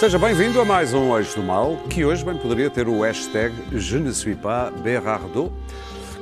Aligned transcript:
Seja 0.00 0.18
bem-vindo 0.18 0.58
a 0.58 0.64
mais 0.64 0.94
um 0.94 1.14
Eixo 1.14 1.38
do 1.38 1.42
Mal, 1.42 1.76
que 1.90 2.06
hoje 2.06 2.24
bem 2.24 2.34
poderia 2.34 2.70
ter 2.70 2.88
o 2.88 3.02
hashtag 3.02 3.54
Je 3.78 3.98
ne 3.98 4.14
suis 4.14 4.34
pas 4.34 4.72
Berardo. 4.80 5.52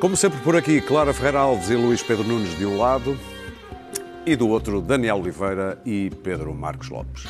Como 0.00 0.16
sempre 0.16 0.41
por 0.41 0.56
aqui, 0.56 0.80
Clara 0.80 1.14
Ferreira 1.14 1.38
Alves 1.38 1.70
e 1.70 1.77
Luís 1.77 2.02
Pedro 2.02 2.24
Nunes 2.24 2.59
de 2.59 2.66
um 2.66 2.77
lado 2.77 3.16
e 4.27 4.34
do 4.34 4.48
outro 4.48 4.80
Daniel 4.80 5.19
Oliveira 5.19 5.80
e 5.86 6.10
Pedro 6.24 6.52
Marcos 6.52 6.88
Lopes. 6.88 7.28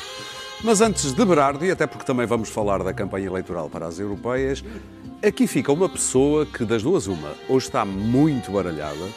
Mas 0.63 0.81
antes 0.81 1.13
de 1.13 1.23
Berardo, 1.23 1.63
e 1.63 1.69
até 1.69 1.85
porque 1.85 2.03
também 2.03 2.25
vamos 2.25 2.49
falar 2.49 2.81
da 2.81 2.95
campanha 2.95 3.27
eleitoral 3.27 3.69
para 3.69 3.85
as 3.85 3.99
europeias, 3.99 4.63
aqui 5.23 5.45
fica 5.45 5.71
uma 5.71 5.87
pessoa 5.87 6.47
que 6.47 6.65
das 6.65 6.81
duas 6.81 7.05
uma, 7.05 7.31
ou 7.47 7.59
está 7.59 7.85
muito 7.85 8.49
baralhada, 8.49 9.07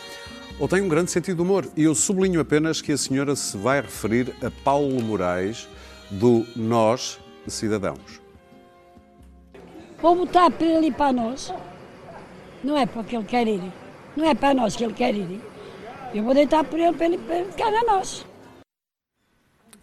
ou 0.59 0.69
tem 0.69 0.83
um 0.83 0.89
grande 0.89 1.11
sentido 1.11 1.37
de 1.37 1.43
humor. 1.43 1.67
E 1.79 1.85
eu 1.85 1.95
sublinho 1.95 2.43
apenas 2.43 2.83
que 2.83 2.93
a 2.93 2.99
senhora 2.99 3.35
se 3.35 3.57
vai 3.57 3.81
referir 3.81 4.35
a 4.45 4.51
Paulo 4.62 5.01
Moraes, 5.03 5.67
do 6.11 6.47
Nós 6.55 7.22
Cidadãos. 7.47 8.21
Vou 10.01 10.17
botar 10.17 10.51
para 10.51 10.67
ele 10.67 10.87
ir 10.87 10.95
para 10.95 11.13
nós. 11.13 11.53
Não 12.63 12.77
é 12.77 12.87
para 12.87 13.05
que 13.05 13.17
ele 13.17 13.25
quer 13.25 13.47
ir. 13.47 13.73
Não 14.17 14.27
é 14.29 14.34
para 14.34 14.55
nós 14.55 14.77
que 14.77 14.84
ele 14.84 14.95
quer 14.95 15.15
ir. 15.15 15.41
Eu 16.15 16.23
vou 16.23 16.34
deitar 16.34 16.65
por 16.65 16.79
ele 16.79 16.97
para 16.97 17.07
ele, 17.07 17.19
para 17.19 17.37
ele 17.37 17.51
ficar 17.51 17.73
a 17.73 17.83
nós. 17.84 18.27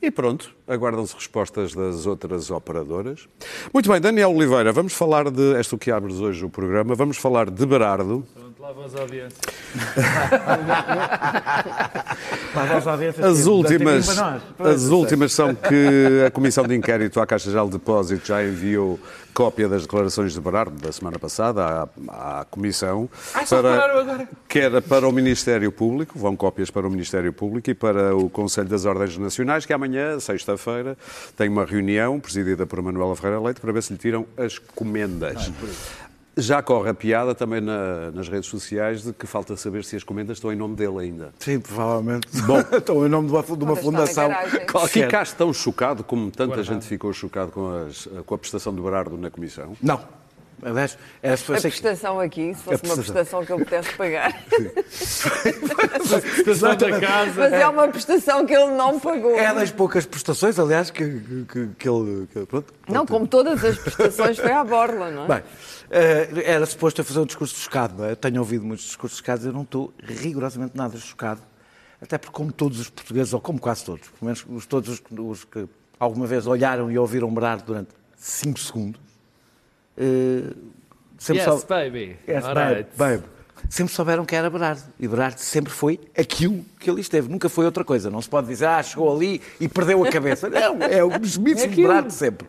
E 0.01 0.09
pronto, 0.09 0.55
aguardam-se 0.65 1.13
respostas 1.13 1.73
das 1.73 2.05
outras 2.05 2.49
operadoras. 2.49 3.27
Muito 3.73 3.89
bem, 3.91 3.99
Daniel 3.99 4.31
Oliveira, 4.31 4.71
vamos 4.71 4.93
falar 4.93 5.29
de. 5.29 5.55
És 5.55 5.67
tu 5.67 5.77
que 5.77 5.91
abres 5.91 6.21
hoje 6.21 6.45
o 6.45 6.49
programa, 6.49 6.95
vamos 6.95 7.17
falar 7.17 7.49
de 7.49 7.65
Berardo. 7.65 8.25
Audiência. 8.61 9.39
Audiência. 12.91 13.25
As 13.25 13.45
últimas, 13.47 14.15
para 14.57 14.69
as 14.69 14.83
últimas 14.87 15.31
são 15.31 15.55
que 15.55 16.25
a 16.27 16.31
Comissão 16.31 16.67
de 16.67 16.75
Inquérito 16.75 17.21
à 17.21 17.25
Caixa 17.25 17.49
Geral 17.49 17.67
de 17.67 17.73
Depósitos 17.77 18.27
já 18.27 18.43
enviou 18.43 18.99
cópia 19.33 19.69
das 19.69 19.83
declarações 19.83 20.33
de 20.33 20.41
Berardo 20.41 20.75
da 20.75 20.91
semana 20.91 21.17
passada 21.17 21.89
à, 22.09 22.41
à 22.41 22.45
Comissão. 22.45 23.09
Ah, 23.33 23.45
só 23.45 23.61
declararam 23.61 23.99
agora? 23.99 24.27
que 24.49 24.59
era 24.59 24.81
para 24.81 25.07
o 25.07 25.11
Ministério 25.13 25.71
Público, 25.71 26.19
vão 26.19 26.35
cópias 26.35 26.69
para 26.69 26.85
o 26.85 26.91
Ministério 26.91 27.31
Público 27.31 27.69
e 27.69 27.73
para 27.73 28.13
o 28.13 28.29
Conselho 28.29 28.67
das 28.67 28.83
Ordens 28.83 29.17
Nacionais, 29.17 29.65
que 29.65 29.71
amanhã, 29.71 30.19
sexta-feira, 30.19 30.97
tem 31.37 31.47
uma 31.47 31.63
reunião 31.63 32.19
presidida 32.19 32.65
por 32.65 32.81
Manuela 32.81 33.15
Ferreira 33.15 33.39
Leite 33.39 33.61
para 33.61 33.71
ver 33.71 33.83
se 33.83 33.93
lhe 33.93 33.99
tiram 33.99 34.25
as 34.35 34.57
comendas. 34.57 35.49
Já 36.39 36.61
corre 36.61 36.89
a 36.89 36.93
piada 36.93 37.33
também 37.35 37.61
na- 37.61 38.11
nas 38.11 38.27
redes 38.29 38.49
sociais 38.49 39.03
de 39.03 39.13
que 39.13 39.25
falta 39.27 39.55
saber 39.57 39.83
se 39.83 39.95
as 39.95 40.03
comendas 40.03 40.37
estão 40.37 40.51
em 40.51 40.55
nome 40.55 40.75
dele 40.75 40.97
ainda. 40.99 41.31
Sim, 41.39 41.59
provavelmente. 41.59 42.27
Bom. 42.41 42.59
Estão 42.75 43.05
em 43.05 43.09
nome 43.09 43.27
de 43.27 43.33
uma, 43.33 43.43
de 43.43 43.63
uma 43.63 43.75
fundação. 43.75 44.29
qualquer. 44.71 45.05
Ficaste 45.05 45.35
tão 45.35 45.51
chocado 45.53 46.03
como 46.03 46.29
tanta 46.31 46.63
gente 46.63 46.85
ficou 46.85 47.11
chocado 47.13 47.51
com, 47.51 47.69
as- 47.87 48.07
com 48.25 48.35
a 48.35 48.37
prestação 48.37 48.73
do 48.73 48.81
Berardo 48.83 49.17
na 49.17 49.29
Comissão? 49.29 49.75
Não. 49.81 49.99
Aliás, 50.61 50.97
era 51.21 51.37
se 51.37 51.43
A 51.53 51.59
prestação 51.61 52.19
aqui, 52.19 52.53
se 52.53 52.61
fosse 52.63 52.83
uma 52.85 52.95
prestação. 52.95 53.03
prestação 53.13 53.45
que 53.45 53.53
ele 53.53 53.63
pudesse 53.65 53.93
pagar. 53.95 54.43
Prestação 56.43 56.75
da 56.75 56.99
casa. 56.99 57.33
Mas 57.39 57.53
é 57.53 57.67
uma 57.67 57.87
prestação 57.87 58.45
que 58.45 58.53
ele 58.53 58.71
não 58.75 58.99
pagou. 58.99 59.35
É 59.37 59.53
das 59.53 59.71
poucas 59.71 60.05
prestações, 60.05 60.59
aliás, 60.59 60.89
que, 60.91 61.45
que, 61.51 61.67
que, 61.77 61.89
ele. 61.89 62.27
que- 62.27 62.45
pronto, 62.45 62.73
Não, 62.87 63.05
como 63.05 63.27
todas 63.27 63.63
as 63.63 63.77
prestações 63.77 64.37
foi 64.37 64.51
à 64.51 64.63
borla, 64.63 65.09
não 65.11 65.25
é? 65.25 65.27
Bem, 65.27 65.43
eh, 65.91 66.29
era 66.45 66.65
suposto 66.65 67.01
eu 67.01 67.05
fazer 67.05 67.19
um 67.19 67.25
discurso 67.25 67.55
chocado, 67.59 67.95
não 67.97 68.05
é? 68.05 68.11
Eu 68.11 68.15
tenho 68.15 68.39
ouvido 68.39 68.65
muitos 68.65 68.85
discursos 68.85 69.17
chocados, 69.17 69.45
eu 69.45 69.53
não 69.53 69.63
estou 69.63 69.93
rigorosamente 70.03 70.75
nada 70.75 70.97
chocado. 70.97 71.41
Até 72.01 72.17
porque, 72.17 72.33
como 72.33 72.51
todos 72.51 72.79
os 72.79 72.89
portugueses, 72.89 73.33
ou 73.33 73.41
como 73.41 73.59
quase 73.59 73.83
todos, 73.83 74.07
pelo 74.07 74.25
menos 74.25 74.45
os, 74.49 74.65
todos 74.65 74.89
os, 74.89 74.99
que- 74.99 75.19
os 75.19 75.43
que 75.43 75.67
alguma 75.99 76.25
vez 76.25 76.47
olharam 76.47 76.89
e 76.91 76.97
ouviram 76.97 77.33
Berardo 77.33 77.63
durante 77.65 77.89
5 78.17 78.59
segundos, 78.59 79.01
eh, 79.99 80.53
sempre 81.17 81.41
Yes, 81.43 81.45
sou- 81.59 81.67
baby. 81.67 82.17
Yes, 82.27 82.45
All 82.45 82.55
babe, 82.55 82.73
right. 82.75 82.89
babe. 82.97 83.23
Sempre 83.69 83.93
souberam 83.93 84.25
que 84.25 84.35
era 84.35 84.49
Berardo. 84.49 84.81
E 84.99 85.07
Berardo 85.07 85.37
sempre 85.39 85.71
foi 85.71 85.99
aquilo 86.17 86.63
que 86.79 86.89
ele 86.89 87.01
esteve. 87.01 87.27
Nunca 87.29 87.49
foi 87.49 87.65
outra 87.65 87.83
coisa. 87.83 88.09
Não 88.09 88.21
se 88.21 88.29
pode 88.29 88.47
dizer, 88.47 88.65
ah, 88.65 88.81
chegou 88.81 89.13
ali 89.13 89.41
e 89.59 89.67
perdeu 89.67 90.03
a 90.03 90.09
cabeça. 90.09 90.47
Não, 90.49 90.81
é 90.81 91.03
o 91.03 91.09
mesmíssimo 91.19 91.71
aquilo. 91.71 91.87
Berardo 91.89 92.11
sempre. 92.11 92.47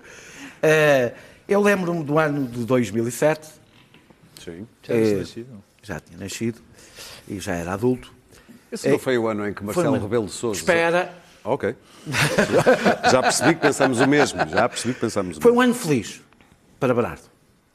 Eh, 0.62 1.12
eu 1.48 1.60
lembro-me 1.60 2.04
do 2.04 2.16
ano 2.18 2.46
de 2.46 2.64
2007. 2.64 3.48
Sim. 4.42 4.66
Já 4.82 4.94
tinhas 4.94 5.08
Eh, 5.08 5.16
nascido? 5.16 5.64
Já 5.82 6.00
tinha 6.00 6.18
nascido 6.18 6.60
e 7.28 7.40
já 7.40 7.54
era 7.54 7.72
adulto. 7.72 8.12
Esse 8.70 8.88
não 8.88 8.98
foi 9.00 9.18
o 9.18 9.26
ano 9.26 9.48
em 9.48 9.52
que 9.52 9.64
Marcelo 9.64 9.88
uma- 9.88 9.98
Rebelo 9.98 10.26
de 10.26 10.32
Sousa... 10.32 10.60
Espera. 10.60 11.12
Ok. 11.42 11.74
Já, 12.06 13.10
já 13.10 13.22
percebi 13.22 13.54
que 13.56 13.60
pensamos 13.60 13.98
o 14.00 14.06
mesmo. 14.06 14.38
Já 14.48 14.68
percebi 14.68 14.94
que 14.94 15.00
pensamos 15.00 15.38
o 15.38 15.40
Foi 15.40 15.50
mesmo. 15.50 15.60
um 15.60 15.64
ano 15.64 15.74
feliz 15.74 16.20
para 16.78 16.94
Berardo. 16.94 17.22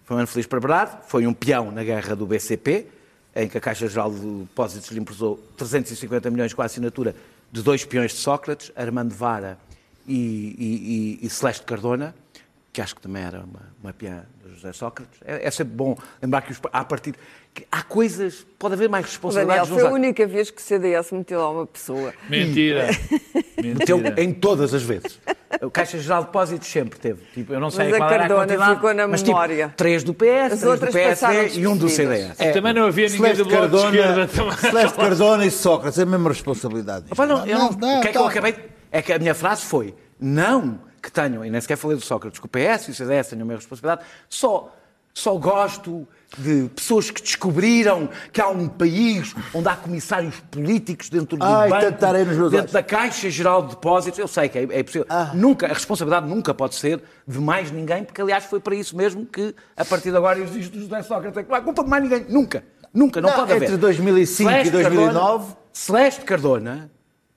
Foi 0.06 0.16
um 0.16 0.20
ano 0.20 0.28
feliz 0.28 0.46
para 0.48 0.60
Berardo. 0.60 0.98
Foi 1.08 1.26
um 1.28 1.34
peão 1.34 1.72
na 1.72 1.84
guerra 1.84 2.16
do 2.16 2.26
BCP, 2.26 2.88
em 3.36 3.50
que 3.50 3.58
a 3.58 3.62
Caixa 3.62 3.88
Geral 3.88 4.12
de 4.14 4.20
Depósitos 4.20 4.90
lhe 4.92 5.00
emprestou 5.00 5.38
350 5.58 6.30
milhões 6.30 6.54
com 6.54 6.62
a 6.62 6.66
assinatura 6.66 7.16
de 7.52 7.62
dois 7.62 7.84
peões 7.84 8.12
de 8.12 8.18
Sócrates, 8.20 8.72
Armando 8.76 9.14
Vara 9.14 9.58
e, 10.08 10.16
e- 10.58 11.20
e- 11.24 11.26
e 11.26 11.30
Celeste 11.30 11.64
Cardona, 11.66 12.14
que 12.72 12.82
acho 12.82 12.96
que 12.96 13.02
também 13.02 13.24
era 13.24 13.40
uma, 13.40 13.62
uma 13.82 13.94
peã 13.94 14.26
de 14.44 14.54
José 14.56 14.74
Sócrates. 14.74 15.20
É, 15.26 15.48
é 15.48 15.52
sempre 15.52 15.74
bom 15.74 15.98
lembrar 16.22 16.42
que 16.44 16.52
os, 16.52 16.60
há 16.72 16.84
partido 16.86 17.18
que 17.18 17.24
há 17.72 17.82
coisas, 17.84 18.46
pode 18.60 18.74
haver 18.74 18.90
mais 18.90 19.06
O 19.06 19.08
Daniel, 19.08 19.64
responsabilidades 19.64 19.70
foi 19.70 19.82
a 19.82 19.92
única 19.92 20.28
vez 20.28 20.52
que 20.52 20.62
o 20.62 20.64
CDS 20.64 21.12
meteu 21.12 21.40
lá 21.40 21.50
uma 21.52 21.66
pessoa. 21.66 22.14
Mentira. 22.30 22.88
Meteu 23.64 24.02
em 24.18 24.34
todas 24.34 24.74
as 24.74 24.84
vezes. 24.84 25.20
O 25.62 25.72
Caixa 25.72 25.98
Geral 25.98 26.22
de 26.22 26.28
Depósitos 26.28 26.68
sempre 26.68 27.00
teve. 27.00 27.22
Tipo, 27.34 27.54
eu 27.54 27.60
não 27.60 27.72
sei 27.72 27.86
Mas 27.86 27.94
a 27.94 27.98
qual 27.98 28.10
era 28.10 28.16
a 28.16 28.28
Cardona 28.28 28.46
quantidade, 28.46 28.76
ficou 28.76 28.94
na 28.94 29.08
mas 29.08 29.24
memória. 29.24 29.66
tipo, 29.66 29.78
três 29.78 30.04
do 30.04 30.14
PS, 30.14 30.54
As 30.54 30.60
três 30.60 30.80
do 30.80 30.88
PSD 30.88 31.60
e 31.60 31.68
um 31.68 31.78
do. 31.78 31.88
CDS. 31.88 32.38
Também 32.54 32.74
não 32.74 32.86
havia 32.88 33.08
ninguém 33.08 33.34
do 33.36 33.46
Bloco 33.46 33.68
de 33.70 33.78
Esquerda 33.78 34.28
Cardona. 34.36 34.58
Celeste 34.58 34.98
Cardona 34.98 35.46
e 35.46 35.52
Sócrates, 35.52 36.00
é 36.00 36.04
a 36.04 36.06
mesma 36.06 36.30
responsabilidade. 36.30 37.06
Opa, 37.12 37.26
não, 37.26 37.46
eu 37.46 37.58
não, 37.58 37.70
o 37.70 38.02
que 38.02 38.08
é 38.08 38.12
que 38.12 38.18
eu 38.18 38.24
tá. 38.24 38.30
acabei... 38.30 38.56
É 38.92 39.02
que 39.02 39.12
a 39.14 39.20
minha 39.20 39.36
frase 39.36 39.64
foi, 39.64 39.94
não 40.20 40.80
que 41.02 41.12
tenham, 41.12 41.46
e 41.46 41.50
nem 41.50 41.62
sequer 41.62 41.78
falei 41.78 41.98
do 41.98 42.04
Sócrates, 42.04 42.40
que 42.40 42.46
o 42.46 42.50
PS 42.50 42.88
e 42.88 42.92
o 42.92 42.94
CDS 42.94 43.30
tenham 43.30 43.44
a 43.44 43.46
mesma 43.46 43.60
responsabilidade, 43.60 44.08
só, 44.28 44.74
só 45.14 45.36
gosto 45.36 46.08
de 46.38 46.69
pessoas 46.75 47.09
que 47.09 47.22
descobriram 47.22 48.09
que 48.31 48.41
há 48.41 48.47
um 48.47 48.68
país 48.68 49.34
onde 49.53 49.68
há 49.68 49.75
comissários 49.75 50.35
políticos 50.51 51.09
dentro 51.09 51.38
do 51.38 51.46
Ai, 51.46 51.69
banco, 51.69 51.91
dentro 51.91 52.46
olhos. 52.46 52.72
da 52.72 52.84
Caixa 52.84 53.29
Geral 53.29 53.63
de 53.63 53.69
Depósitos, 53.69 54.19
eu 54.19 54.28
sei 54.28 54.50
que 54.50 54.57
é, 54.57 54.68
é 54.69 54.84
possível. 54.84 55.06
Ah. 55.09 55.31
Nunca, 55.34 55.66
a 55.66 55.73
responsabilidade 55.73 56.28
nunca 56.28 56.53
pode 56.53 56.75
ser 56.75 57.01
de 57.28 57.40
mais 57.40 57.72
ninguém, 57.72 58.03
porque 58.03 58.22
aliás 58.22 58.46
foi 58.46 58.59
para 58.59 58.75
isso 58.75 58.96
mesmo 58.96 59.25
que 59.25 59.56
a 59.75 59.85
partir 59.85 60.12
de 60.12 60.18
agora 60.18 60.40
existe 60.40 60.78
o 60.78 60.81
José 60.81 61.01
Sócrates, 61.03 61.46
não 61.47 61.56
há 61.56 61.62
culpa 61.62 61.84
de 61.84 61.90
mais 61.90 62.03
ninguém, 62.03 62.25
nunca, 62.29 62.63
nunca, 62.94 63.22
não, 63.22 63.29
Não, 63.29 63.35
pode 63.35 63.52
haver. 63.53 63.63
entre 63.63 63.78
2005 63.78 64.52
e 64.52 64.69
2009. 64.69 65.13
Cardona, 65.13 65.57
Celeste 65.72 66.22
Cardona 66.25 66.91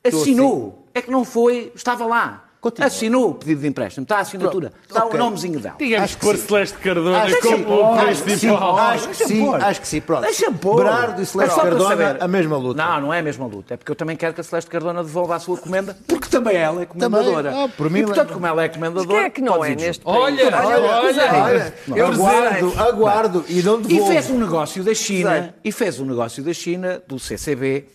assinou, 0.05 0.87
é 0.95 1.03
que 1.03 1.11
não 1.11 1.25
foi, 1.25 1.73
estava 1.75 2.07
lá. 2.07 2.48
Continua. 2.61 2.87
Assinou 2.89 3.31
o 3.31 3.35
pedido 3.35 3.61
de 3.61 3.69
empréstimo, 3.69 4.03
está 4.03 4.17
a 4.17 4.21
assinatura, 4.21 4.73
está 4.89 5.05
ok. 5.05 5.15
o 5.15 5.23
nomezinho 5.23 5.61
dela. 5.61 5.77
Digamos 5.79 6.05
Acho 6.07 6.17
que 6.19 6.25
pôr. 6.27 6.37
Celeste 6.37 6.79
Cardona 6.79 7.23
Acho 7.23 7.37
que 7.37 7.43
como 7.43 7.57
sim. 7.57 7.65
o 7.69 7.93
Acho 7.95 8.07
que 8.09 8.15
sim. 8.17 8.23
principal. 8.25 8.79
Acho 8.79 9.09
que 9.09 9.15
sim, 9.15 9.55
acho 9.55 9.81
que 9.81 9.89
sim. 9.89 10.01
Pronto. 10.01 10.23
Deixa-me 10.23 10.59
pôr. 10.59 10.77
Berardo 10.79 11.23
e 11.23 11.27
Celeste 11.27 11.53
É 11.53 11.55
só 11.55 11.61
para 11.61 11.71
Cardona, 11.71 11.89
saber. 12.09 12.23
a 12.25 12.29
mesma 12.29 12.57
luta. 12.57 12.83
Não, 12.85 13.01
não 13.01 13.15
é 13.15 13.21
a 13.21 13.23
mesma 13.23 13.47
luta. 13.47 13.75
É 13.75 13.77
porque 13.77 13.93
eu 13.93 13.97
também 13.97 14.17
quero 14.17 14.35
que 14.35 14.41
a 14.41 14.45
Celeste 14.45 14.69
Cardona 14.71 15.05
devolva 15.05 15.37
a 15.37 15.39
sua 15.39 15.57
comenda, 15.57 15.97
porque 16.09 16.29
também 16.29 16.57
ela 16.57 16.83
é 16.83 16.87
comendadora. 16.87 17.51
Também. 17.51 17.65
Ah, 17.65 17.69
por 17.77 17.89
mim, 17.91 18.01
e, 18.01 18.03
portanto, 18.03 18.19
lembra. 18.31 18.35
como 18.35 18.47
ela 18.49 18.65
é 18.65 18.67
Mas 18.67 18.77
comendadora... 18.77 19.09
quem 19.19 19.19
é 19.27 19.31
que 19.31 19.41
não 19.41 19.65
é 19.65 19.75
neste 19.77 20.05
país? 20.05 20.19
Olha, 20.19 20.67
olha, 20.67 21.43
Olha, 21.45 21.75
Eu 21.95 22.07
aguardo, 22.09 22.73
aguardo 22.81 23.45
e 23.49 23.63
não 23.63 23.79
E 23.81 23.85
devolvo. 23.85 24.13
fez 24.13 24.31
um 24.31 24.39
negócio 24.39 24.83
da 24.83 24.95
China, 24.95 25.31
Sei. 25.43 25.51
e 25.65 25.71
fez 25.73 26.01
um 26.01 26.05
negócio 26.05 26.43
da 26.43 26.53
China, 26.53 27.01
do 27.07 27.19
CCB, 27.21 27.87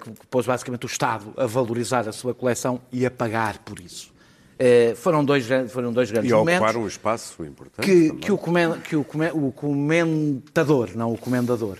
que 0.00 0.10
que 0.20 0.26
pôs 0.28 0.46
basicamente 0.46 0.84
o 0.84 0.86
Estado 0.88 1.32
a 1.36 1.46
valorizar 1.46 2.08
a 2.08 2.12
sua 2.12 2.34
coleção 2.34 2.80
e 2.92 3.04
a 3.06 3.10
pagar 3.10 3.58
por 3.58 3.80
isso. 3.80 4.14
Eh, 4.58 4.94
foram, 4.96 5.22
dois, 5.22 5.46
foram 5.68 5.92
dois 5.92 6.10
grandes 6.10 6.30
E 6.30 6.34
momentos. 6.34 6.62
ocupar 6.66 6.80
um 6.82 6.86
espaço 6.86 7.44
importante. 7.44 7.84
que, 7.84 8.10
que, 8.14 8.32
o, 8.32 8.38
comen- 8.38 8.80
que 8.80 8.96
o, 8.96 9.04
come- 9.04 9.30
o 9.32 9.52
comentador, 9.52 10.90
não 10.94 11.12
o 11.12 11.18
comendador, 11.18 11.78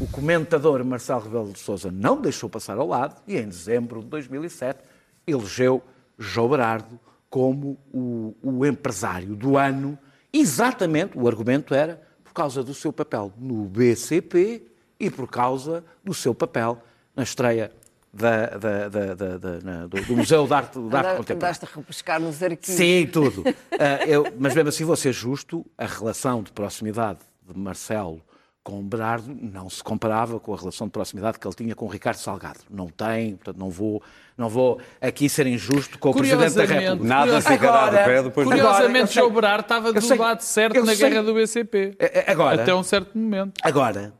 o 0.00 0.06
comentador 0.08 0.84
Marcelo 0.84 1.22
Rebelo 1.22 1.52
de 1.52 1.58
Sousa 1.58 1.90
não 1.90 2.20
deixou 2.20 2.48
passar 2.50 2.76
ao 2.76 2.86
lado 2.86 3.16
e 3.26 3.36
em 3.38 3.48
dezembro 3.48 4.00
de 4.00 4.06
2007 4.08 4.78
elegeu 5.26 5.82
João 6.18 6.48
Berardo 6.50 6.98
como 7.30 7.78
o, 7.92 8.34
o 8.42 8.66
empresário 8.66 9.34
do 9.34 9.56
ano 9.56 9.98
Exatamente, 10.30 11.16
o 11.16 11.26
argumento 11.26 11.72
era 11.74 12.02
por 12.22 12.34
causa 12.34 12.62
do 12.62 12.74
seu 12.74 12.92
papel 12.92 13.32
no 13.38 13.64
BCP 13.64 14.62
e 15.00 15.08
por 15.10 15.26
causa 15.26 15.82
do 16.04 16.12
seu 16.12 16.34
papel 16.34 16.78
na 17.18 17.24
estreia 17.24 17.70
da- 18.12 18.46
da- 18.46 18.88
da- 18.88 19.14
da- 19.14 19.36
da- 19.38 19.60
na- 19.62 19.86
do, 19.86 20.00
do 20.02 20.16
Museu 20.16 20.46
de 20.46 20.54
Arte, 20.54 20.78
de 20.78 20.96
Arte 20.96 21.16
Contemporânea. 21.16 21.34
Andaste 21.34 21.64
a 21.66 21.68
repescar 21.76 22.20
nos 22.20 22.42
arquivos. 22.42 22.76
Sim, 22.76 23.06
tudo. 23.12 23.44
Ah, 23.78 24.04
eu- 24.06 24.24
mas 24.38 24.54
mesmo 24.54 24.68
assim, 24.70 24.84
vou 24.84 24.96
ser 24.96 25.12
justo, 25.12 25.66
a 25.76 25.84
relação 25.86 26.42
de 26.42 26.50
proximidade 26.52 27.18
de 27.46 27.58
Marcelo 27.58 28.22
com 28.62 28.82
Berardo 28.82 29.34
não 29.40 29.68
se 29.70 29.82
comparava 29.82 30.38
com 30.38 30.52
a 30.52 30.56
relação 30.56 30.86
de 30.86 30.90
proximidade 30.92 31.38
que 31.38 31.46
ele 31.46 31.54
tinha 31.54 31.74
com 31.74 31.86
o 31.86 31.88
Ricardo 31.88 32.18
Salgado. 32.18 32.58
Não 32.70 32.88
tem, 32.88 33.36
portanto, 33.36 33.56
não 33.58 33.70
vou, 33.70 34.02
não 34.36 34.48
vou 34.48 34.78
aqui 35.00 35.26
ser 35.28 35.46
injusto 35.46 35.98
com 35.98 36.10
o 36.10 36.12
Presidente 36.14 36.54
da 36.54 36.66
Curiosamente, 36.66 36.84
República. 36.84 37.14
Nada 37.14 37.40
ficará 37.40 37.88
de 37.90 37.96
pé 38.04 38.22
depois 38.22 38.46
Agora, 38.46 38.62
Curiosamente, 38.62 39.14
João 39.14 39.30
Berardo 39.32 39.62
estava 39.62 39.92
do 39.92 40.00
sei- 40.02 40.18
lado 40.18 40.40
certo 40.42 40.84
na 40.84 40.94
sei- 40.94 41.08
guerra 41.10 41.22
do 41.22 41.34
BCP. 41.34 41.96
Agora, 42.26 42.62
Até 42.62 42.74
um 42.74 42.82
certo 42.82 43.16
momento. 43.16 43.58
Agora, 43.62 44.12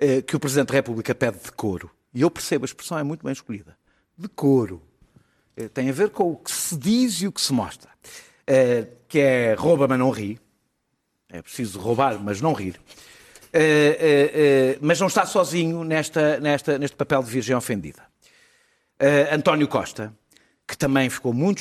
eh, 0.00 0.20
que 0.22 0.34
o 0.34 0.40
Presidente 0.40 0.68
da 0.68 0.74
República 0.74 1.14
pede 1.14 1.38
decoro, 1.44 1.88
e 2.14 2.20
eu 2.22 2.30
percebo, 2.30 2.64
a 2.64 2.66
expressão 2.66 2.98
é 2.98 3.02
muito 3.02 3.24
bem 3.24 3.32
escolhida, 3.32 3.76
decoro, 4.16 4.82
eh, 5.56 5.68
tem 5.68 5.88
a 5.88 5.92
ver 5.92 6.10
com 6.10 6.32
o 6.32 6.36
que 6.36 6.50
se 6.50 6.76
diz 6.76 7.20
e 7.22 7.26
o 7.26 7.32
que 7.32 7.40
se 7.40 7.52
mostra, 7.52 7.90
Eh, 8.46 8.88
que 9.08 9.20
é 9.20 9.54
rouba, 9.54 9.86
mas 9.86 9.98
não 9.98 10.10
ri, 10.10 10.38
é 11.28 11.40
preciso 11.40 11.78
roubar, 11.78 12.18
mas 12.18 12.40
não 12.40 12.52
rir, 12.52 12.80
Eh, 13.52 14.78
mas 14.80 14.98
não 14.98 15.06
está 15.06 15.24
sozinho 15.26 15.84
nesta, 15.84 16.40
nesta, 16.40 16.78
neste 16.78 16.96
papel 16.96 17.22
de 17.22 17.30
virgem 17.30 17.54
ofendida. 17.54 18.02
António 19.30 19.66
Costa, 19.68 20.14
que 20.66 20.76
também 20.78 21.10
ficou 21.10 21.32
muito 21.32 21.60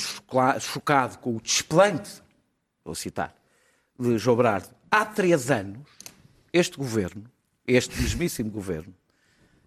chocado 0.59 1.18
com 1.19 1.36
o 1.36 1.42
desplante, 1.42 2.21
vou 2.86 2.95
citar, 2.95 3.36
de 4.00 4.18
João 4.18 4.38
Berardo, 4.38 4.69
há 4.89 5.03
três 5.06 5.51
anos, 5.51 5.80
este 6.53 6.77
governo, 6.77 7.25
este 7.68 8.00
mesmíssimo 8.01 8.50
governo, 8.50 8.94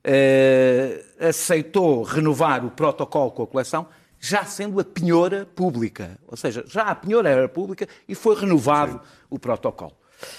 eh, 0.04 1.02
aceitou 1.18 2.02
renovar 2.02 2.64
o 2.64 2.70
protocolo 2.70 3.30
com 3.30 3.42
a 3.42 3.46
coleção, 3.46 3.86
já 4.20 4.44
sendo 4.44 4.78
a 4.80 4.84
penhora 4.84 5.46
pública. 5.54 6.18
Ou 6.28 6.36
seja, 6.36 6.64
já 6.66 6.82
a 6.84 6.94
penhora 6.94 7.28
era 7.28 7.48
pública 7.48 7.88
e 8.08 8.14
foi 8.14 8.38
renovado 8.38 9.00
o 9.30 9.38
protocolo. 9.38 9.92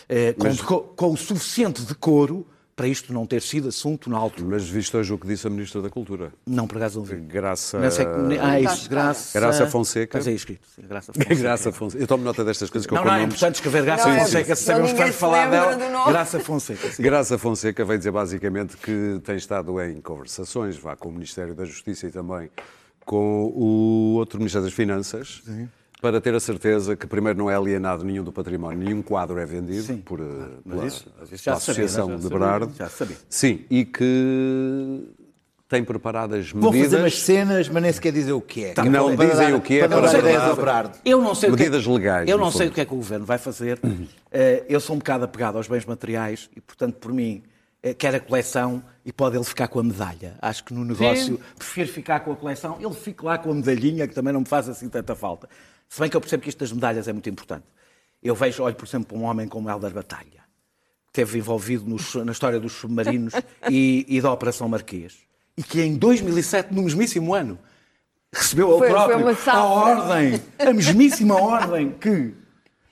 Eh, 0.07 0.33
com, 0.33 0.55
com- 0.63 0.79
com 0.95 1.11
o 1.11 1.17
suficiente 1.17 1.81
decoro 1.81 2.47
para 2.75 2.87
isto 2.87 3.13
não 3.13 3.25
ter 3.25 3.41
sido 3.41 3.69
assunto 3.69 4.09
na 4.09 4.17
altura. 4.17 4.49
Mas 4.49 4.67
visto 4.67 4.97
hoje 4.97 5.13
o 5.13 5.17
que 5.17 5.25
disse 5.25 5.47
a 5.47 5.49
Ministra 5.49 5.81
da 5.81 5.89
Cultura. 5.89 6.33
Não, 6.45 6.67
por 6.67 6.77
acaso 6.77 6.99
não 6.99 7.05
vi. 7.05 7.15
Graça. 7.15 7.79
Não 7.79 7.89
sei 7.89 8.05
ah, 8.41 8.59
isso, 8.59 8.89
Graça... 8.89 9.39
Graça 9.39 9.67
Fonseca. 9.67 10.17
Mas 10.17 10.27
é 10.27 10.31
escrito. 10.31 10.67
sim, 10.75 10.81
Graça 10.81 11.13
Fonseca. 11.15 11.35
Graça 11.35 11.71
Fonseca. 11.71 12.03
Eu 12.03 12.07
tomo 12.07 12.23
nota 12.23 12.43
destas 12.43 12.69
coisas 12.69 12.85
que 12.85 12.93
eu 12.93 12.97
Não, 12.97 13.05
não, 13.05 13.13
é 13.13 13.23
importante 13.23 13.55
escrever 13.55 13.85
Graça 13.85 14.09
Não, 14.09 14.15
é- 14.15 14.19
Fonseca, 14.19 14.55
se 14.55 14.63
senão 14.63 14.77
sabemos 14.79 14.99
tanto 14.99 15.13
se 15.13 15.19
falar 15.19 15.49
dela. 15.49 16.11
Graça 16.11 16.39
Fonseca. 16.39 16.91
sim. 16.91 17.01
Graça 17.01 17.37
Fonseca 17.37 17.85
veio 17.85 17.97
dizer 17.97 18.11
basicamente 18.11 18.75
que 18.75 19.21
tem 19.23 19.37
estado 19.37 19.81
em 19.81 20.01
conversações, 20.01 20.77
vá 20.77 20.97
com 20.97 21.07
o 21.07 21.11
Ministério 21.13 21.55
da 21.55 21.63
Justiça 21.63 22.07
e 22.07 22.11
também 22.11 22.49
com 23.05 23.45
o 23.55 24.15
outro 24.15 24.37
Ministério 24.39 24.65
das 24.65 24.73
Finanças, 24.73 25.43
para 26.01 26.19
ter 26.21 26.35
a 26.35 26.39
certeza 26.39 26.95
que 26.95 27.07
primeiro 27.07 27.37
não 27.39 27.49
é 27.49 27.55
alienado 27.55 28.03
nenhum 28.03 28.23
do 28.23 28.31
património, 28.31 28.77
nenhum 28.77 29.01
quadro 29.01 29.39
é 29.39 29.45
vendido 29.45 29.83
Sim. 29.83 29.97
por, 29.97 30.19
eh, 30.19 30.23
pela, 30.67 30.85
isso- 30.85 31.05
isso 31.31 31.43
pela 31.43 31.59
sabia, 31.59 31.85
Associação 31.85 32.09
já 32.09 32.15
de 32.17 32.21
sabia, 32.23 32.37
Berardo. 32.39 32.73
já 32.77 32.89
sabia. 32.89 33.17
Sim, 33.29 33.65
e 33.69 33.85
que 33.85 35.09
tem 35.67 35.83
preparadas 35.83 36.51
Vão 36.51 36.71
fazer 36.71 36.77
umas 36.83 36.91
medidas, 36.91 37.19
cenas, 37.21 37.69
mas 37.69 37.81
nem 37.81 37.91
sequer 37.91 38.11
dizer 38.11 38.33
o 38.33 38.41
que 38.41 38.65
é. 38.65 38.73
Tá, 38.73 38.83
não 38.85 39.15
Para 39.15 39.25
dizem 39.29 39.49
dar- 39.51 39.55
o 39.57 39.61
que 39.61 39.73
é, 39.75 39.79
Para 39.79 39.87
não 39.95 40.01
para 40.03 40.11
dar 40.11 40.19
ideias 40.19 40.55
Berardo. 40.55 40.97
Eu 41.03 41.21
não 41.21 41.33
sei 41.33 41.49
o 41.49 41.55
que 41.55 41.61
é- 41.61 41.65
Medidas 41.65 41.87
legais, 41.87 42.29
Eu 42.29 42.37
no 42.37 42.43
não 42.45 42.51
sei 42.51 42.67
o 42.67 42.71
que 42.71 42.81
é 42.81 42.85
que 42.85 42.93
o 42.93 42.97
governo 42.97 43.25
vai 43.25 43.37
fazer. 43.39 43.79
Eh, 44.31 44.63
eu 44.69 44.79
sou 44.79 44.95
um 44.95 44.99
bocado 44.99 45.23
apegado 45.25 45.57
aos 45.57 45.67
bens 45.67 45.85
materiais 45.85 46.49
e, 46.55 46.61
portanto, 46.61 46.95
por 46.97 47.11
mim, 47.11 47.41
eh, 47.81 47.93
quer 47.95 48.13
a 48.13 48.19
coleção 48.19 48.83
e 49.03 49.11
pode 49.11 49.35
ele 49.37 49.43
ficar 49.43 49.67
com 49.69 49.79
a 49.79 49.83
medalha. 49.83 50.35
Acho 50.41 50.63
que 50.65 50.73
no 50.73 50.85
negócio 50.85 51.39
prefiro 51.57 51.89
ficar 51.89 52.19
com 52.19 52.31
a 52.31 52.35
coleção. 52.35 52.77
Ele 52.79 52.93
fica 52.93 53.25
lá 53.25 53.37
com 53.39 53.49
a 53.49 53.53
medalhinha, 53.55 54.07
que 54.07 54.13
também 54.13 54.31
não 54.33 54.41
me 54.41 54.47
faz 54.47 54.69
assim 54.69 54.87
tanta 54.87 55.15
falta. 55.15 55.49
Se 55.89 55.99
bem 55.99 56.09
que 56.09 56.17
eu 56.17 56.21
percebo 56.21 56.43
que 56.43 56.49
isto 56.49 56.59
das 56.59 56.71
medalhas 56.71 57.07
é 57.07 57.13
muito 57.13 57.29
importante. 57.29 57.63
Eu 58.21 58.35
vejo, 58.35 58.63
olho, 58.63 58.75
por 58.75 58.85
exemplo, 58.85 59.07
para 59.09 59.17
um 59.17 59.23
homem 59.23 59.47
como 59.47 59.69
Helder 59.69 59.91
Batalha, 59.91 60.43
que 61.05 61.21
esteve 61.21 61.37
envolvido 61.37 61.85
nos- 61.85 62.15
na 62.15 62.31
história 62.31 62.59
dos 62.59 62.73
submarinos 62.73 63.33
e, 63.69 64.05
e 64.07 64.19
da 64.21 64.31
Operação 64.31 64.67
Marquês. 64.67 65.17
E 65.57 65.63
que 65.63 65.81
em 65.81 65.95
2007, 65.95 66.73
no 66.73 66.81
mesmíssimo 66.83 67.33
ano, 67.33 67.57
recebeu 68.33 68.67
Foi- 68.77 68.79
foi 68.79 68.89
próprio 68.89 69.37
a 69.51 69.63
ordem, 69.63 70.41
a 70.59 70.73
mesmíssima 70.73 71.35
ordem 71.39 71.91
que, 71.91 72.33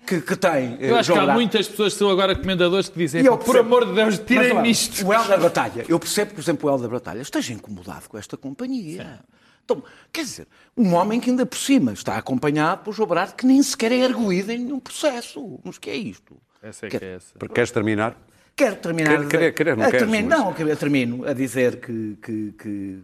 que, 0.07 0.21
que 0.21 0.35
tem. 0.37 0.77
Eu 0.79 0.95
acho 0.95 1.11
que 1.11 1.17
há 1.19 1.33
muitas 1.33 1.67
pessoas 1.67 1.93
que 1.93 1.99
são 1.99 2.09
agora 2.09 2.35
comendadores 2.35 2.87
que 2.87 2.97
dizem 2.97 3.25
eu 3.25 3.37
por 3.37 3.57
amor 3.57 3.85
de 3.85 3.93
Deus, 3.93 4.19
tirem-me 4.19 4.69
isto. 4.69 5.05
O 5.05 5.13
Helder 5.13 5.39
Batalha, 5.41 5.85
eu 5.89 5.99
percebo 5.99 6.29
que, 6.29 6.35
por 6.35 6.41
exemplo, 6.41 6.69
o 6.69 6.73
Helder 6.73 6.89
Batalha 6.89 7.21
esteja 7.21 7.51
incomodado 7.53 8.07
com 8.07 8.17
esta 8.17 8.37
companhia. 8.37 9.19
Então, 9.63 9.83
quer 10.12 10.24
dizer, 10.24 10.48
um 10.75 10.94
homem 10.94 11.19
que 11.19 11.30
ainda 11.30 11.45
por 11.45 11.57
cima 11.57 11.94
está 11.94 12.18
acompanhado 12.18 12.83
por 12.83 12.94
João 12.94 13.07
Brás, 13.07 13.31
que 13.33 13.45
nem 13.45 13.62
sequer 13.63 13.92
é 13.92 14.04
arguído 14.06 14.51
em 14.51 14.60
nenhum 14.60 14.80
processo. 14.80 15.60
Mas 15.63 15.77
o 15.77 15.81
que 15.81 15.89
é 15.89 15.95
isto? 15.95 16.36
Essa 16.62 16.86
é 16.86 16.89
Quer- 16.89 17.00
que 17.00 17.06
é 17.06 17.15
essa. 17.15 17.39
Queres 17.54 17.71
terminar? 17.71 18.18
Quero 18.56 18.75
terminar. 18.75 19.19
Quer- 19.21 19.27
querer- 19.30 19.54
querer, 19.54 19.77
não 19.77 19.86
a 19.86 19.89
queres, 19.92 20.01
termino, 20.07 20.30
mas- 20.30 20.39
Não, 20.60 20.68
eu 20.68 20.77
termino 20.77 21.25
a 21.27 21.33
dizer 21.33 21.80
que, 21.80 22.18
que, 22.21 22.51
que, 22.54 23.04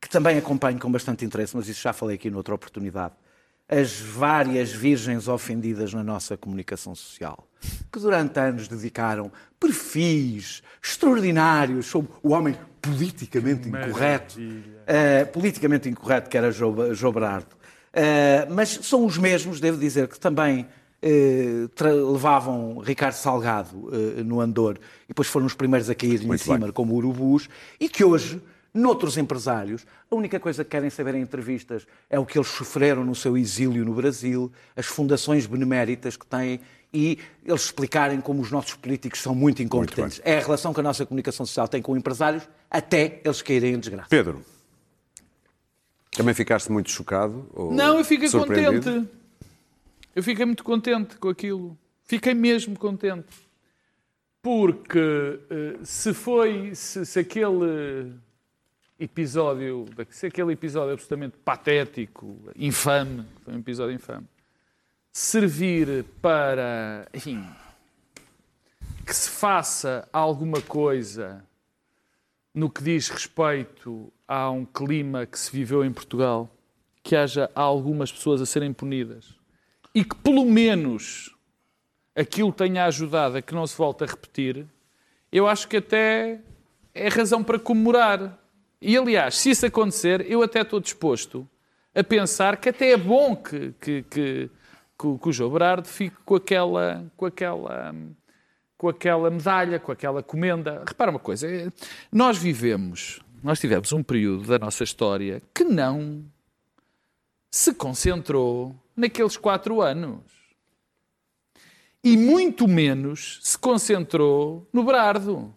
que 0.00 0.08
também 0.08 0.38
acompanho 0.38 0.78
com 0.78 0.90
bastante 0.90 1.24
interesse, 1.24 1.54
mas 1.56 1.68
isso 1.68 1.82
já 1.82 1.92
falei 1.92 2.16
aqui 2.16 2.30
noutra 2.30 2.54
oportunidade, 2.54 3.14
as 3.68 4.00
várias 4.00 4.72
virgens 4.72 5.28
ofendidas 5.28 5.92
na 5.92 6.02
nossa 6.02 6.36
comunicação 6.36 6.94
social, 6.94 7.46
que 7.92 7.98
durante 8.00 8.38
anos 8.40 8.66
dedicaram 8.68 9.30
perfis 9.60 10.62
extraordinários 10.82 11.86
sobre 11.86 12.10
o 12.22 12.30
homem 12.30 12.56
politicamente 12.80 13.68
incorreto, 13.68 14.36
eh, 14.86 15.24
politicamente 15.26 15.88
incorreto 15.88 16.28
que 16.30 16.36
era 16.36 16.50
João 16.50 17.12
Berardo. 17.12 17.56
Eh, 17.92 18.46
mas 18.50 18.68
são 18.82 19.04
os 19.04 19.18
mesmos, 19.18 19.60
devo 19.60 19.78
dizer, 19.78 20.08
que 20.08 20.18
também 20.18 20.66
tra- 21.74 21.92
levavam 21.92 22.78
Ricardo 22.78 23.14
Salgado 23.14 23.90
eh, 24.18 24.22
no 24.22 24.40
andor 24.40 24.78
e 25.04 25.08
depois 25.08 25.28
foram 25.28 25.46
os 25.46 25.54
primeiros 25.54 25.88
a 25.88 25.94
cair 25.94 26.22
em 26.22 26.26
Muito 26.26 26.42
cima 26.44 26.58
bem. 26.58 26.72
como 26.72 26.94
urubus 26.94 27.48
e 27.80 27.88
que 27.88 28.04
hoje, 28.04 28.40
noutros 28.72 29.16
empresários, 29.16 29.86
a 30.10 30.14
única 30.14 30.38
coisa 30.38 30.62
que 30.62 30.70
querem 30.70 30.90
saber 30.90 31.14
em 31.14 31.22
entrevistas 31.22 31.86
é 32.10 32.18
o 32.18 32.26
que 32.26 32.36
eles 32.36 32.48
sofreram 32.48 33.02
no 33.04 33.14
seu 33.14 33.36
exílio 33.36 33.82
no 33.84 33.94
Brasil, 33.94 34.52
as 34.76 34.86
fundações 34.86 35.46
beneméritas 35.46 36.16
que 36.18 36.26
têm 36.26 36.60
e 36.92 37.18
eles 37.46 37.62
explicarem 37.64 38.20
como 38.20 38.42
os 38.42 38.50
nossos 38.50 38.74
políticos 38.74 39.20
são 39.22 39.34
muito 39.34 39.62
incompetentes. 39.62 40.20
é 40.24 40.36
a 40.36 40.40
relação 40.40 40.74
que 40.74 40.80
a 40.80 40.82
nossa 40.82 41.06
comunicação 41.06 41.46
social 41.46 41.66
tem 41.66 41.80
com 41.80 41.96
empresários 41.96 42.46
até 42.70 43.20
eles 43.24 43.42
caírem 43.42 43.74
em 43.74 43.78
desgraça. 43.80 44.08
Pedro, 44.08 44.44
também 46.12 46.34
ficaste 46.34 46.70
muito 46.70 46.90
chocado? 46.90 47.48
ou 47.52 47.72
Não, 47.72 47.98
eu 47.98 48.04
fiquei 48.04 48.30
contente. 48.30 49.08
Eu 50.14 50.22
fiquei 50.22 50.44
muito 50.44 50.62
contente 50.62 51.16
com 51.16 51.28
aquilo. 51.28 51.78
Fiquei 52.04 52.34
mesmo 52.34 52.78
contente. 52.78 53.28
Porque 54.42 55.40
eh, 55.50 55.78
se 55.84 56.14
foi, 56.14 56.74
se, 56.74 57.04
se 57.04 57.18
aquele 57.18 58.12
episódio, 58.98 59.86
se 60.08 60.26
aquele 60.26 60.52
episódio 60.52 60.92
absolutamente 60.92 61.36
patético, 61.44 62.36
infame, 62.56 63.24
foi 63.44 63.54
um 63.54 63.58
episódio 63.58 63.94
infame, 63.94 64.26
servir 65.12 66.04
para, 66.22 67.06
enfim, 67.12 67.46
que 69.06 69.14
se 69.14 69.28
faça 69.28 70.08
alguma 70.12 70.60
coisa 70.62 71.44
no 72.54 72.70
que 72.70 72.82
diz 72.82 73.08
respeito 73.08 74.12
a 74.26 74.50
um 74.50 74.64
clima 74.64 75.26
que 75.26 75.38
se 75.38 75.50
viveu 75.50 75.84
em 75.84 75.92
Portugal, 75.92 76.48
que 77.02 77.16
haja 77.16 77.50
algumas 77.54 78.12
pessoas 78.12 78.40
a 78.40 78.46
serem 78.46 78.72
punidas 78.72 79.34
e 79.94 80.04
que 80.04 80.14
pelo 80.16 80.44
menos 80.44 81.34
aquilo 82.14 82.52
tenha 82.52 82.84
ajudado 82.84 83.36
a 83.36 83.42
que 83.42 83.54
não 83.54 83.66
se 83.66 83.76
volte 83.76 84.04
a 84.04 84.06
repetir, 84.06 84.66
eu 85.32 85.46
acho 85.46 85.68
que 85.68 85.78
até 85.78 86.40
é 86.94 87.08
razão 87.08 87.42
para 87.42 87.58
comemorar. 87.58 88.38
E 88.80 88.96
aliás, 88.96 89.36
se 89.36 89.50
isso 89.50 89.66
acontecer, 89.66 90.24
eu 90.30 90.42
até 90.42 90.60
estou 90.62 90.80
disposto 90.80 91.48
a 91.94 92.02
pensar 92.02 92.56
que 92.56 92.68
até 92.68 92.92
é 92.92 92.96
bom 92.96 93.34
que, 93.36 93.72
que, 93.80 94.02
que, 94.02 94.02
que 94.10 94.50
que 95.18 95.28
o 95.28 95.32
João 95.32 95.50
Berardo 95.50 95.88
fique 95.88 96.16
com 96.26 96.34
aquela, 96.34 97.10
com 97.16 97.24
aquela 97.24 97.94
com 98.80 98.88
aquela 98.88 99.30
medalha, 99.30 99.78
com 99.78 99.92
aquela 99.92 100.22
comenda. 100.22 100.82
Repara 100.88 101.10
uma 101.10 101.20
coisa, 101.20 101.46
nós 102.10 102.38
vivemos, 102.38 103.20
nós 103.42 103.60
tivemos 103.60 103.92
um 103.92 104.02
período 104.02 104.46
da 104.48 104.58
nossa 104.58 104.82
história 104.82 105.42
que 105.54 105.62
não 105.64 106.24
se 107.50 107.74
concentrou 107.74 108.74
naqueles 108.96 109.36
quatro 109.36 109.82
anos. 109.82 110.22
E 112.02 112.16
muito 112.16 112.66
menos 112.66 113.38
se 113.42 113.58
concentrou 113.58 114.66
no 114.72 114.82
Berardo. 114.82 115.54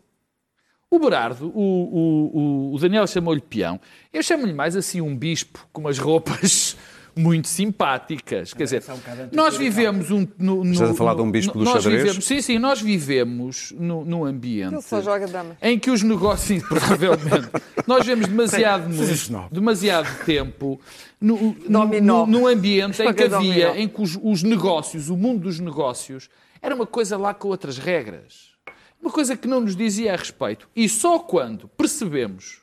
O 0.91 0.99
Berardo, 0.99 1.47
o- 1.55 2.71
o- 2.71 2.73
o 2.75 2.77
Daniel 2.77 3.07
chamou-lhe 3.07 3.39
peão. 3.39 3.79
Eu 4.11 4.21
chamo-lhe 4.21 4.51
mais 4.53 4.75
assim 4.75 4.99
um 4.99 5.15
bispo 5.15 5.65
com 5.71 5.79
umas 5.79 5.97
roupas, 5.97 6.75
muito 7.15 7.47
simpáticas. 7.47 8.53
Quer 8.53 8.63
dizer, 8.63 8.83
nós 9.31 9.55
vivemos 9.55 10.11
um. 10.11 10.27
No, 10.37 10.63
no, 10.63 10.71
Estás 10.73 10.91
a 10.91 10.93
falar 10.93 11.15
de 11.15 11.21
um 11.21 11.31
bispo 11.31 11.57
do 11.57 11.63
nós 11.63 11.83
xadrez? 11.83 12.03
vivemos, 12.03 12.25
Sim, 12.25 12.41
sim, 12.41 12.59
nós 12.59 12.81
vivemos 12.81 13.73
no, 13.77 14.03
num 14.03 14.25
ambiente 14.25 14.73
Ele 14.73 14.81
só 14.81 15.01
joga 15.01 15.27
damas. 15.27 15.57
em 15.61 15.77
que 15.77 15.91
os 15.91 16.01
negócios, 16.01 16.47
sim, 16.47 16.59
provavelmente, 16.67 17.49
nós 17.87 18.05
vemos 18.05 18.27
demasiado, 18.27 18.89
demasiado 19.51 20.25
tempo 20.25 20.79
no, 21.19 21.55
no, 21.67 22.27
num 22.27 22.47
ambiente 22.47 23.01
em 23.01 23.13
que 23.13 23.23
havia, 23.23 23.77
em 23.79 23.87
que 23.87 24.01
os, 24.01 24.19
os 24.21 24.43
negócios, 24.43 25.09
o 25.09 25.17
mundo 25.17 25.41
dos 25.43 25.59
negócios, 25.59 26.29
era 26.61 26.73
uma 26.73 26.87
coisa 26.87 27.17
lá 27.17 27.33
com 27.33 27.47
outras 27.47 27.77
regras. 27.77 28.53
Uma 29.01 29.11
coisa 29.11 29.35
que 29.35 29.49
não 29.49 29.59
nos 29.59 29.75
dizia 29.75 30.13
a 30.13 30.15
respeito. 30.15 30.69
E 30.73 30.87
só 30.87 31.19
quando 31.19 31.67
percebemos 31.67 32.62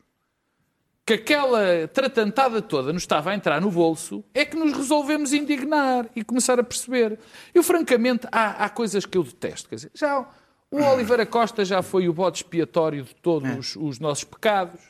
que 1.10 1.14
aquela 1.14 1.88
tratantada 1.88 2.62
toda 2.62 2.92
nos 2.92 3.02
estava 3.02 3.30
a 3.30 3.34
entrar 3.34 3.60
no 3.60 3.70
bolso, 3.70 4.22
é 4.32 4.44
que 4.44 4.56
nos 4.56 4.72
resolvemos 4.72 5.32
indignar 5.32 6.06
e 6.14 6.22
começar 6.22 6.60
a 6.60 6.62
perceber. 6.62 7.18
Eu, 7.52 7.64
francamente, 7.64 8.28
há, 8.30 8.64
há 8.64 8.68
coisas 8.68 9.04
que 9.04 9.18
eu 9.18 9.24
detesto. 9.24 9.68
Quer 9.68 9.74
dizer, 9.74 9.90
já 9.92 10.24
o 10.70 10.80
Oliveira 10.80 11.26
Costa 11.26 11.64
já 11.64 11.82
foi 11.82 12.08
o 12.08 12.12
bode 12.12 12.38
expiatório 12.38 13.02
de 13.02 13.14
todos 13.16 13.74
os 13.74 13.98
nossos 13.98 14.22
pecados. 14.22 14.80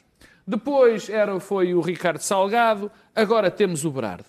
Depois 0.46 1.08
era, 1.08 1.40
foi 1.40 1.72
o 1.72 1.80
Ricardo 1.80 2.20
Salgado. 2.20 2.90
Agora 3.14 3.50
temos 3.50 3.86
o 3.86 3.90
Berardo. 3.90 4.26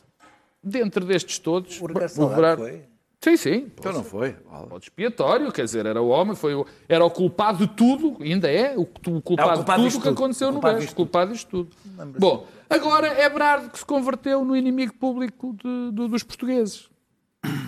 Dentro 0.63 1.03
destes 1.03 1.39
todos... 1.39 1.81
O 1.81 1.87
Ricardo 1.87 2.09
Salgado 2.09 2.61
foi? 2.61 2.83
Sim, 3.23 3.37
sim. 3.37 3.71
Então 3.77 3.93
não 3.93 4.03
foi. 4.03 4.35
Bode 4.67 4.85
expiatório, 4.85 5.51
quer 5.51 5.63
dizer, 5.65 5.85
era 5.85 6.01
o 6.01 6.07
homem, 6.07 6.35
foi 6.35 6.55
o, 6.55 6.65
era 6.89 7.05
o 7.05 7.09
culpado 7.11 7.67
de 7.67 7.73
tudo, 7.75 8.17
ainda 8.19 8.49
é, 8.51 8.75
o, 8.75 8.81
o 8.81 9.21
culpado, 9.21 9.23
culpado 9.57 9.83
de 9.83 9.89
tudo 9.89 10.01
que 10.01 10.07
tudo. 10.09 10.13
aconteceu 10.19 10.49
O 10.49 10.51
no 10.53 10.59
BES, 10.59 10.77
disto 10.79 10.95
culpado 10.95 11.31
disto 11.31 11.47
tudo. 11.49 11.69
Bom, 12.17 12.47
agora 12.67 13.07
é 13.07 13.29
Brardo 13.29 13.69
que 13.69 13.77
se 13.77 13.85
converteu 13.85 14.43
no 14.43 14.55
inimigo 14.55 14.93
público 14.95 15.53
de- 15.53 15.91
do- 15.91 16.07
dos 16.07 16.23
portugueses. 16.23 16.89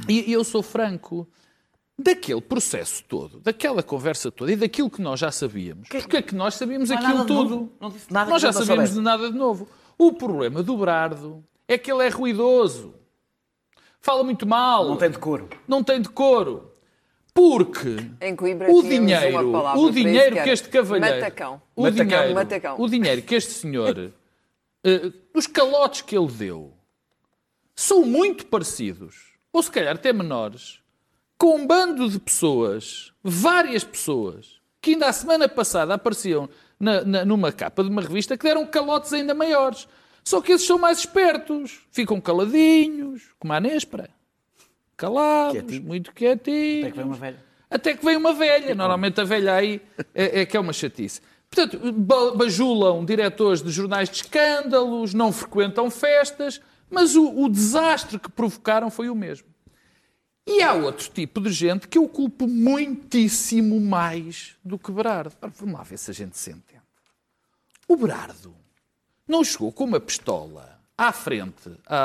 E, 0.10 0.29
e 0.29 0.33
eu 0.33 0.43
sou 0.43 0.63
franco, 0.63 1.27
daquele 1.98 2.41
processo 2.41 3.03
todo, 3.07 3.39
daquela 3.39 3.83
conversa 3.83 4.31
toda 4.31 4.51
e 4.51 4.55
daquilo 4.55 4.89
que 4.89 5.01
nós 5.03 5.19
já 5.19 5.31
sabíamos, 5.31 5.88
porque 5.88 6.17
é 6.17 6.22
que 6.24 6.33
nós 6.33 6.55
sabíamos 6.55 6.89
Não 6.89 6.98
aquilo 6.98 7.13
nada 7.13 7.22
de 7.22 7.27
tudo? 7.27 7.72
Não 7.79 7.89
nós 8.10 8.27
que 8.33 8.39
já 8.39 8.51
sabíamos 8.53 8.93
de 8.93 9.00
nada 9.01 9.31
de 9.31 9.38
novo. 9.38 9.67
O 10.00 10.13
problema 10.13 10.63
do 10.63 10.75
Brardo 10.75 11.43
é 11.67 11.77
que 11.77 11.91
ele 11.91 12.03
é 12.03 12.10
ruidoso. 12.10 12.95
Fala 14.05 14.22
muito 14.22 14.45
mal. 14.45 14.86
Não 14.89 14.98
tem 14.98 15.10
decoro. 15.10 15.50
Não 15.65 15.81
tem 15.81 16.01
decoro. 16.01 16.69
Porque 17.33 17.95
Em 18.22 18.36
Coimbra 18.36 18.69
o 18.69 18.83
dinheiro, 18.83 19.50
o 19.77 19.89
dinheiro 19.89 20.43
que 20.43 20.50
este 20.50 20.67
cavalheiro, 20.69 21.15
matacão. 21.22 21.62
o 21.75 21.81
Matacão, 21.83 22.05
dinheiro, 22.05 22.33
matacão. 22.36 22.75
o 22.79 22.88
dinheiro 22.89 23.22
que 23.24 23.33
este 23.33 23.51
senhor, 23.53 24.12
eh, 24.86 25.12
os 25.33 25.48
calotes 25.48 26.01
que 26.01 26.15
ele 26.15 26.27
deu, 26.27 26.74
são 27.75 28.05
muito 28.05 28.45
parecidos, 28.45 29.15
ou 29.51 29.63
se 29.63 29.72
calhar 29.72 29.95
até 29.95 30.13
menores, 30.13 30.79
com 31.39 31.55
um 31.55 31.65
bando 31.65 32.07
de 32.07 32.19
pessoas, 32.19 33.12
várias 33.24 33.83
pessoas, 33.83 34.60
que 34.79 34.91
ainda 34.91 35.07
a 35.07 35.13
semana 35.13 35.50
passada 35.50 35.95
apareciam 35.95 36.48
na- 36.79 37.03
na- 37.03 37.25
numa 37.25 37.51
capa 37.51 37.83
de 37.83 37.89
uma 37.89 38.01
revista 38.03 38.38
que 38.38 38.43
deram 38.43 38.63
calotes 38.67 39.12
ainda 39.12 39.33
maiores. 39.33 39.88
Só 40.24 40.42
que 40.42 40.51
esses 40.53 40.65
são 40.65 40.77
mais 40.77 41.00
espertos, 41.00 41.82
ficam 41.92 42.20
caladinhos, 42.22 43.24
como 43.39 43.53
a 43.53 43.60
Nespra. 43.60 44.10
Calados, 44.96 45.53
Quietinho. 45.62 45.84
muito 45.84 46.12
quietinhos. 46.13 46.86
Até 46.86 46.92
que 46.92 46.98
vem 46.98 47.06
uma 47.06 47.15
velha. 47.15 47.44
Até 47.70 47.94
que 47.96 48.06
vem 48.06 48.15
uma 48.18 48.34
velha. 48.34 48.75
Normalmente 48.75 49.20
a 49.20 49.24
velha 49.24 49.56
aí 49.56 49.82
é, 50.13 50.42
é 50.42 50.46
que 50.46 50.56
é 50.56 50.60
uma 50.60 50.72
chatice. 50.72 51.20
Portanto, 51.50 51.92
ba- 51.92 52.32
bajulam 52.36 53.03
diretores 53.03 53.62
de 53.62 53.70
jornais 53.72 54.10
de 54.10 54.18
escândalos, 54.18 55.13
não 55.13 55.32
frequentam 55.32 55.89
festas, 55.92 56.62
mas 56.89 57.15
o, 57.15 57.42
o 57.44 57.50
desastre 57.50 58.18
que 58.20 58.30
provocaram 58.32 58.89
foi 58.89 59.10
o 59.10 59.15
mesmo. 59.15 59.48
E 60.48 60.62
há 60.62 60.74
outro 60.74 61.10
tipo 61.10 61.42
de 61.42 61.50
gente 61.51 61.88
que 61.88 61.98
eu 61.98 62.08
culpo 62.08 62.48
muitíssimo 62.48 63.80
mais 63.80 64.56
do 64.63 64.77
que 64.77 64.92
Berardo. 64.92 65.34
Ora, 65.42 65.51
vamos 65.58 65.75
lá 65.75 65.84
ver 65.84 65.98
se 65.98 66.12
a 66.12 66.13
gente 66.13 66.38
se 66.38 66.51
entende. 66.51 66.82
O 67.88 67.96
Berardo 67.96 68.53
não 69.27 69.44
chegou 69.44 69.72
com 69.72 69.84
uma 69.86 70.00
pistola 70.00 70.80
à 70.98 71.12
frente 71.12 71.72
a, 71.88 71.98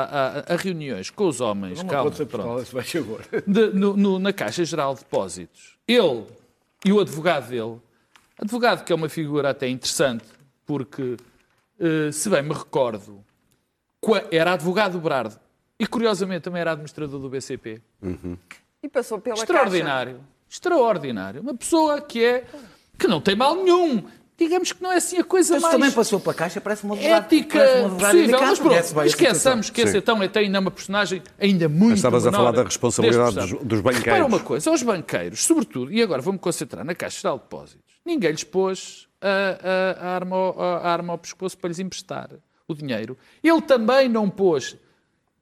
a- 0.49 0.53
a 0.53 0.55
reuniões 0.55 1.09
com 1.09 1.27
os 1.27 1.39
homens. 1.41 1.79
Calma, 1.83 2.11
pronto 2.25 2.65
se 2.65 2.73
vai 2.73 2.85
agora. 3.03 3.43
de- 3.45 3.73
no- 3.79 3.95
no- 3.95 4.19
na 4.19 4.33
Caixa 4.33 4.63
Geral 4.65 4.93
de 4.95 5.01
Depósitos. 5.01 5.77
Ele 5.87 6.25
e 6.85 6.91
o 6.91 6.99
advogado 6.99 7.49
dele, 7.49 7.77
advogado 8.37 8.83
que 8.83 8.91
é 8.91 8.95
uma 8.95 9.09
figura 9.09 9.49
até 9.51 9.67
interessante, 9.67 10.25
porque, 10.65 11.17
eh, 11.79 12.11
se 12.11 12.29
bem 12.29 12.41
me 12.41 12.53
recordo, 12.53 13.23
era 14.31 14.53
advogado 14.53 14.93
do 14.93 14.99
Brardo 15.01 15.37
e, 15.79 15.85
curiosamente, 15.85 16.41
também 16.43 16.61
era 16.61 16.71
administrador 16.71 17.19
do 17.19 17.29
BCP. 17.29 17.81
E 18.81 18.87
passou 18.89 19.19
pela 19.19 19.35
Extraordinário. 19.37 20.21
Extraordinário. 20.49 21.41
Uma 21.41 21.53
pessoa 21.53 21.99
que 22.01 22.23
é 22.23 22.45
que 22.97 23.07
não 23.07 23.19
tem 23.21 23.35
mal 23.35 23.55
nenhum. 23.55 24.03
Digamos 24.39 24.71
que 24.71 24.81
não 24.81 24.91
é 24.91 24.95
assim 24.97 25.17
a 25.17 25.23
coisa 25.23 25.55
Mas 25.55 25.61
mais 25.63 25.73
também 25.75 25.91
passou 25.91 26.19
pela 26.19 26.33
caixa, 26.33 26.61
parece 26.61 26.83
uma 26.85 26.95
advogado. 26.95 27.23
ética 27.25 27.59
parece 27.59 27.89
possível. 27.89 28.39
Mas 28.39 28.59
pronto, 28.59 29.05
esqueçamos 29.05 29.69
que 29.69 29.81
esse 29.81 29.97
então 29.97 30.21
até 30.21 30.39
ainda 30.39 30.57
é 30.57 30.61
uma 30.61 30.71
personagem 30.71 31.21
ainda 31.37 31.67
muito 31.67 31.95
Estavas 31.97 32.25
a 32.25 32.31
falar 32.31 32.51
da 32.51 32.63
responsabilidade 32.63 33.35
dos- 33.35 33.49
dos 33.63 33.81
banqueiros. 33.81 34.05
Repara 34.05 34.25
uma 34.25 34.39
coisa, 34.39 34.69
aos 34.69 34.81
banqueiros, 34.81 35.43
sobretudo, 35.43 35.91
e 35.91 36.01
agora 36.01 36.21
vou-me 36.21 36.39
concentrar 36.39 36.85
na 36.85 36.95
Caixa 36.95 37.21
Geral 37.21 37.37
de 37.37 37.43
Depósitos, 37.43 37.83
ninguém 38.05 38.31
lhes 38.31 38.43
pôs 38.45 39.07
a, 39.21 39.27
a- 39.99 40.07
a 40.07 40.15
arma, 40.15 40.35
ao- 40.35 40.61
a 40.61 40.89
arma 40.89 41.13
ao 41.13 41.17
pescoço 41.17 41.57
para 41.57 41.67
lhes 41.67 41.79
emprestar 41.79 42.29
o 42.67 42.73
dinheiro. 42.73 43.17
Ele 43.43 43.61
também 43.61 44.07
não 44.07 44.29
pôs, 44.29 44.77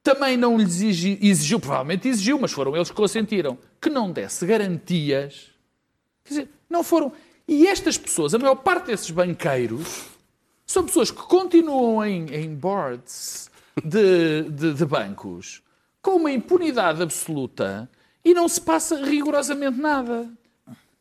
também 0.01 0.35
não 0.37 0.57
lhes 0.57 0.81
exigi- 0.81 1.19
exigiu, 1.21 1.59
provavelmente 1.59 2.07
exigiu, 2.07 2.39
mas 2.39 2.51
foram 2.51 2.75
eles 2.75 2.89
que 2.89 2.95
consentiram, 2.95 3.57
que 3.79 3.89
não 3.89 4.11
desse 4.11 4.45
garantias. 4.45 5.51
Quer 6.23 6.29
dizer, 6.29 6.49
não 6.69 6.83
foram. 6.83 7.11
E 7.47 7.67
estas 7.67 7.97
pessoas, 7.97 8.33
a 8.33 8.39
maior 8.39 8.55
parte 8.55 8.87
desses 8.87 9.09
banqueiros, 9.09 10.05
são 10.65 10.85
pessoas 10.85 11.09
que 11.11 11.21
continuam 11.21 12.03
em, 12.05 12.25
em 12.33 12.53
boards 12.53 13.49
de, 13.83 14.43
de- 14.49 14.73
de 14.73 14.85
bancos 14.85 15.61
com 16.01 16.17
uma 16.17 16.31
impunidade 16.31 17.01
absoluta 17.01 17.89
e 18.23 18.33
não 18.33 18.47
se 18.49 18.59
passa 18.59 19.03
rigorosamente 19.05 19.79
nada. 19.79 20.29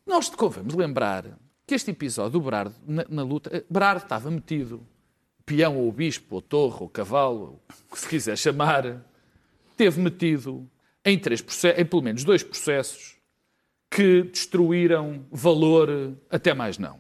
Nós 0.06 0.28
convemos 0.28 0.74
lembrar 0.74 1.24
que 1.66 1.74
este 1.74 1.90
episódio 1.90 2.32
do 2.32 2.40
Berardo, 2.40 2.74
na, 2.86 3.04
na 3.08 3.22
luta, 3.24 3.50
eh, 3.52 3.64
Berardo 3.68 4.04
estava 4.04 4.30
metido, 4.30 4.80
peão 5.44 5.76
ou 5.78 5.90
bispo, 5.90 6.36
ou 6.36 6.40
torre, 6.42 6.76
ou 6.80 6.88
cavalo, 6.88 7.60
o 7.90 7.94
que 7.94 8.00
se 8.00 8.08
quiser 8.08 8.38
chamar, 8.38 9.04
teve 9.76 10.00
metido 10.00 10.68
em, 11.04 11.18
três 11.18 11.44
em 11.76 11.84
pelo 11.84 12.02
menos 12.02 12.22
dois 12.22 12.42
processos 12.44 13.15
que 13.90 14.22
destruíram 14.24 15.24
valor 15.30 16.14
até 16.30 16.52
mais 16.54 16.78
não. 16.78 16.98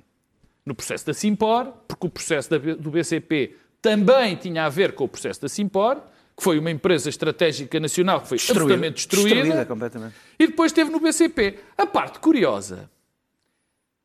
No 0.64 0.74
processo 0.74 1.06
da 1.06 1.14
Simpor, 1.14 1.72
porque 1.86 2.06
o 2.06 2.10
processo 2.10 2.50
do 2.58 2.90
BCP 2.90 3.56
também 3.80 4.36
tinha 4.36 4.64
a 4.64 4.68
ver 4.68 4.94
com 4.94 5.04
o 5.04 5.08
processo 5.08 5.40
da 5.40 5.48
Simpor, 5.48 6.02
que 6.36 6.42
foi 6.42 6.58
uma 6.58 6.70
empresa 6.70 7.08
estratégica 7.08 7.80
nacional 7.80 8.20
que 8.20 8.28
foi 8.28 8.38
absolutamente 8.38 8.94
destruída. 8.94 9.34
Destruída 9.36 9.64
completamente. 9.64 10.14
E 10.38 10.46
depois 10.46 10.72
teve 10.72 10.90
no 10.90 11.00
BCP. 11.00 11.58
A 11.78 11.86
parte 11.86 12.18
curiosa, 12.18 12.90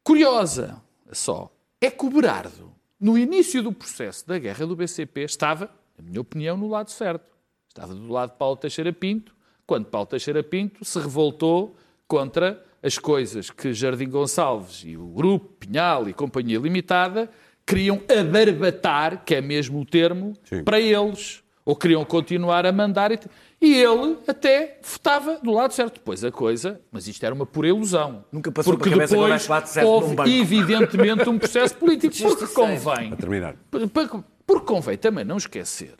curiosa 0.03 0.81
só, 1.11 1.51
é 1.81 1.89
que 1.89 2.05
o 2.05 2.09
Berardo, 2.09 2.71
no 2.99 3.17
início 3.17 3.61
do 3.61 3.73
processo 3.73 4.27
da 4.27 4.37
guerra 4.37 4.65
do 4.65 4.75
BCP, 4.75 5.23
estava, 5.23 5.69
na 5.97 6.03
minha 6.03 6.21
opinião, 6.21 6.55
no 6.55 6.69
lado 6.69 6.91
certo. 6.91 7.25
Estava 7.67 7.93
do 7.93 8.07
lado 8.07 8.31
de 8.31 8.37
Paulo 8.37 8.55
Teixeira 8.55 8.93
Pinto, 8.93 9.35
quando 9.65 9.85
Paulo 9.85 10.05
Teixeira 10.05 10.43
Pinto 10.43 10.85
se 10.85 10.99
revoltou 10.99 11.75
contra 12.07 12.63
as 12.83 12.97
coisas 12.97 13.49
que 13.49 13.73
Jardim 13.73 14.09
Gonçalves 14.09 14.83
e 14.85 14.97
o 14.97 15.07
Grupo 15.07 15.47
Pinhal 15.59 16.09
e 16.09 16.13
Companhia 16.13 16.59
Limitada 16.59 17.29
queriam 17.65 18.01
abarbatar, 18.09 19.23
que 19.23 19.35
é 19.35 19.41
mesmo 19.41 19.79
o 19.81 19.85
termo, 19.85 20.33
Sim. 20.43 20.63
para 20.63 20.79
eles. 20.79 21.43
Ou 21.63 21.75
queriam 21.75 22.03
continuar 22.03 22.65
a 22.65 22.71
mandar. 22.71 23.11
E 23.11 23.19
e 23.61 23.75
ele 23.75 24.17
até 24.27 24.79
votava 24.81 25.37
do 25.37 25.51
lado 25.51 25.71
certo. 25.71 25.93
Depois 25.93 26.23
a 26.23 26.31
coisa, 26.31 26.81
mas 26.91 27.07
isto 27.07 27.23
era 27.23 27.33
uma 27.35 27.45
pura 27.45 27.67
ilusão. 27.67 28.25
Nunca 28.31 28.51
passou 28.51 28.73
Porque 28.75 28.89
cabeça 28.89 29.09
que 29.09 29.13
depois 29.13 29.31
houvesse 29.31 29.49
lado 29.51 29.67
certo 29.67 29.85
num 29.85 29.93
houve, 29.93 30.15
banco. 30.15 30.29
evidentemente, 30.29 31.29
um 31.29 31.37
processo 31.37 31.75
político. 31.75 32.15
Porque 32.17 32.47
convém, 32.47 33.13
A 33.13 34.15
porque 34.47 34.65
convém 34.65 34.97
também 34.97 35.23
não 35.23 35.37
esquecer, 35.37 35.93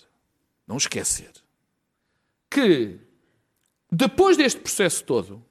não 0.68 0.76
esquecer, 0.76 1.32
que 2.50 2.98
depois 3.90 4.36
deste 4.36 4.60
processo 4.60 5.04
todo 5.04 5.46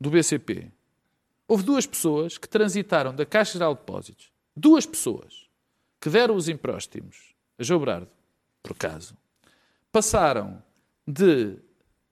do 0.00 0.08
BCP, 0.08 0.70
houve 1.48 1.62
duas 1.62 1.86
pessoas 1.86 2.38
que 2.38 2.48
transitaram 2.48 3.14
da 3.14 3.24
Caixa 3.26 3.54
Geral 3.54 3.74
de 3.74 3.80
Depósitos, 3.80 4.30
duas 4.56 4.84
pessoas 4.86 5.46
que 6.00 6.08
deram 6.10 6.34
os 6.36 6.48
empréstimos 6.48 7.34
a 7.58 7.62
João 7.62 7.80
Brardo, 7.80 8.08
por 8.62 8.72
acaso, 8.72 9.14
passaram 9.92 10.62
de, 11.06 11.56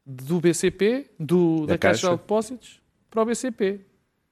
do 0.07 0.41
BCP, 0.41 1.11
do, 1.19 1.67
da, 1.67 1.75
Da 1.75 1.79
Caixa 1.79 1.79
Caixa. 1.79 2.01
Geral 2.03 2.17
de 2.17 2.23
Depósitos, 2.23 2.81
para 3.11 3.23
o 3.23 3.25
BCP, 3.27 3.81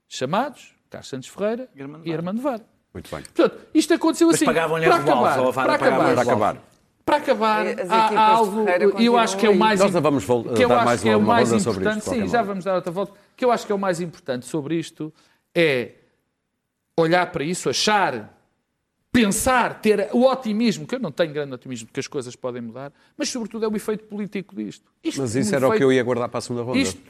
chamados 0.08 0.74
Carlos 0.90 1.08
Santos 1.08 1.28
Ferreira 1.28 1.68
e 2.04 2.12
Armando 2.12 2.40
Vara. 2.40 2.64
Muito 2.94 3.10
bem. 3.14 3.22
Portanto, 3.24 3.58
isto 3.74 3.94
aconteceu 3.94 4.26
Mas 4.28 4.36
assim. 4.36 4.44
pagavam-lhe 4.44 4.84
para 4.84 4.94
a 4.94 4.98
revolve, 4.98 5.20
acabar, 5.28 5.40
ou 5.40 5.48
a 5.48 5.50
Vara 5.50 5.78
para 5.78 5.86
acabar, 5.86 6.14
Para 6.14 6.22
acabar. 6.22 6.62
Para 7.04 7.16
acabar, 7.16 7.66
há, 7.90 8.20
há 8.20 8.26
algo, 8.28 8.64
eu 9.00 9.18
acho 9.18 9.36
que 9.36 9.44
é 9.46 9.50
o 9.50 9.56
mais 9.58 9.80
Nós 9.80 9.90
vamos 9.92 10.22
vol- 10.24 10.44
que 10.44 10.62
eu 10.64 10.72
acho 10.72 10.84
mais 10.84 11.02
que 11.02 11.08
é 11.08 11.16
o 11.16 11.18
uma 11.18 11.26
mais 11.34 11.52
importante, 11.52 12.04
sim, 12.04 12.28
já 12.28 12.38
modo. 12.38 12.46
vamos 12.48 12.64
dar 12.64 12.74
outra 12.76 12.92
volta. 12.92 13.12
Que 13.42 13.44
eu 13.44 13.50
acho 13.50 13.66
que 13.66 13.72
é 13.72 13.74
o 13.74 13.78
mais 13.78 14.00
importante 14.00 14.46
sobre 14.46 14.76
isto 14.78 15.12
é 15.52 15.94
olhar 16.96 17.26
para 17.32 17.42
isso, 17.42 17.68
achar, 17.68 18.38
pensar, 19.10 19.80
ter 19.80 20.08
o 20.12 20.22
otimismo, 20.30 20.86
que 20.86 20.94
eu 20.94 21.00
não 21.00 21.10
tenho 21.10 21.32
grande 21.32 21.52
otimismo 21.52 21.88
que 21.92 21.98
as 21.98 22.06
coisas 22.06 22.36
podem 22.36 22.62
mudar, 22.62 22.92
mas 23.16 23.28
sobretudo 23.30 23.64
é 23.64 23.68
o 23.68 23.74
efeito 23.74 24.04
político 24.04 24.54
disto. 24.54 24.88
Isto 25.02 25.20
Mas 25.22 25.34
é 25.34 25.38
um 25.38 25.42
isso 25.42 25.54
era 25.56 25.66
o 25.66 25.70
que 25.70 25.76
efeito- 25.76 25.82
eu 25.88 25.92
ia 25.92 26.02
guardar 26.04 26.28
para 26.28 26.38
a 26.38 26.40
segunda 26.40 26.62
ronda. 26.62 26.78
isto, 26.78 27.02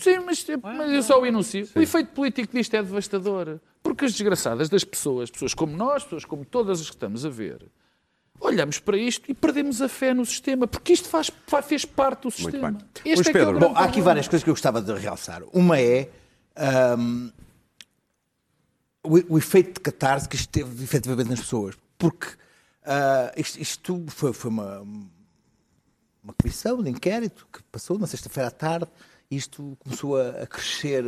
sim, 0.00 0.20
mas, 0.20 0.46
mas 0.62 0.92
eu 0.92 1.02
só 1.02 1.20
o 1.20 1.26
enuncio. 1.26 1.68
O 1.74 1.80
efeito 1.80 2.12
político 2.12 2.54
disto 2.56 2.74
é 2.74 2.82
devastador. 2.82 3.58
Porque 3.82 4.04
as 4.04 4.12
desgraçadas 4.12 4.68
das 4.68 4.84
pessoas, 4.84 5.28
pessoas 5.30 5.52
como 5.54 5.76
nós, 5.76 6.04
pessoas 6.04 6.24
como 6.24 6.44
todas 6.44 6.80
as 6.80 6.86
que 6.88 6.94
estamos 6.94 7.26
a 7.26 7.28
ver, 7.28 7.66
olhamos 8.42 8.78
para 8.78 8.96
isto 8.96 9.30
e 9.30 9.34
perdemos 9.34 9.80
a 9.80 9.88
fé 9.88 10.12
no 10.12 10.24
sistema, 10.26 10.66
porque 10.66 10.92
isto 10.92 11.08
faz, 11.08 11.30
fa- 11.46 11.62
fez 11.62 11.84
parte 11.84 12.22
do 12.22 12.30
sistema. 12.30 12.72
bem. 12.72 12.80
Este 13.04 13.16
Luís 13.16 13.26
é 13.26 13.30
é 13.30 13.32
Pedro, 13.32 13.52
grande 13.58 13.66
Bom, 13.74 13.78
há 13.78 13.84
aqui 13.84 14.00
várias 14.00 14.26
coisas 14.28 14.42
que 14.44 14.50
eu 14.50 14.54
gostava 14.54 14.80
de 14.82 14.92
realçar. 14.92 15.42
Uma 15.52 15.78
é 15.80 16.10
ahm, 16.56 17.30
o, 19.04 19.34
o 19.34 19.38
efeito 19.38 19.74
de 19.74 19.80
catarse 19.80 20.28
que 20.28 20.36
isto 20.36 20.48
teve 20.50 20.82
efetivamente 20.84 21.28
nas 21.30 21.40
pessoas. 21.40 21.74
Porque 21.98 22.28
ah, 22.84 23.32
isto, 23.36 23.60
isto 23.60 24.04
foi, 24.08 24.32
foi 24.32 24.50
uma, 24.50 24.80
uma 26.22 26.32
comissão 26.40 26.82
de 26.82 26.90
inquérito 26.90 27.46
que 27.52 27.62
passou 27.64 27.98
na 27.98 28.06
sexta-feira 28.06 28.48
à 28.48 28.52
tarde. 28.52 28.88
Isto 29.30 29.78
começou 29.80 30.18
a, 30.20 30.42
a 30.42 30.46
crescer, 30.46 31.04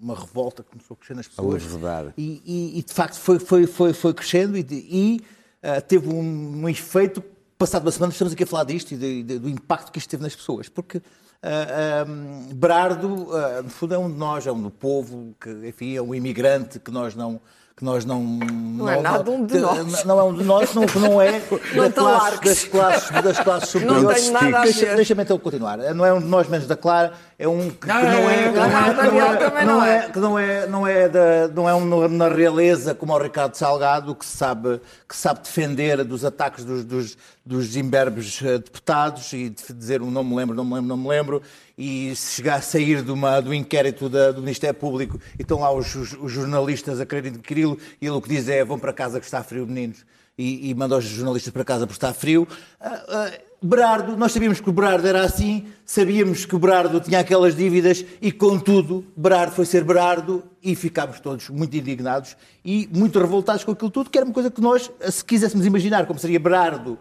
uma 0.00 0.18
revolta 0.18 0.62
que 0.62 0.70
começou 0.70 0.94
a 0.94 0.96
crescer 0.96 1.14
nas 1.14 1.28
pessoas. 1.28 1.62
levedar. 1.62 2.14
E, 2.16 2.40
e- 2.44 2.78
e, 2.78 2.82
de 2.82 2.92
facto 2.92 3.16
foi, 3.18 3.38
foi, 3.38 3.66
foi, 3.66 3.92
foi 3.92 4.14
crescendo 4.14 4.56
e, 4.56 4.66
e, 4.70 5.20
ah, 5.62 5.80
teve 5.80 6.08
um, 6.08 6.62
um 6.62 6.68
efeito. 6.68 7.22
Passado 7.58 7.82
uma 7.82 7.92
semana 7.92 8.12
estamos 8.12 8.32
aqui 8.32 8.44
a 8.44 8.46
falar 8.46 8.64
disto 8.64 8.92
e 8.92 8.96
de- 8.96 9.22
de- 9.22 9.38
do 9.38 9.48
impacto 9.48 9.92
que 9.92 9.98
isto 9.98 10.08
teve 10.08 10.22
nas 10.22 10.34
pessoas. 10.34 10.68
Porque 10.68 11.02
ah, 11.42 12.04
ah, 12.04 12.54
Berardo, 12.54 13.28
ah, 13.34 13.62
no 13.62 13.68
fundo, 13.70 13.94
é 13.94 13.98
um 13.98 14.10
de 14.10 14.16
nós, 14.18 14.46
é 14.46 14.52
um 14.52 14.60
do 14.62 14.70
povo, 14.70 15.34
que, 15.40 15.50
enfim, 15.68 15.94
é 15.96 16.02
um 16.02 16.14
imigrante 16.14 16.78
que 16.78 16.90
nós 16.90 17.14
não. 17.14 17.40
Que 17.76 17.84
nós 17.84 18.04
não, 18.04 18.22
não, 18.22 18.88
é 18.90 19.00
nada 19.00 19.30
um 19.30 19.46
de 19.46 19.58
nós. 19.58 20.04
Não 20.04 20.18
é 20.18 20.22
um 20.22 20.34
de 20.34 20.44
nós, 20.44 20.74
não, 20.74 20.86
que 20.86 20.98
não 20.98 21.22
é 21.22 21.40
Não 21.74 21.84
da 21.84 21.90
classe- 21.90 22.40
das, 22.42 22.64
classes, 22.64 23.10
das 23.22 23.40
classes 23.40 23.68
superiores. 23.70 24.34
a 24.34 24.60
Deixa-. 24.62 24.94
Deixa-me 24.94 25.22
então 25.22 25.38
continuar. 25.38 25.78
Não 25.94 26.04
é 26.04 26.12
um 26.12 26.20
de 26.20 26.26
nós 26.26 26.46
menos 26.46 26.66
da 26.66 26.76
Clara, 26.76 27.12
é 27.38 27.48
um 27.48 27.70
que, 27.70 27.86
não 27.86 27.96
é. 27.96 28.52
não, 28.52 28.68
não, 28.68 29.36
também 29.38 29.64
não 29.64 29.84
é. 29.84 30.08
que 30.10 30.18
não 30.18 30.38
é, 30.38 30.66
não 30.66 30.86
é, 30.86 31.08
da, 31.08 31.48
não 31.48 31.68
é 31.68 31.74
um 31.74 32.08
na 32.08 32.28
realeza 32.28 32.94
como 32.94 33.14
o 33.14 33.18
Ricardo 33.18 33.54
Salgado, 33.54 34.14
que 34.14 34.26
sabe, 34.26 34.78
que 35.08 35.16
sabe 35.16 35.40
defender 35.40 36.04
dos 36.04 36.22
ataques 36.22 36.64
dos, 36.64 36.84
dos, 36.84 37.16
dos 37.46 37.76
imberbes 37.76 38.40
eh, 38.42 38.58
deputados 38.58 39.32
e 39.32 39.48
dizer 39.74 40.02
um 40.02 40.10
não 40.10 40.22
me 40.22 40.36
lembro, 40.36 40.54
não 40.54 40.64
me 40.64 40.74
lembro, 40.74 40.88
não 40.88 40.96
me 40.98 41.08
lembro, 41.08 41.42
e 41.82 42.14
se 42.14 42.34
chegar 42.34 42.56
a 42.56 42.60
sair 42.60 43.02
de 43.02 43.10
uma, 43.10 43.40
do 43.40 43.54
inquérito 43.54 44.06
da- 44.10 44.32
do 44.32 44.42
Ministério 44.42 44.78
Público 44.78 45.18
e 45.38 45.42
estão 45.42 45.60
lá 45.60 45.72
os, 45.72 45.94
os- 45.94 46.12
os 46.12 46.30
jornalistas 46.30 47.00
a 47.00 47.06
quererem 47.06 47.32
adquiri-lo 47.32 47.78
e 48.00 48.04
ele 48.06 48.14
o 48.14 48.20
que 48.20 48.28
diz 48.28 48.48
é 48.50 48.62
vão 48.62 48.78
para 48.78 48.92
casa 48.92 49.18
que 49.18 49.24
está 49.24 49.42
frio, 49.42 49.66
meninos. 49.66 50.04
E, 50.36 50.70
e 50.70 50.74
manda 50.74 50.96
os 50.96 51.04
jornalistas 51.04 51.50
para 51.52 51.64
casa 51.64 51.86
porque 51.86 51.96
está 51.96 52.12
frio. 52.12 52.46
Ah, 52.78 53.02
ah, 53.08 53.32
Berardo, 53.62 54.16
nós 54.16 54.32
sabíamos 54.32 54.60
que 54.60 54.68
o 54.70 54.72
Berardo 54.72 55.06
era 55.06 55.22
assim, 55.22 55.66
sabíamos 55.84 56.46
que 56.46 56.54
o 56.54 56.58
Berardo 56.58 56.98
tinha 57.00 57.20
aquelas 57.20 57.54
dívidas 57.56 58.04
e, 58.20 58.30
contudo, 58.32 59.04
Berardo 59.16 59.54
foi 59.54 59.66
ser 59.66 59.82
Berardo 59.84 60.42
e 60.62 60.74
ficámos 60.74 61.18
todos 61.20 61.48
muito 61.50 61.76
indignados 61.76 62.36
e 62.64 62.88
muito 62.92 63.18
revoltados 63.18 63.64
com 63.64 63.72
aquilo 63.72 63.90
tudo, 63.90 64.08
que 64.08 64.16
era 64.18 64.24
uma 64.26 64.32
coisa 64.32 64.50
que 64.50 64.60
nós, 64.62 64.90
se 65.10 65.22
quiséssemos 65.24 65.66
imaginar 65.66 66.06
como 66.06 66.18
seria 66.18 66.40
Berardo 66.40 66.98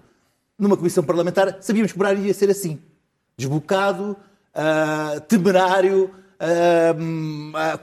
numa 0.58 0.76
comissão 0.76 1.02
parlamentar, 1.04 1.58
sabíamos 1.62 1.92
que 1.94 1.98
Berardo 1.98 2.26
ia 2.26 2.34
ser 2.34 2.50
assim. 2.50 2.78
Desbocado, 3.38 4.18
ah, 4.54 5.22
temerário, 5.28 6.12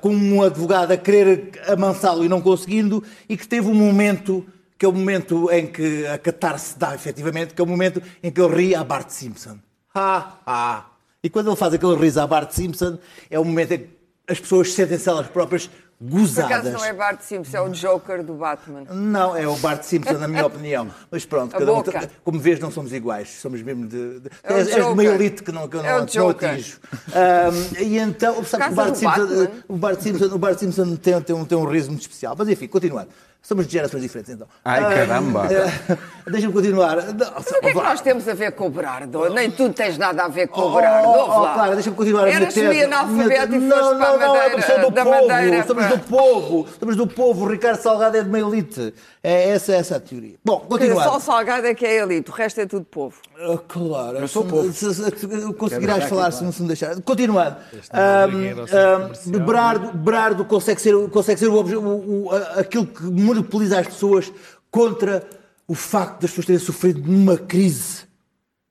com 0.00 0.10
um 0.10 0.42
advogado 0.42 0.92
a 0.92 0.96
querer 0.96 1.52
amansá-lo 1.68 2.24
e 2.24 2.28
não 2.28 2.40
conseguindo, 2.40 3.02
e 3.28 3.36
que 3.36 3.46
teve 3.46 3.68
um 3.68 3.74
momento, 3.74 4.46
que 4.78 4.86
é 4.86 4.88
o 4.88 4.92
momento 4.92 5.50
em 5.50 5.66
que 5.66 6.06
a 6.06 6.18
catarse 6.18 6.78
dá, 6.78 6.94
efetivamente, 6.94 7.54
que 7.54 7.60
é 7.60 7.64
o 7.64 7.66
momento 7.66 8.02
em 8.22 8.30
que 8.30 8.40
ele 8.40 8.54
ri 8.54 8.74
a 8.74 8.82
Bart 8.82 9.10
Simpson. 9.10 9.58
Ha, 9.94 10.38
ha. 10.46 10.86
E 11.22 11.28
quando 11.28 11.48
ele 11.48 11.56
faz 11.56 11.74
aquele 11.74 11.96
riso 11.96 12.20
a 12.20 12.26
Bart 12.26 12.50
Simpson, 12.50 12.98
é 13.30 13.38
o 13.38 13.44
momento 13.44 13.72
em 13.72 13.78
que 13.78 13.88
as 14.28 14.40
pessoas 14.40 14.72
sentem-se 14.72 15.08
elas 15.08 15.28
próprias 15.28 15.70
Por 15.98 16.10
gozadas. 16.10 16.58
acaso 16.58 16.72
não 16.72 16.84
é 16.84 16.92
Bart 16.92 17.20
Simpson, 17.22 17.56
é 17.56 17.60
o 17.62 17.68
Joker 17.70 18.22
do 18.22 18.34
Batman. 18.34 18.84
Não, 18.90 19.34
é 19.34 19.48
o 19.48 19.56
Bart 19.56 19.82
Simpson, 19.82 20.18
na 20.18 20.28
minha 20.28 20.44
opinião. 20.46 20.90
Mas 21.10 21.24
pronto, 21.24 21.52
cada 21.56 21.72
um, 21.72 21.82
como 22.22 22.38
vês, 22.38 22.60
não 22.60 22.70
somos 22.70 22.92
iguais. 22.92 23.30
Somos 23.40 23.62
mesmo 23.62 23.86
de. 23.86 24.20
de 24.20 24.30
É 24.42 24.52
és, 24.52 24.68
és 24.68 24.84
de 24.84 24.92
uma 24.92 25.04
elite 25.04 25.42
que, 25.42 25.50
não, 25.50 25.66
que 25.66 25.76
eu 25.76 25.84
É 25.84 25.94
o 25.94 25.98
não, 26.00 26.06
que 26.06 26.18
não 26.18 26.28
atinjo. 26.28 26.78
Ahm, 27.14 27.82
e 27.82 27.98
então, 27.98 28.44
sabe 28.44 28.64
que 28.64 28.72
o 28.72 28.74
Bart, 28.74 28.90
do 28.90 28.96
Simpson, 28.98 29.50
o 29.68 29.76
Bart 29.76 30.00
Simpson, 30.00 30.24
o 30.26 30.38
Bart 30.38 30.58
Simpson 30.58 30.96
tem, 30.96 31.20
tem, 31.22 31.34
um, 31.34 31.44
tem 31.46 31.56
um 31.56 31.64
riso 31.64 31.88
muito 31.88 32.02
especial. 32.02 32.34
Mas 32.36 32.48
enfim, 32.48 32.68
continuando. 32.68 33.08
Somos 33.46 33.64
de 33.68 33.74
gerações 33.74 34.02
diferentes, 34.02 34.34
então. 34.34 34.48
Ai, 34.64 34.80
caramba. 34.82 35.44
Ah, 35.88 35.96
Deixa-me 36.28 36.52
continuar. 36.52 36.96
Não, 36.96 37.32
Mas 37.36 37.46
o 37.46 37.60
que 37.60 37.66
é 37.68 37.70
que 37.72 37.74
nós 37.76 38.00
temos 38.00 38.26
a 38.28 38.34
ver 38.34 38.50
com 38.52 38.66
o 38.66 38.70
Berardo? 38.70 39.30
Nem 39.30 39.48
tu 39.52 39.72
tens 39.72 39.96
nada 39.96 40.24
a 40.24 40.28
ver 40.28 40.48
com 40.48 40.60
o 40.62 40.72
Oh, 40.72 40.74
Berardo. 40.74 41.08
oh, 41.08 41.12
oh, 41.30 41.40
lá. 41.42 41.54
Clara, 41.54 41.74
deixa-me 41.74 41.94
continuar 41.94 42.22
a 42.22 42.24
minha 42.24 42.36
Eras 42.38 42.52
tese. 42.54 42.66
semi-analfabeto 42.66 43.54
e 43.54 43.58
Minha- 43.60 43.74
foste 43.76 43.90
não, 43.92 43.98
para 43.98 44.08
a 44.08 44.12
não, 44.12 44.18
não, 44.18 44.24
é 44.24 44.28
Madeira- 44.38 44.50
porque 44.50 44.72
sou 44.72 44.80
do 44.80 44.90
da 44.90 45.04
povo. 45.04 45.28
Madeira 45.28 45.66
Somos 45.66 45.84
para- 45.86 45.94
do 45.96 46.02
povo. 46.02 46.66
Somos 46.80 46.96
do 46.96 47.06
povo. 47.06 47.44
O 47.44 47.48
Ricardo 47.48 47.80
Salgado 47.80 48.16
é 48.16 48.22
de 48.24 48.28
uma 48.28 48.40
elite. 48.40 48.94
É 49.22 49.50
essa, 49.50 49.74
essa 49.74 49.96
a 49.96 50.00
teoria. 50.00 50.34
Bom, 50.44 50.60
continuando. 50.68 51.02
Só 51.08 51.16
o 51.16 51.20
Salgado 51.20 51.66
é 51.68 51.74
que 51.74 51.86
é 51.86 51.98
elite, 52.02 52.28
o 52.30 52.34
resto 52.34 52.60
é 52.60 52.66
tudo 52.66 52.84
povo. 52.84 53.14
Ah, 53.38 53.58
Claro, 53.68 54.18
eu 54.18 54.26
sou 54.28 54.44
povo. 54.44 54.72
Se, 54.72 54.92
se, 54.92 55.04
se, 55.04 55.52
conseguirás 55.54 56.04
falar 56.04 56.32
se, 56.32 56.42
não- 56.42 56.50
se 56.50 56.62
me 56.62 56.66
deixar. 56.68 57.00
Continuando. 57.02 57.56
centro 57.70 57.90
Ahm, 57.92 58.30
comercial. 58.54 58.96
ahm, 59.36 59.46
Berardo, 59.46 59.92
Berardo 59.98 60.44
consegue 60.44 60.80
ser, 60.80 60.94
consegue 61.10 61.38
ser 61.38 61.46
o, 61.48 61.54
o- 61.60 62.26
o- 62.26 62.30
aquilo 62.58 62.86
que 62.86 63.04
monopoliza 63.36 63.80
as 63.80 63.86
pessoas 63.86 64.32
contra 64.70 65.28
o 65.66 65.74
facto 65.74 66.22
das 66.22 66.30
pessoas 66.30 66.46
terem 66.46 66.60
sofrido 66.60 67.00
numa 67.00 67.36
crise. 67.36 68.06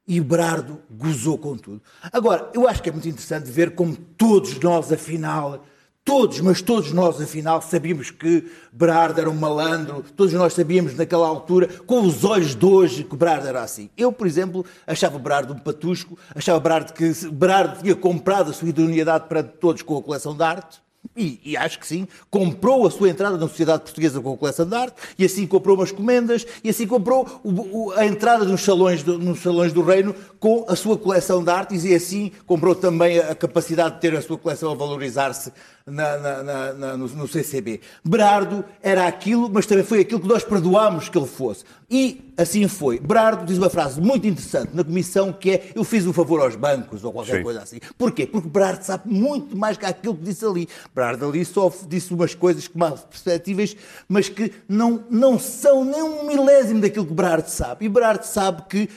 E 0.07 0.21
Berardo 0.21 0.79
gozou 0.89 1.37
com 1.37 1.57
tudo. 1.57 1.81
Agora, 2.13 2.51
eu 2.53 2.67
acho 2.67 2.81
que 2.81 2.89
é 2.89 2.91
muito 2.91 3.09
interessante 3.09 3.49
ver 3.49 3.73
como 3.73 3.95
todos 3.95 4.59
nós, 4.59 4.91
afinal, 4.91 5.65
todos, 6.03 6.39
mas 6.41 6.61
todos 6.61 6.91
nós, 6.91 7.19
afinal, 7.19 7.59
sabíamos 7.59 8.11
que 8.11 8.47
Berardo 8.71 9.19
era 9.19 9.29
um 9.29 9.35
malandro, 9.35 10.05
todos 10.15 10.31
nós 10.33 10.53
sabíamos 10.53 10.93
naquela 10.95 11.27
altura, 11.27 11.67
com 11.87 12.01
os 12.01 12.23
olhos 12.23 12.53
de 12.53 12.65
hoje, 12.65 13.03
que 13.03 13.15
Berardo 13.15 13.47
era 13.47 13.63
assim. 13.63 13.89
Eu, 13.97 14.11
por 14.11 14.27
exemplo, 14.27 14.63
achava 14.85 15.17
Berardo 15.17 15.53
um 15.53 15.57
patusco, 15.57 16.15
achava 16.35 16.59
Berardo 16.59 16.93
que 16.93 17.11
Berardo 17.31 17.81
tinha 17.81 17.95
comprado 17.95 18.51
a 18.51 18.53
sua 18.53 18.69
idoneidade 18.69 19.27
para 19.27 19.41
todos 19.41 19.81
com 19.81 19.97
a 19.97 20.03
coleção 20.03 20.37
de 20.37 20.43
arte. 20.43 20.84
E, 21.15 21.39
e 21.43 21.57
acho 21.57 21.79
que 21.79 21.87
sim, 21.87 22.07
comprou 22.29 22.85
a 22.87 22.91
sua 22.91 23.09
entrada 23.09 23.37
na 23.37 23.47
sociedade 23.47 23.83
portuguesa 23.83 24.19
com 24.21 24.33
a 24.33 24.37
coleção 24.37 24.65
de 24.65 24.75
arte, 24.75 24.95
e 25.17 25.25
assim 25.25 25.45
comprou 25.47 25.75
umas 25.75 25.91
comendas, 25.91 26.45
e 26.63 26.69
assim 26.69 26.87
comprou 26.87 27.41
o- 27.43 27.87
o- 27.87 27.91
a 27.93 28.05
entrada 28.05 28.45
nos 28.45 28.61
salões, 28.61 29.03
do, 29.03 29.17
nos 29.19 29.39
salões 29.41 29.71
do 29.73 29.81
reino 29.81 30.15
com 30.39 30.65
a 30.67 30.75
sua 30.75 30.97
coleção 30.97 31.43
de 31.43 31.49
artes, 31.51 31.83
e 31.85 31.93
assim 31.93 32.31
comprou 32.45 32.75
também 32.75 33.19
a, 33.19 33.31
a 33.31 33.35
capacidade 33.35 33.95
de 33.95 34.01
ter 34.01 34.15
a 34.15 34.21
sua 34.21 34.37
coleção 34.37 34.71
a 34.71 34.75
valorizar-se 34.75 35.51
na- 35.85 36.17
na- 36.17 36.73
na- 36.73 36.97
no, 36.97 37.07
no 37.07 37.27
CCB. 37.27 37.79
Berardo 38.03 38.65
era 38.81 39.05
aquilo, 39.07 39.49
mas 39.51 39.65
também 39.67 39.83
foi 39.83 39.99
aquilo 40.01 40.19
que 40.19 40.27
nós 40.27 40.43
perdoámos 40.43 41.09
que 41.09 41.17
ele 41.17 41.27
fosse. 41.27 41.63
E 41.89 42.33
assim 42.35 42.67
foi. 42.67 42.99
Berardo 42.99 43.45
diz 43.45 43.57
uma 43.59 43.69
frase 43.69 44.01
muito 44.01 44.25
interessante 44.25 44.71
na 44.73 44.83
comissão 44.83 45.31
que 45.31 45.51
é 45.51 45.71
eu 45.75 45.83
fiz 45.83 46.07
um 46.07 46.11
favor 46.13 46.41
aos 46.41 46.55
bancos 46.55 47.03
ou 47.03 47.13
qualquer 47.13 47.37
Sim. 47.37 47.43
coisa 47.43 47.61
assim. 47.61 47.79
Porquê? 47.97 48.25
Porque 48.25 48.49
Berardo 48.49 48.83
sabe 48.83 49.03
muito 49.13 49.55
mais 49.55 49.77
que 49.77 49.85
aquilo 49.85 50.15
que 50.15 50.23
disse 50.23 50.43
ali. 50.43 50.67
Berardo 50.93 51.27
ali 51.29 51.45
só 51.45 51.71
disse 51.87 52.11
umas 52.13 52.33
coisas 52.33 52.67
que 52.67 52.77
mais 52.77 53.01
perceptíveis, 53.01 53.75
mas 54.09 54.27
que 54.27 54.51
não, 54.67 55.03
não 55.11 55.37
são 55.37 55.85
nem 55.85 56.01
um 56.01 56.25
milésimo 56.25 56.81
daquilo 56.81 57.05
que 57.05 57.13
Berardo 57.13 57.47
sabe. 57.49 57.85
E 57.85 57.89
Berardo 57.89 58.23
sabe 58.25 58.63
que 58.67 58.89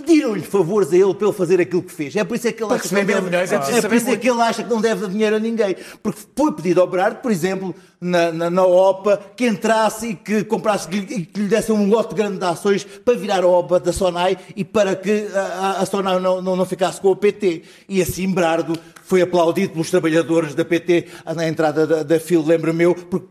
pediram-lhe 0.00 0.42
favores 0.42 0.92
a 0.92 0.96
ele 0.96 1.14
para 1.14 1.26
ele 1.28 1.36
fazer 1.36 1.60
aquilo 1.60 1.82
que 1.82 1.92
fez. 1.92 2.14
É 2.16 2.24
por 2.24 2.36
isso 2.36 2.48
é 2.48 2.52
que 2.52 2.62
ele, 2.62 2.72
acha 2.74 2.88
que, 2.88 2.94
deve, 3.06 3.20
milhões 3.30 3.52
é 3.52 3.56
é 3.56 3.58
por 3.82 3.94
isso 3.96 4.10
é 4.10 4.16
que 4.16 4.28
ele 4.30 4.40
acha 4.42 4.62
que 4.62 4.70
não 4.70 4.80
deve 4.80 5.00
dar 5.02 5.08
dinheiro 5.08 5.36
a 5.36 5.38
ninguém. 5.38 5.76
Porque 6.02 6.20
foi 6.36 6.52
pedido 6.52 6.80
ao 6.80 6.86
Berardo, 6.86 7.20
por 7.20 7.30
exemplo, 7.30 7.74
na, 8.00 8.30
na, 8.32 8.50
na 8.50 8.64
OPA, 8.64 9.20
que 9.36 9.46
entrasse 9.46 10.08
e 10.08 10.14
que 10.14 10.44
comprasse 10.44 10.88
e 10.90 11.24
que 11.26 11.40
lhe 11.40 11.48
desse 11.48 11.72
um 11.72 11.88
lote 11.88 12.14
grande 12.14 12.38
de 12.38 12.44
ações 12.44 12.84
para 12.84 13.14
virar 13.14 13.42
a 13.42 13.46
OPA 13.46 13.80
da 13.80 13.92
Sonai 13.92 14.36
e 14.56 14.64
para 14.64 14.94
que 14.96 15.26
a, 15.34 15.40
a- 15.40 15.80
a 15.82 15.86
Sonai 15.86 16.18
não, 16.20 16.40
não, 16.42 16.56
não 16.56 16.64
ficasse 16.66 17.00
com 17.00 17.10
o 17.10 17.16
PT. 17.16 17.62
E 17.88 18.00
assim 18.02 18.30
Berardo 18.32 18.78
foi 19.02 19.22
aplaudido 19.22 19.72
pelos 19.72 19.90
trabalhadores 19.90 20.54
da 20.54 20.64
PT 20.64 21.06
na 21.34 21.48
entrada 21.48 21.86
da, 21.86 22.02
da 22.02 22.20
fila, 22.20 22.44
lembro-me 22.46 22.84
eu, 22.84 22.94
porque 22.94 23.26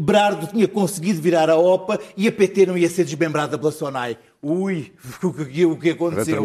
Berardo 0.00 0.46
tinha 0.46 0.66
conseguido 0.66 1.20
virar 1.20 1.50
a 1.50 1.56
OPA 1.58 2.00
e 2.16 2.26
a 2.26 2.32
PT 2.32 2.64
não 2.66 2.76
ia 2.78 2.88
ser 2.88 3.04
desmembrada 3.04 3.58
pela 3.58 3.70
Sonai. 3.70 4.16
Ui, 4.46 4.92
o 5.24 5.32
que, 5.32 5.64
o 5.64 5.76
que 5.78 5.90
aconteceu? 5.90 6.36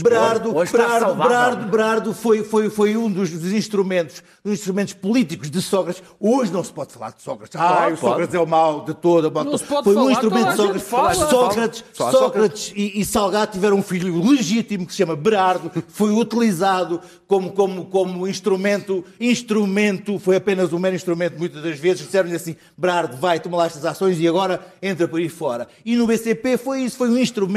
Berardo, 0.00 0.52
saudável. 1.00 1.28
Berardo, 1.28 1.66
Berardo 1.68 2.14
foi, 2.14 2.44
foi, 2.44 2.70
foi 2.70 2.96
um 2.96 3.10
dos, 3.10 3.30
dos 3.30 3.52
instrumentos, 3.52 4.22
dos 4.44 4.54
instrumentos 4.54 4.94
políticos 4.94 5.50
de 5.50 5.60
Sócrates. 5.60 6.00
Hoje 6.20 6.52
não 6.52 6.62
se 6.62 6.72
pode 6.72 6.92
falar 6.92 7.10
de 7.10 7.20
Sócrates. 7.20 7.60
Ah, 7.60 7.88
o 7.92 7.96
Sócrates 7.96 8.32
é 8.32 8.38
o 8.38 8.46
mau 8.46 8.84
de 8.84 8.94
toda. 8.94 9.28
Não 9.42 9.58
se 9.58 9.64
pode 9.64 9.82
foi 9.82 9.92
um 9.92 9.96
falar, 9.96 10.12
instrumento 10.12 10.56
toda 10.56 10.70
a 10.70 10.72
de 10.72 10.80
Sócrates. 10.80 10.88
fala. 10.88 11.14
Sócrates, 11.14 11.84
Fala 11.94 12.12
Sócrates 12.12 12.72
e, 12.76 13.00
e 13.00 13.04
Salgado 13.04 13.50
tiveram 13.50 13.78
um 13.78 13.82
filho 13.82 14.24
legítimo 14.24 14.86
que 14.86 14.92
se 14.92 14.98
chama 14.98 15.16
Berardo. 15.16 15.72
Foi 15.88 16.12
utilizado 16.12 17.00
como, 17.26 17.50
como, 17.50 17.86
como 17.86 18.28
instrumento, 18.28 19.04
instrumento, 19.20 20.16
foi 20.20 20.36
apenas 20.36 20.72
um 20.72 20.78
mero 20.78 20.94
instrumento 20.94 21.36
muitas 21.36 21.60
das 21.60 21.76
vezes. 21.76 22.04
Disseram-lhe 22.04 22.36
assim, 22.36 22.54
Berardo, 22.76 23.16
vai, 23.16 23.40
toma 23.40 23.56
lá 23.56 23.66
estas 23.66 23.84
ações 23.84 24.20
e 24.20 24.28
agora 24.28 24.64
entra 24.80 25.08
por 25.08 25.18
aí 25.18 25.28
fora. 25.28 25.66
E 25.84 25.96
no 25.96 26.06
BCP 26.06 26.56
foi 26.56 26.82
isso, 26.82 26.96
foi 26.96 27.10
um 27.10 27.18
instrumento 27.18 27.47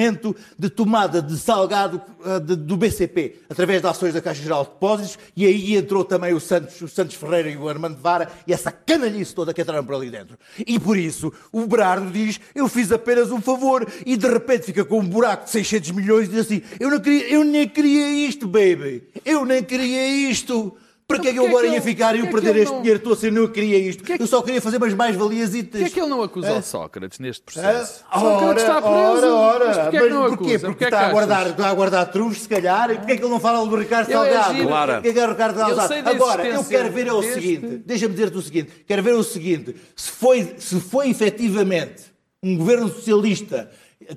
de 0.58 0.70
tomada 0.70 1.22
de 1.22 1.38
salgado 1.38 2.02
ah, 2.26 2.40
de- 2.40 2.56
do 2.56 2.78
BCP, 2.78 3.36
através 3.50 3.82
de 3.82 3.88
ações 3.88 4.14
da 4.14 4.22
Caixa 4.22 4.42
Geral 4.42 4.64
de 4.64 4.70
Depósitos, 4.72 5.20
e 5.36 5.46
aí 5.46 5.76
entrou 5.76 6.04
também 6.04 6.34
o 6.34 6.40
Santos, 6.40 6.80
o 6.82 6.88
Santos 6.88 7.16
Ferreira 7.16 7.50
e 7.50 7.58
o 7.58 7.68
Armando 7.70 7.98
Vara, 8.02 8.30
e 8.48 8.54
essa 8.54 8.72
canalhice 8.72 9.36
toda 9.36 9.54
que 9.54 9.62
entraram 9.62 9.84
por 9.86 9.96
ali 9.96 10.10
dentro. 10.10 10.38
E 10.66 10.80
por 10.80 10.98
isso, 10.98 11.32
o 11.52 11.66
Berardo 11.68 12.10
diz, 12.12 12.40
eu 12.56 12.68
fiz 12.68 12.92
apenas 12.92 13.32
um 13.32 13.42
favor, 13.42 13.86
e 14.06 14.16
de 14.18 14.28
repente 14.28 14.66
fica 14.66 14.86
com 14.86 15.00
um 15.00 15.08
buraco 15.08 15.46
de 15.46 15.52
600 15.52 15.92
milhões 15.92 16.28
e 16.28 16.32
diz 16.32 16.40
assim, 16.42 16.62
eu, 16.80 16.90
não 16.90 17.00
queria, 17.00 17.30
eu 17.30 17.44
nem 17.44 17.68
queria 17.68 18.28
isto, 18.28 18.48
baby, 18.48 19.04
eu 19.26 19.46
nem 19.46 19.64
queria 19.64 20.30
isto. 20.30 20.76
Para 21.12 21.20
que 21.20 21.28
é 21.28 21.34
que 21.34 21.40
eu 21.40 21.48
agora 21.48 21.68
ia 21.68 21.82
ficar 21.82 22.16
e 22.16 22.20
eu 22.20 22.28
perder 22.28 22.56
este 22.58 22.76
dinheiro 22.78 23.00
todo 23.00 23.16
se 23.16 23.28
eu 23.28 23.32
não 23.32 23.48
queria 23.48 23.78
isto? 23.78 24.04
que- 24.04 24.22
Eu 24.22 24.28
só 24.28 24.42
queria 24.42 24.62
fazer 24.62 24.78
umas 24.78 24.94
mais-valias. 24.94 25.50
Porquê 25.52 25.84
é 25.84 25.90
que 25.90 26.00
ele 26.00 26.10
não 26.10 26.22
acusa 26.24 26.54
o 26.54 26.62
Sócrates 26.62 27.20
neste 27.20 27.42
processo? 27.44 28.04
Sócrates 28.12 28.64
está 28.64 28.82
preso. 28.82 29.28
ora. 29.36 29.66
Mas 29.68 29.78
porquê 29.78 29.98
é 29.98 30.00
que 30.00 30.06
Mas 30.10 30.14
não 30.14 30.28
porquê? 30.30 30.52
acusa? 30.54 30.68
Porque 30.68 30.84
é 30.84 30.88
está, 30.88 31.08
a 31.08 31.12
guardar, 31.12 31.48
está 31.48 31.68
a 31.70 31.74
guardar 31.74 32.12
trunfos, 32.12 32.42
se 32.42 32.50
calhar. 32.50 32.92
E 32.92 32.98
porquê 32.98 33.12
é 33.14 33.18
que 33.18 33.24
ele 33.24 33.32
não 33.32 33.40
fala 33.40 33.66
do 33.68 33.76
Ricardo 33.76 34.10
é 34.10 34.14
Salgado? 34.14 34.64
Claro. 34.64 34.94
Porquê 34.94 35.08
é 35.10 35.14
que 35.14 35.20
é 35.20 35.26
o 35.26 35.30
Ricardo 35.30 35.58
Salgado? 35.58 36.10
Agora, 36.10 36.48
eu 36.48 36.64
quero 36.64 36.92
ver 36.92 37.08
é 37.08 37.14
o 37.14 37.22
seguinte. 37.24 37.82
Deixa-me 37.86 38.14
dizer-te 38.14 38.38
o 38.38 38.42
seguinte. 38.42 38.72
Quero 38.88 39.04
ver 39.04 39.14
o 39.14 39.24
seguinte. 39.24 39.76
Se 39.96 40.10
foi, 40.12 40.56
se 40.58 40.80
foi 40.80 41.10
efetivamente 41.10 42.04
um 42.44 42.58
governo 42.58 42.90
socialista 42.90 43.70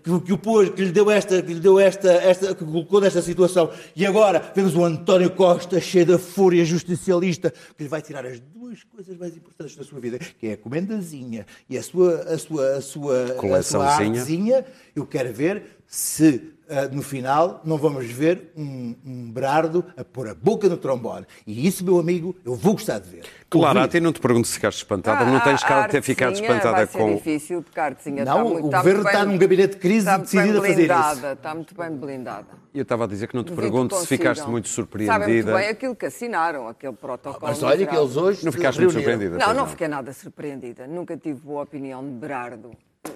que, 0.02 0.20
que 0.20 0.32
o 0.32 0.38
pôs, 0.38 0.70
que 0.70 0.84
lhe 0.84 0.92
deu 0.92 1.10
esta, 1.10 1.42
que 1.42 1.54
lhe 1.54 1.60
deu 1.60 1.78
esta, 1.78 2.10
esta, 2.12 2.54
que 2.54 2.64
colocou 2.64 3.00
nesta 3.00 3.22
situação, 3.22 3.70
e 3.94 4.06
agora 4.06 4.52
vemos 4.54 4.74
o 4.74 4.84
António 4.84 5.30
Costa 5.30 5.80
cheio 5.80 6.06
da 6.06 6.18
fúria 6.18 6.64
justicialista, 6.64 7.52
que 7.76 7.82
lhe 7.82 7.88
vai 7.88 8.02
tirar 8.02 8.24
as 8.24 8.40
duas 8.40 8.82
coisas 8.84 9.16
mais 9.16 9.36
importantes 9.36 9.76
da 9.76 9.84
sua 9.84 10.00
vida, 10.00 10.18
que 10.18 10.48
é 10.48 10.52
a 10.54 10.56
comendazinha 10.56 11.46
e 11.68 11.76
a 11.76 11.82
sua, 11.82 12.20
a 12.22 12.38
sua, 12.38 12.76
a 12.76 12.80
sua, 12.80 13.24
a 13.58 13.62
sua 13.62 13.86
artezinha, 13.86 14.64
eu 14.96 15.06
quero 15.06 15.32
ver 15.32 15.78
se 15.86 16.53
no 16.92 17.02
final 17.02 17.60
não 17.64 17.76
vamos 17.76 18.06
ver 18.06 18.52
um, 18.56 18.94
um 19.04 19.30
Berardo 19.30 19.84
a 19.96 20.04
pôr 20.04 20.28
a 20.28 20.34
boca 20.34 20.68
no 20.68 20.76
trombone. 20.76 21.26
E 21.46 21.66
isso, 21.66 21.84
meu 21.84 21.98
amigo, 21.98 22.34
eu 22.44 22.54
vou 22.54 22.72
gostar 22.74 22.98
de 22.98 23.08
ver. 23.10 23.22
Claro, 23.50 23.78
Ouvir. 23.78 23.88
até 23.88 24.00
não 24.00 24.12
te 24.12 24.20
pergunto 24.20 24.48
se 24.48 24.54
ficaste 24.54 24.78
espantada, 24.78 25.24
não 25.24 25.40
tens 25.40 25.62
cara 25.62 25.86
de 25.86 25.92
ter 25.92 26.02
ficado 26.02 26.32
espantada 26.34 26.72
vai 26.72 26.86
ser 26.86 26.98
com. 26.98 27.14
difícil, 27.14 27.62
porque 27.62 27.78
a 27.78 27.84
artezinha 27.84 28.24
Não, 28.24 28.32
está 28.32 28.44
o 28.44 28.48
muito, 28.48 28.66
está 28.66 28.78
governo 28.78 28.98
muito 29.00 29.04
bem- 29.12 29.20
está 29.20 29.32
num 29.32 29.38
gabinete 29.38 29.70
de 29.74 29.76
crise 29.80 29.98
está 29.98 30.18
muito 30.18 30.30
bem 30.30 30.40
decidido 30.40 30.58
a 30.58 30.68
fazer 31.02 31.16
isso. 31.18 31.26
Está 31.32 31.54
muito 31.54 31.74
bem 31.74 31.90
blindada. 31.96 32.46
Eu 32.74 32.82
estava 32.82 33.04
a 33.04 33.06
dizer 33.06 33.28
que 33.28 33.36
não 33.36 33.44
te 33.44 33.48
Duvido 33.50 33.62
pergunto 33.62 33.94
se 33.96 34.06
ficaste 34.06 34.48
muito 34.48 34.68
Sabem 34.68 34.88
muito 34.90 35.08
surpreendida. 35.08 35.54
bem 35.56 35.68
aquilo 35.68 35.94
que 35.94 36.06
assinaram, 36.06 36.66
aquele 36.66 36.92
protocolo. 36.94 37.38
Mas 37.42 37.62
olha 37.62 37.86
que 37.86 37.94
eles 37.94 38.16
hoje 38.16 38.44
Não 38.44 38.50
ficaste 38.50 38.78
muito 38.80 38.92
surpreendida. 38.94 39.36
Não, 39.38 39.44
pois 39.46 39.56
não 39.56 39.66
fiquei 39.68 39.86
nada 39.88 40.12
surpreendida. 40.12 40.86
Nunca 40.86 41.16
tive 41.16 41.40
boa 41.40 41.62
opinião 41.62 42.02
de 42.04 42.10
Berardo. 42.10 42.72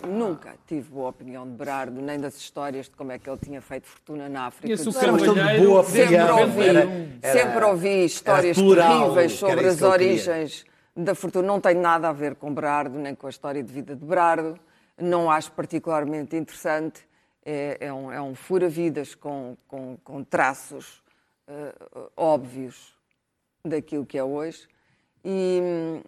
Nunca 0.06 0.54
tive 0.66 0.90
boa 0.90 1.08
opinião 1.10 1.46
de 1.46 1.52
Berardo, 1.54 2.00
nem 2.00 2.18
das 2.20 2.36
histórias 2.36 2.86
de 2.86 2.92
como 2.92 3.10
é 3.10 3.18
que 3.18 3.28
ele 3.28 3.38
tinha 3.38 3.60
feito 3.60 3.86
fortuna 3.86 4.28
na 4.28 4.46
África. 4.46 4.66
Conheço 4.68 4.84
do 4.84 4.90
o 4.90 4.92
Sul. 4.92 5.02
Era 5.02 5.12
uma 5.12 5.52
de 5.52 5.66
boa 5.66 5.84
Sempre 5.84 6.30
ouvi, 6.32 6.60
Era- 6.66 6.80
era- 7.22 7.38
sempre 7.42 7.64
ouvi 7.64 8.04
histórias 8.04 8.56
plural, 8.58 9.00
terríveis 9.00 9.32
sobre 9.32 9.60
isso 9.60 9.68
as 9.70 9.82
origens 9.82 10.64
da 10.94 11.14
fortuna. 11.14 11.46
Não 11.46 11.60
tem 11.60 11.74
nada 11.74 12.08
a 12.08 12.12
ver 12.12 12.34
com 12.34 12.52
Berardo, 12.52 12.98
nem 12.98 13.14
com 13.14 13.26
a 13.26 13.30
história 13.30 13.62
de 13.62 13.72
vida 13.72 13.96
de 13.96 14.04
Berardo. 14.04 14.58
Não 15.00 15.30
acho 15.30 15.52
particularmente 15.52 16.36
interessante. 16.36 17.06
É, 17.44 17.78
é 17.80 17.92
um, 17.92 18.12
é 18.12 18.20
um 18.20 18.34
fura-vidas 18.34 19.14
com, 19.14 19.56
com, 19.66 19.96
com 20.04 20.22
traços 20.22 21.02
eh, 21.46 21.74
óbvios 22.14 22.94
daquilo 23.64 24.04
que 24.04 24.18
é 24.18 24.24
hoje. 24.24 24.68
E, 25.24 26.02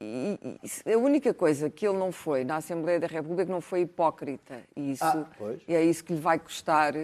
e- 0.00 0.58
e 0.86 0.92
a 0.92 0.98
única 0.98 1.34
coisa 1.34 1.68
que 1.68 1.86
ele 1.86 1.98
não 1.98 2.12
foi 2.12 2.44
na 2.44 2.56
Assembleia 2.56 3.00
da 3.00 3.06
República 3.06 3.50
não 3.50 3.60
foi 3.60 3.80
hipócrita. 3.80 4.62
E, 4.76 4.92
isso, 4.92 5.04
Ah, 5.04 5.26
e 5.66 5.74
é 5.74 5.82
isso 5.82 6.04
que 6.04 6.12
lhe 6.14 6.20
vai 6.20 6.38
custar 6.38 6.94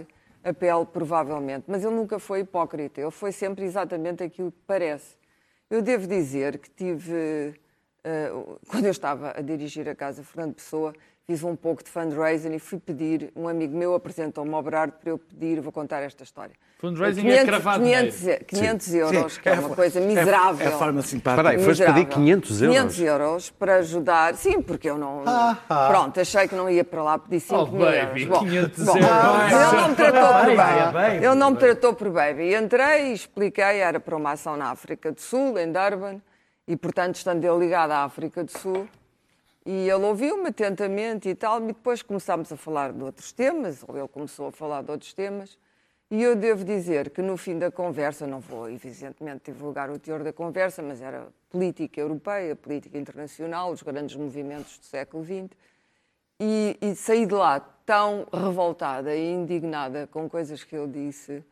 a 0.45 0.53
pele, 0.55 0.87
provavelmente. 0.87 1.65
Mas 1.67 1.83
ele 1.85 1.95
nunca 1.95 2.19
foi 2.19 2.41
hipócrita. 2.41 3.01
Ele 3.01 3.11
foi 3.11 3.33
sempre 3.33 3.65
exatamente 3.65 4.23
aquilo 4.23 4.53
que 4.53 4.59
parece. 4.67 5.17
Eu 5.71 5.83
devo 5.83 6.07
dizer 6.07 6.59
que 6.59 6.71
tive, 6.71 7.55
eh, 8.05 8.31
quando 8.69 8.85
eu 8.85 8.91
estava 8.91 9.33
a 9.37 9.41
dirigir 9.41 9.89
a 9.89 9.95
Casa 9.95 10.23
Fernando 10.23 10.55
Pessoa, 10.55 10.95
fiz 11.27 11.43
um 11.43 11.57
pouco 11.57 11.83
de 11.83 11.89
fundraising 11.91 12.53
e 12.55 12.59
fui 12.59 12.79
pedir, 12.79 13.33
um 13.35 13.49
amigo 13.49 13.75
meu 13.77 13.95
apresentou-me 13.95 14.53
ao 14.53 14.63
Berardo 14.63 14.93
para 15.01 15.11
eu 15.11 15.19
pedir, 15.19 15.59
vou 15.61 15.73
contar 15.73 16.03
esta 16.03 16.23
história. 16.23 16.55
Fundraising 16.79 17.27
é 17.29 17.45
cravar 17.47 17.81
500, 17.81 18.19
dinheiro. 18.21 18.45
500 18.45 18.95
euros, 18.95 19.33
Sim, 19.33 19.41
que 19.41 19.49
é 19.49 19.53
uma 19.55 19.73
a- 19.73 19.75
coisa 19.75 19.99
é- 20.01 20.07
miserável. 20.07 20.67
É 20.67 20.69
a 20.75 20.79
forma 20.79 21.01
simpática. 21.01 21.41
Espera 21.41 21.49
aí, 21.59 21.65
foste 21.65 21.81
pedir 21.83 21.93
Miserável. 22.05 22.15
500 22.25 22.63
euros? 22.63 22.77
500 22.77 23.01
euros 23.01 23.51
para 23.51 23.77
ajudar. 23.77 24.35
Sim, 24.35 24.61
porque 24.61 24.91
eu 24.91 24.99
não. 24.99 25.23
Ah, 25.25 25.57
ah. 25.71 25.89
Pronto, 25.89 26.21
achei 26.21 26.47
que 26.47 26.55
não 26.55 26.69
ia 26.69 26.85
para 26.85 27.03
lá 27.03 27.19
pedir 27.19 27.41
5 27.41 27.55
Oh, 27.63 27.67
mil 27.69 27.87
baby, 27.87 28.23
euros. 28.25 28.39
500 28.41 28.85
bom, 28.85 28.97
euros. 28.99 29.53
Ele 29.53 29.81
não 29.81 29.89
me 29.89 29.95
tratou 29.95 30.29
por 30.45 30.57
Baby, 30.93 31.17
Ele 31.25 31.35
não 31.35 31.51
me 31.53 31.57
tratou 31.57 31.95
por 31.95 32.11
baby. 32.11 32.43
E 32.43 32.55
entrei 32.55 33.07
e 33.11 33.15
expliquei, 33.15 33.79
era 33.79 33.99
para 33.99 34.15
uma 34.15 34.33
ação 34.33 34.57
na 34.59 34.71
África 34.71 35.11
do 35.11 35.21
Sul, 35.23 35.59
em 35.59 35.73
Durban, 35.73 36.21
e 36.69 36.77
portanto, 36.77 37.15
estando 37.17 37.43
ele 37.43 37.59
ligado 37.61 37.93
à 37.93 38.05
África 38.05 38.45
do 38.45 38.51
Sul, 38.53 38.87
e 39.67 39.89
ele 39.89 40.05
ouviu-me 40.05 40.49
atentamente 40.49 41.29
e 41.29 41.35
tal, 41.35 41.63
e 41.63 41.69
depois 41.69 42.03
começámos 42.03 42.53
a 42.53 42.57
falar 42.57 42.93
de 42.93 43.03
outros 43.03 43.33
temas, 43.33 43.83
ou 43.87 43.97
ele 43.97 44.09
começou 44.09 44.49
a 44.49 44.53
falar 44.53 44.83
de 44.83 44.91
outros 44.91 45.15
temas, 45.15 45.59
e 46.11 46.23
eu 46.23 46.37
devo 46.37 46.65
dizer 46.65 47.11
que 47.11 47.23
no 47.23 47.37
fim 47.37 47.59
da 47.59 47.71
conversa, 47.71 48.27
não 48.27 48.41
vou 48.41 48.69
evidentemente 48.69 49.51
divulgar 49.51 49.91
o 49.91 49.99
teor 49.99 50.23
da 50.23 50.33
conversa, 50.33 50.83
mas 50.83 51.01
era 51.01 51.27
política 51.49 52.01
europeia, 52.01 52.55
política 52.55 52.99
internacional, 52.99 53.73
os 53.73 53.83
grandes 53.83 54.15
movimentos 54.15 54.79
do 54.79 54.85
século 54.85 55.25
XX, 55.25 55.51
e, 56.39 56.77
e 56.81 56.95
saí 56.95 57.25
de 57.27 57.35
lá 57.35 57.59
tão 57.59 58.27
revoltada 58.33 59.15
e 59.15 59.33
indignada 59.33 60.07
com 60.07 60.29
coisas 60.29 60.63
que 60.63 60.77
ele 60.77 60.89
disse 60.89 61.43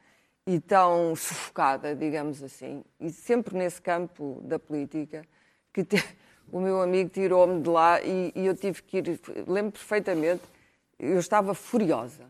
e 0.47 0.61
tão 0.61 1.15
sufocada, 1.17 1.95
digamos 1.95 2.43
assim, 2.43 2.85
e 3.01 3.11
sempre 3.11 3.57
nesse 3.57 3.81
campo 3.81 4.41
da 4.45 4.59
política, 4.59 5.25
que 5.73 5.85
te- 5.85 6.05
o 6.51 6.61
meu 6.61 6.81
amigo 6.83 7.11
tirou-me 7.11 7.61
de 7.61 7.69
lá 7.69 8.01
e, 8.03 8.33
e 8.35 8.47
eu 8.47 8.55
tive 8.55 8.83
que 8.83 8.99
ir, 8.99 9.21
lembro 9.47 9.73
perfeitamente, 9.73 10.43
eu 10.99 11.19
estava 11.19 11.55
furiosa. 11.55 12.25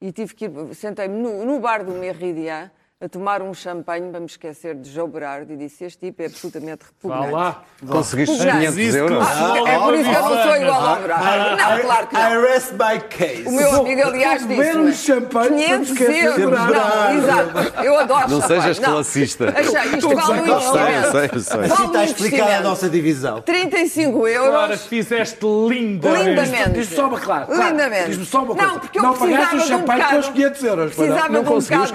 E 0.00 0.12
tive 0.12 0.34
que 0.34 0.44
ir, 0.46 0.74
sentei-me 0.74 1.20
no, 1.20 1.44
no 1.44 1.60
bar 1.60 1.84
do 1.84 1.92
Meridian 1.92 2.70
a 3.00 3.08
tomar 3.08 3.40
um 3.42 3.54
champanhe 3.54 4.10
para 4.10 4.18
me 4.18 4.26
esquecer 4.26 4.74
de 4.74 4.90
João 4.90 5.06
Berardo 5.08 5.52
e 5.52 5.56
disse, 5.56 5.84
este 5.84 6.00
tipo 6.06 6.20
é 6.20 6.26
absolutamente 6.26 6.80
Vá 7.00 7.14
repugnante. 7.20 7.32
lá. 7.32 7.62
Conseguiste 7.86 8.34
Repugnante. 8.36 8.72
500 8.76 8.94
euros? 8.96 9.24
Ah, 9.28 9.54
é 9.68 9.78
por 9.78 9.94
isso 9.94 10.10
que 10.10 10.16
eu 10.16 10.22
não 10.22 10.42
sou 10.42 10.56
igual 10.56 10.84
ao 10.84 10.96
Berardo. 10.96 11.56
Não, 11.62 11.80
claro 11.80 12.06
que 12.08 12.14
não. 12.14 12.20
I 12.22 12.40
rest 12.48 12.72
my 12.72 13.00
case. 13.08 13.42
O 13.46 13.52
meu 13.52 13.72
amigo, 13.76 14.02
aliás, 14.02 14.44
beber 14.44 14.76
um 14.78 14.86
disse 14.90 15.04
champanhe 15.06 15.48
para 15.48 15.78
500 15.78 15.90
esquecer 15.90 16.24
euros. 16.40 16.58
de 16.58 16.72
Não, 16.74 17.18
exato. 17.18 17.84
Eu 17.84 17.98
adoro 18.00 18.30
Não 18.30 18.40
champanhe. 18.40 18.60
sejas 18.62 18.78
Não. 18.80 18.90
classista. 18.92 19.44
Achei, 19.56 19.96
isto 19.96 20.08
vale 20.08 20.18
um 20.18 20.44
sei, 20.44 20.54
investimento. 20.54 21.12
sei, 21.12 21.30
eu 21.32 21.40
sei. 21.40 21.56
Vale 21.56 21.72
Assim 21.72 21.86
está 21.86 22.04
explicada 22.04 22.56
a 22.56 22.60
nossa 22.62 22.90
divisão. 22.90 23.42
35 23.42 24.26
Agora 24.26 24.30
euros. 24.72 24.86
fizeste 24.86 25.46
linda. 25.68 26.08
Lindamente. 26.10 26.70
Diz-me 26.72 26.96
só 26.96 27.06
uma 27.06 27.20
claro. 27.20 27.46
Lindamente. 27.54 28.06
Diz-me 28.08 28.26
só 28.26 28.42
uma 28.42 28.56
coisa. 28.56 28.72
Não, 28.72 28.80
porque 28.80 28.98
eu 28.98 29.02
não 29.04 29.14
pagaste 29.16 29.38
precisava 29.38 29.54
o 29.54 29.58
de 29.58 29.62
um 29.62 29.68
champanhe 29.78 30.00
com 30.00 30.04
bocado- 30.08 30.18
os 30.18 30.28
500 30.30 30.64
euros. 30.64 30.96
não? 30.96 31.04
Precisava 31.06 31.28
Não 31.32 31.42
de 31.44 31.48
um 31.48 31.54
os 31.58 31.64
bocado 31.68 31.86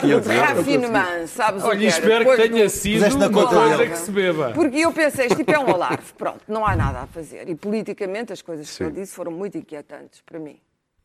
de 0.64 0.64
500 0.64 0.93
sabes 1.28 1.64
o 1.64 1.68
Olha, 1.68 1.80
que 1.80 1.86
era? 1.86 1.96
espero 1.96 2.14
que 2.26 2.32
Depois 2.32 2.50
tenha 2.50 2.64
do- 2.66 2.70
sido 2.70 3.18
na 3.18 3.28
uma 3.28 3.32
coisa 3.48 3.78
dele. 3.78 3.90
que 3.92 3.98
se 3.98 4.12
beba. 4.12 4.52
Porque 4.54 4.78
eu 4.78 4.92
pensei, 4.94 5.26
isto 5.28 5.38
tipo 5.38 5.52
é 5.52 5.60
um 5.60 5.70
alarve, 5.70 6.14
pronto, 6.14 6.42
não 6.48 6.66
há 6.66 6.76
nada 6.76 7.00
a 7.02 7.08
fazer. 7.08 7.48
E 7.50 7.56
politicamente 7.56 8.32
as 8.34 8.42
coisas 8.42 8.68
que 8.70 8.76
Sim. 8.76 8.84
eu 8.86 8.92
disse 8.92 9.14
foram 9.14 9.32
muito 9.32 9.58
inquietantes 9.58 10.22
para 10.22 10.40
mim. 10.40 10.60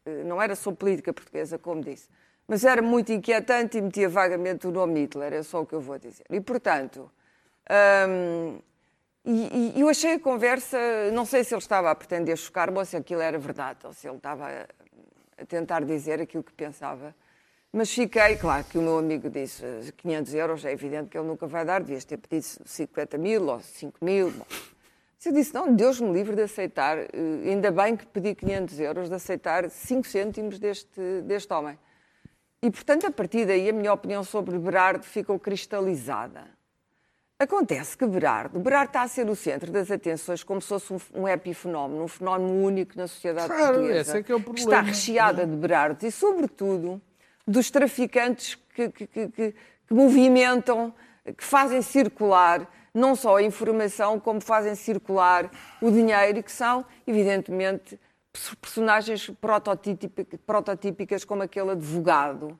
Eh, 0.06 0.22
Não 0.24 0.40
era 0.40 0.54
só 0.54 0.70
política 0.72 1.12
portuguesa, 1.12 1.58
como 1.58 1.82
disse, 1.82 2.08
mas 2.46 2.64
era 2.64 2.80
muito 2.80 3.12
inquietante 3.12 3.78
e 3.78 3.82
metia 3.82 4.08
vagamente 4.08 4.66
o 4.66 4.70
nome 4.70 5.00
Hitler, 5.02 5.32
é 5.34 5.42
só 5.42 5.60
o 5.62 5.66
que 5.66 5.74
eu 5.74 5.80
vou 5.80 5.98
dizer. 5.98 6.24
E, 6.30 6.40
portanto, 6.40 7.10
hum, 8.08 8.58
e, 9.24 9.72
e 9.76 9.80
eu 9.80 9.88
achei 9.88 10.14
a 10.14 10.18
conversa, 10.20 10.78
não 11.12 11.26
sei 11.26 11.44
se 11.44 11.52
ele 11.54 11.60
estava 11.60 11.90
a 11.90 11.94
pretender 11.94 12.36
chocar-me 12.38 12.78
ou 12.78 12.84
se 12.84 12.96
aquilo 12.96 13.20
era 13.20 13.38
verdade, 13.38 13.80
ou 13.84 13.92
se 13.92 14.08
ele 14.08 14.16
estava 14.16 14.46
a, 14.46 15.42
a 15.42 15.44
tentar 15.44 15.84
dizer 15.84 16.20
aquilo 16.20 16.42
que 16.42 16.52
pensava. 16.52 17.14
Mas 17.72 17.90
fiquei, 17.92 18.36
claro 18.36 18.64
que 18.64 18.78
o 18.78 18.82
meu 18.82 18.98
amigo 18.98 19.28
disse 19.28 19.62
eh, 19.64 19.80
500 19.98 20.34
euros, 20.34 20.64
é 20.64 20.72
evidente 20.72 21.10
que 21.10 21.18
ele 21.18 21.26
nunca 21.26 21.46
vai 21.46 21.64
dar, 21.66 21.80
devias 21.82 22.04
ter 22.04 22.16
pedido 22.16 22.46
50 22.64 23.18
mil 23.18 23.46
ou 23.46 23.60
5 23.60 24.02
mil. 24.04 24.30
Bom. 24.30 24.46
Eu 25.24 25.32
disse, 25.32 25.52
não, 25.52 25.74
Deus 25.74 26.00
me 26.00 26.10
livre 26.12 26.34
de 26.34 26.42
aceitar, 26.42 26.96
eh, 26.96 27.08
ainda 27.44 27.70
bem 27.70 27.94
que 27.94 28.06
pedi 28.06 28.34
500 28.34 28.80
euros, 28.80 29.08
de 29.10 29.14
aceitar 29.14 29.68
5 29.68 30.06
cêntimos 30.06 30.58
deste, 30.58 31.20
deste 31.24 31.52
homem. 31.52 31.78
E, 32.62 32.70
portanto, 32.70 33.06
a 33.06 33.10
partir 33.10 33.44
daí, 33.46 33.68
a 33.68 33.72
minha 33.72 33.92
opinião 33.92 34.24
sobre 34.24 34.58
Berardo 34.58 35.04
ficou 35.04 35.38
cristalizada. 35.38 36.44
Acontece 37.38 37.96
que 37.96 38.04
Berardo, 38.06 38.58
Berardo 38.58 38.88
está 38.88 39.02
a 39.02 39.08
ser 39.08 39.28
o 39.28 39.36
centro 39.36 39.70
das 39.70 39.90
atenções 39.92 40.42
como 40.42 40.60
se 40.60 40.68
fosse 40.68 40.92
um, 40.92 40.98
um 41.14 41.28
epifenómeno, 41.28 42.02
um 42.02 42.08
fenómeno 42.08 42.64
único 42.64 42.96
na 42.96 43.06
sociedade 43.06 43.46
Claro, 43.46 43.74
portuguesa. 43.74 44.00
esse 44.00 44.16
é 44.18 44.22
que 44.24 44.32
é 44.32 44.34
o 44.34 44.38
está 44.38 44.52
problema. 44.54 44.82
recheada 44.82 45.46
de 45.46 45.54
Berardos 45.54 46.02
e, 46.02 46.10
sobretudo, 46.10 47.00
dos 47.48 47.70
traficantes 47.70 48.54
que, 48.74 48.88
que- 48.90 49.06
que- 49.06 49.28
que- 49.28 49.54
movimentam, 49.90 50.92
que 51.36 51.42
fazem 51.44 51.80
circular 51.82 52.66
não 52.94 53.14
só 53.14 53.36
a 53.36 53.42
informação, 53.42 54.18
como 54.18 54.40
fazem 54.40 54.74
circular 54.74 55.50
o 55.80 55.90
dinheiro 55.90 56.38
e 56.38 56.42
que 56.42 56.50
são, 56.52 56.84
evidentemente, 57.06 57.98
pers- 58.32 58.54
personagens 58.60 59.30
prototípica- 59.40 60.38
prototípicas 60.46 61.24
como 61.24 61.42
aquele 61.42 61.70
advogado. 61.72 62.58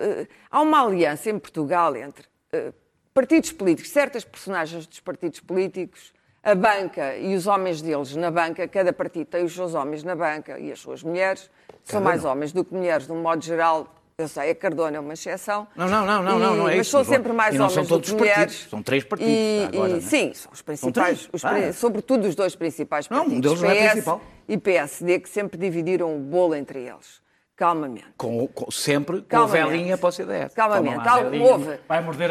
Eh, 0.00 0.26
Há 0.50 0.60
uma 0.60 0.82
aliança 0.84 1.30
em 1.30 1.38
Portugal 1.38 1.94
entre 1.96 2.26
eh, 2.52 2.72
partidos 3.14 3.52
políticos, 3.52 3.90
certas 3.92 4.24
personagens 4.24 4.86
dos 4.86 5.00
partidos 5.00 5.40
políticos, 5.40 6.12
a 6.42 6.54
banca 6.54 7.16
e 7.16 7.34
os 7.34 7.46
homens 7.46 7.82
deles 7.82 8.16
na 8.16 8.30
banca, 8.30 8.66
cada 8.66 8.92
partido 8.92 9.26
tem 9.26 9.44
os 9.44 9.52
seus 9.54 9.74
homens 9.74 10.02
na 10.02 10.16
banca 10.16 10.58
e 10.58 10.72
as 10.72 10.80
suas 10.80 11.02
mulheres, 11.02 11.50
são 11.84 12.00
mais 12.00 12.24
homens 12.24 12.52
do 12.52 12.64
que 12.64 12.72
mulheres, 12.74 13.06
de 13.06 13.12
um 13.12 13.20
modo 13.20 13.42
geral. 13.44 13.94
Eu 14.20 14.28
sei, 14.28 14.50
a 14.50 14.54
Cardona 14.54 14.96
é 14.96 15.00
uma 15.00 15.14
exceção. 15.14 15.66
Não, 15.74 15.88
não, 15.88 16.04
não, 16.04 16.22
não, 16.22 16.38
não, 16.38 16.56
não 16.56 16.68
é 16.68 16.76
mas 16.76 16.86
isso. 16.86 16.90
são 16.90 17.00
Mas 17.00 17.08
não- 17.08 17.14
sempre 17.14 17.32
mais 17.32 17.54
e 17.54 17.58
homens 17.58 17.72
são 17.72 17.82
do 17.84 17.88
todos 17.88 18.08
que 18.08 18.14
os 18.14 18.20
mulheres. 18.20 18.38
partidos, 18.44 18.70
são 18.70 18.82
três 18.82 19.04
partidos 19.04 19.32
E, 19.34 19.64
agora, 19.72 19.88
e- 19.88 19.92
não 19.92 19.98
é? 19.98 20.00
Sim, 20.02 20.32
são 20.34 20.52
os 20.52 20.62
principais, 20.62 20.92
três, 21.18 21.28
os 21.32 21.44
ah. 21.44 21.72
sobretudo 21.72 22.28
os 22.28 22.34
dois 22.34 22.54
principais 22.54 23.08
Não, 23.08 23.18
um 23.18 23.20
partidos, 23.30 23.40
deles 23.42 23.62
não 23.62 23.70
é 23.70 23.74
PS 23.74 23.90
principal. 23.92 24.20
e 24.48 24.58
PSD, 24.58 25.18
que 25.20 25.28
sempre 25.28 25.58
dividiram 25.58 26.14
o 26.14 26.18
bolo 26.18 26.54
entre 26.54 26.80
eles. 26.80 27.20
Calmamente. 27.56 28.06
Com, 28.16 28.46
com- 28.48 28.70
sempre 28.70 29.18
com 29.20 29.26
a 29.26 29.28
Calmamente. 29.28 29.68
velhinha 29.70 29.98
para 29.98 30.08
o 30.08 30.12
CDS. 30.12 30.54
Calmamente. 30.54 30.98
Velhinha. 31.04 31.44
houve 31.52 31.78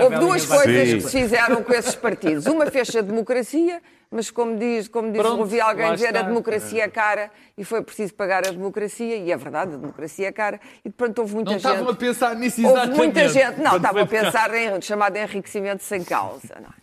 houve 0.04 0.16
duas 0.20 0.46
coisas 0.46 0.94
que 0.94 1.02
se 1.02 1.10
fizeram 1.22 1.64
com 1.64 1.72
esses 1.74 1.94
partidos. 1.96 2.46
Uma 2.48 2.66
fez 2.72 2.96
a 2.96 3.02
democracia, 3.02 3.80
mas 4.12 4.32
como 4.32 4.58
diz, 4.58 4.88
como 4.88 5.12
diz 5.12 5.22
Pronto, 5.22 5.40
ouvi 5.40 5.62
alguém 5.62 5.94
dizer, 5.94 6.08
está. 6.08 6.20
a 6.22 6.24
democracia 6.24 6.84
é 6.84 6.88
cara 6.90 7.30
e 7.58 7.64
foi 7.64 7.82
preciso 7.84 8.14
pagar 8.16 8.48
a 8.48 8.52
democracia, 8.52 9.16
e 9.18 9.32
é 9.32 9.38
verdade, 9.38 9.74
a 9.74 9.78
democracia 9.78 10.28
é 10.28 10.32
cara. 10.32 10.60
E, 10.84 10.90
portanto, 10.90 11.20
houve 11.20 11.36
muita 11.36 11.52
Não 11.52 11.60
gente... 11.60 11.68
estavam 11.70 11.90
a 11.92 11.96
pensar 11.96 12.36
nisso 12.36 12.62
Houve 12.62 12.72
exatamente. 12.74 12.98
muita 12.98 13.28
gente, 13.30 13.62
não, 13.62 13.78
estavam 13.78 14.02
a 14.02 14.08
pensar 14.08 14.54
em 14.56 14.82
chamado 14.82 15.16
enriquecimento 15.18 15.84
sem 15.84 16.04
causa. 16.04 16.56
Não 16.60 16.70
é? 16.70 16.80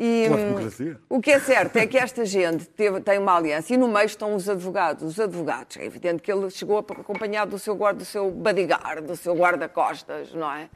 E, 0.00 0.28
hum, 0.30 0.94
o 1.08 1.20
que 1.20 1.32
é 1.32 1.40
certo 1.40 1.74
é 1.76 1.84
que 1.84 1.98
esta 1.98 2.24
gente 2.24 2.66
teve- 2.68 3.00
tem 3.00 3.18
uma 3.18 3.36
aliança 3.36 3.74
e 3.74 3.76
no 3.76 3.88
meio 3.88 4.06
estão 4.06 4.32
os 4.36 4.48
advogados. 4.48 5.02
Os 5.02 5.18
advogados, 5.18 5.76
é 5.76 5.84
evidente 5.84 6.22
que 6.22 6.30
ele 6.30 6.48
chegou 6.50 6.78
acompanhado 6.78 7.50
do 7.50 7.58
seu 7.58 7.74
guarda, 7.74 7.98
do 7.98 8.04
seu 8.04 8.30
bodyguard, 8.30 9.04
do 9.04 9.16
seu 9.16 9.34
guarda-costas, 9.34 10.32
não 10.32 10.52
é? 10.54 10.68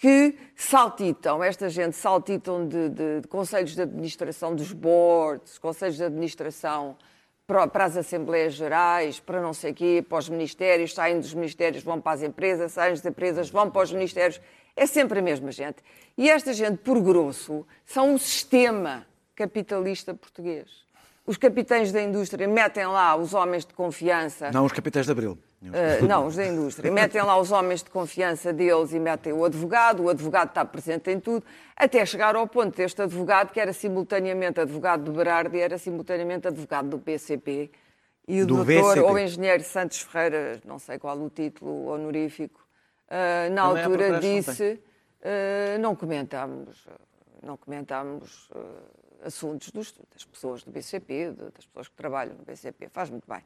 Que 0.00 0.36
saltitam, 0.54 1.42
esta 1.42 1.68
gente 1.68 1.96
saltitam 1.96 2.66
de, 2.68 2.88
de- 2.88 3.20
de 3.22 3.28
conselhos 3.28 3.74
de 3.74 3.82
administração 3.82 4.54
dos 4.54 4.72
boards, 4.72 5.58
conselhos 5.58 5.96
de 5.96 6.04
administração 6.04 6.96
para, 7.48 7.66
para 7.66 7.84
as 7.86 7.96
Assembleias 7.96 8.54
Gerais, 8.54 9.18
para 9.18 9.42
não 9.42 9.52
sei 9.52 9.72
quê, 9.74 10.04
para 10.08 10.18
os 10.18 10.28
ministérios, 10.28 10.94
saem 10.94 11.18
dos 11.18 11.34
ministérios, 11.34 11.82
vão 11.82 12.00
para 12.00 12.12
as 12.12 12.22
empresas, 12.22 12.72
saem 12.72 12.94
das 12.94 13.04
empresas, 13.04 13.50
vão 13.50 13.68
para 13.68 13.82
os 13.82 13.92
ministérios. 13.92 14.40
É 14.76 14.86
sempre 14.86 15.18
a 15.18 15.22
mesma 15.22 15.50
gente. 15.50 15.78
E 16.16 16.30
esta 16.30 16.52
gente, 16.52 16.76
por 16.78 17.00
grosso, 17.00 17.66
são 17.84 18.14
o 18.14 18.18
sistema 18.20 19.04
capitalista 19.34 20.14
português. 20.14 20.86
Os 21.26 21.36
capitães 21.36 21.90
da 21.90 22.00
indústria 22.00 22.46
metem 22.46 22.86
lá 22.86 23.16
os 23.16 23.34
homens 23.34 23.66
de 23.66 23.74
confiança. 23.74 24.52
Não 24.52 24.64
os 24.64 24.72
capitães 24.72 25.06
de 25.06 25.12
Abril. 25.12 25.36
Uh, 25.60 26.06
não, 26.06 26.26
os 26.26 26.36
da 26.36 26.46
indústria. 26.46 26.90
Metem 26.92 27.20
lá 27.22 27.36
os 27.38 27.50
homens 27.50 27.82
de 27.82 27.90
confiança 27.90 28.52
deles 28.52 28.92
e 28.92 29.00
metem 29.00 29.32
o 29.32 29.44
advogado. 29.44 30.04
O 30.04 30.08
advogado 30.08 30.50
está 30.50 30.64
presente 30.64 31.10
em 31.10 31.18
tudo, 31.18 31.44
até 31.76 32.06
chegar 32.06 32.36
ao 32.36 32.46
ponto 32.46 32.76
deste 32.76 33.02
advogado, 33.02 33.50
que 33.52 33.58
era 33.58 33.72
simultaneamente 33.72 34.60
advogado 34.60 35.02
do 35.02 35.12
Berardo 35.12 35.56
e 35.56 35.60
era 35.60 35.76
simultaneamente 35.76 36.46
advogado 36.46 36.88
do 36.88 36.98
PCP. 36.98 37.70
E 38.28 38.42
o 38.42 38.46
Do 38.46 38.56
doutor 38.56 38.66
BCP. 38.66 39.00
ou 39.00 39.18
engenheiro 39.18 39.64
Santos 39.64 40.00
Ferreira, 40.02 40.60
não 40.64 40.78
sei 40.78 40.98
qual 40.98 41.18
o 41.18 41.28
título 41.30 41.86
honorífico, 41.88 42.60
uh, 43.08 43.50
na 43.52 43.62
Também 43.68 43.82
há 43.82 43.84
altura 43.84 43.88
procuração, 43.88 44.20
disse: 44.20 44.80
uh, 45.22 45.78
não 45.80 45.96
comentámos, 45.96 46.86
não 47.42 47.56
comentámos 47.56 48.48
uh, 48.50 49.26
assuntos 49.26 49.70
dos- 49.70 49.94
das 50.14 50.24
pessoas 50.24 50.62
do 50.62 50.70
BCP, 50.70 51.32
das 51.54 51.66
pessoas 51.66 51.88
que 51.88 51.94
trabalham 51.96 52.34
no 52.36 52.44
BCP. 52.44 52.88
Faz 52.90 53.10
muito 53.10 53.26
bem. 53.28 53.42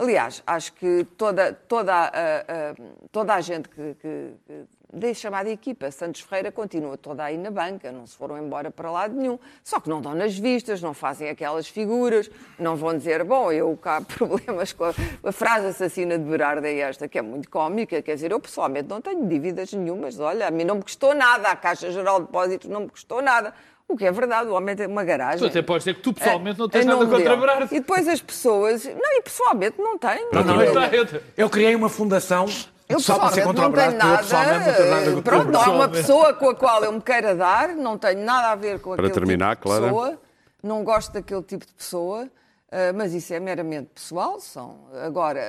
Aliás, 0.00 0.42
acho 0.46 0.72
que 0.72 1.04
toda, 1.18 1.52
toda, 1.52 1.92
a, 2.06 2.74
toda 3.12 3.34
a 3.34 3.40
gente 3.42 3.68
que, 3.68 3.94
que, 4.00 4.32
que 4.46 4.64
da 4.90 5.12
chamada 5.12 5.50
equipa 5.50 5.90
Santos 5.90 6.22
Ferreira 6.22 6.50
continua 6.50 6.96
toda 6.96 7.22
aí 7.22 7.36
na 7.36 7.50
banca, 7.50 7.92
não 7.92 8.06
se 8.06 8.16
foram 8.16 8.38
embora 8.38 8.70
para 8.70 8.90
lado 8.90 9.14
nenhum. 9.14 9.38
Só 9.62 9.78
que 9.78 9.90
não 9.90 10.00
dão 10.00 10.14
nas 10.14 10.38
vistas, 10.38 10.80
não 10.80 10.94
fazem 10.94 11.28
aquelas 11.28 11.68
figuras, 11.68 12.30
não 12.58 12.76
vão 12.76 12.96
dizer, 12.96 13.22
bom, 13.24 13.52
eu 13.52 13.76
cá 13.76 14.00
problemas 14.16 14.72
com 14.72 14.84
a, 14.84 14.94
a 15.22 15.32
frase 15.32 15.66
assassina 15.66 16.18
de 16.18 16.24
Berardo 16.24 16.66
é 16.66 16.78
esta, 16.78 17.06
que 17.06 17.18
é 17.18 17.22
muito 17.22 17.50
cómica, 17.50 18.00
quer 18.00 18.14
dizer, 18.14 18.32
eu 18.32 18.40
pessoalmente 18.40 18.88
não 18.88 19.02
tenho 19.02 19.28
dívidas 19.28 19.70
nenhumas, 19.74 20.18
olha, 20.18 20.48
a 20.48 20.50
mim 20.50 20.64
não 20.64 20.76
me 20.76 20.82
custou 20.82 21.14
nada, 21.14 21.48
a 21.48 21.56
Caixa 21.56 21.90
Geral 21.90 22.20
de 22.20 22.26
Depósitos 22.26 22.70
não 22.70 22.80
me 22.80 22.88
custou 22.88 23.20
nada. 23.20 23.52
O 23.90 23.96
que 23.96 24.04
é 24.06 24.12
verdade, 24.12 24.48
o 24.48 24.54
homem 24.54 24.76
tem 24.76 24.86
uma 24.86 25.02
garagem. 25.04 25.40
Tu 25.40 25.46
até 25.46 25.62
podes 25.62 25.84
dizer 25.84 25.94
que 25.96 26.02
tu 26.02 26.12
pessoalmente 26.12 26.58
não 26.58 26.68
tens 26.68 26.84
Em 26.84 26.88
nada 26.88 27.00
nome 27.04 27.10
contra. 27.16 27.36
Berardo. 27.36 27.74
E 27.74 27.80
depois 27.80 28.06
as 28.08 28.20
pessoas. 28.22 28.84
Não, 28.84 29.12
e 29.18 29.22
pessoalmente 29.22 29.78
não 29.78 29.98
tenho. 29.98 30.28
Não, 30.32 30.44
não, 30.44 30.62
Eu- 30.62 31.06
eu, 31.36 31.50
criei 31.50 31.74
uma 31.74 31.88
fundação 31.88 32.46
Eu 32.88 33.00
só 33.00 33.18
para 33.18 33.30
ser 33.32 33.42
contra 33.44 33.66
o 33.66 33.68
não 33.68 33.74
tenho 33.76 33.90
Brás, 33.92 33.94
porque 33.94 34.06
eu 34.12 34.18
pessoalmente 34.18 34.66
não 34.66 34.74
tenho 34.74 34.90
nada 34.90 35.00
nada. 35.00 35.14
contra 35.14 35.20
o 35.20 35.22
Pronto, 35.42 35.52
não 35.52 35.60
há 35.62 35.70
uma 35.70 35.88
pessoa 35.88 36.34
com 36.34 36.48
a 36.50 36.54
qual 36.54 36.84
eu 36.84 36.92
me 36.92 37.00
queira 37.00 37.34
dar, 37.34 37.68
não 37.70 37.98
tenho 37.98 38.24
nada 38.24 38.48
a 38.52 38.54
ver 38.54 38.80
com 38.80 38.90
Para 38.96 39.06
aquele 39.06 39.12
terminar, 39.14 39.56
tipo 39.56 39.68
de 39.68 39.76
Clara. 39.78 39.84
pessoa, 39.92 40.20
não 40.62 40.84
gosto 40.84 41.12
daquele 41.12 41.42
tipo 41.42 41.66
de 41.66 41.72
pessoa, 41.72 42.28
ah, 42.70 42.92
mas 42.94 43.12
isso 43.12 43.32
é 43.34 43.40
meramente 43.40 43.90
pessoal. 43.94 44.40
São. 44.40 44.86
Agora, 45.04 45.40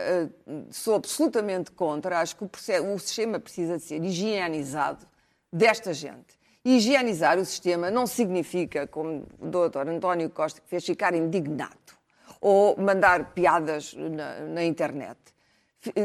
ah, 0.47 0.51
sou 0.71 0.95
absolutamente 0.95 1.69
contra, 1.71 2.19
acho 2.19 2.35
que 2.35 2.43
o, 2.43 2.47
processo- 2.47 2.85
o 2.87 2.97
sistema 2.99 3.39
precisa 3.39 3.77
de 3.77 3.83
ser 3.83 4.03
higienizado 4.03 5.05
desta 5.53 5.93
gente. 5.93 6.40
Higienizar 6.63 7.39
o 7.39 7.45
sistema 7.45 7.89
não 7.89 8.05
significa, 8.05 8.85
como 8.85 9.25
o 9.39 9.47
doutor 9.47 9.87
António 9.89 10.29
Costa 10.29 10.61
fez, 10.67 10.85
ficar 10.85 11.13
indignado 11.15 11.71
ou 12.39 12.75
mandar 12.77 13.33
piadas 13.33 13.93
na, 13.95 14.39
na 14.41 14.63
internet. 14.63 15.17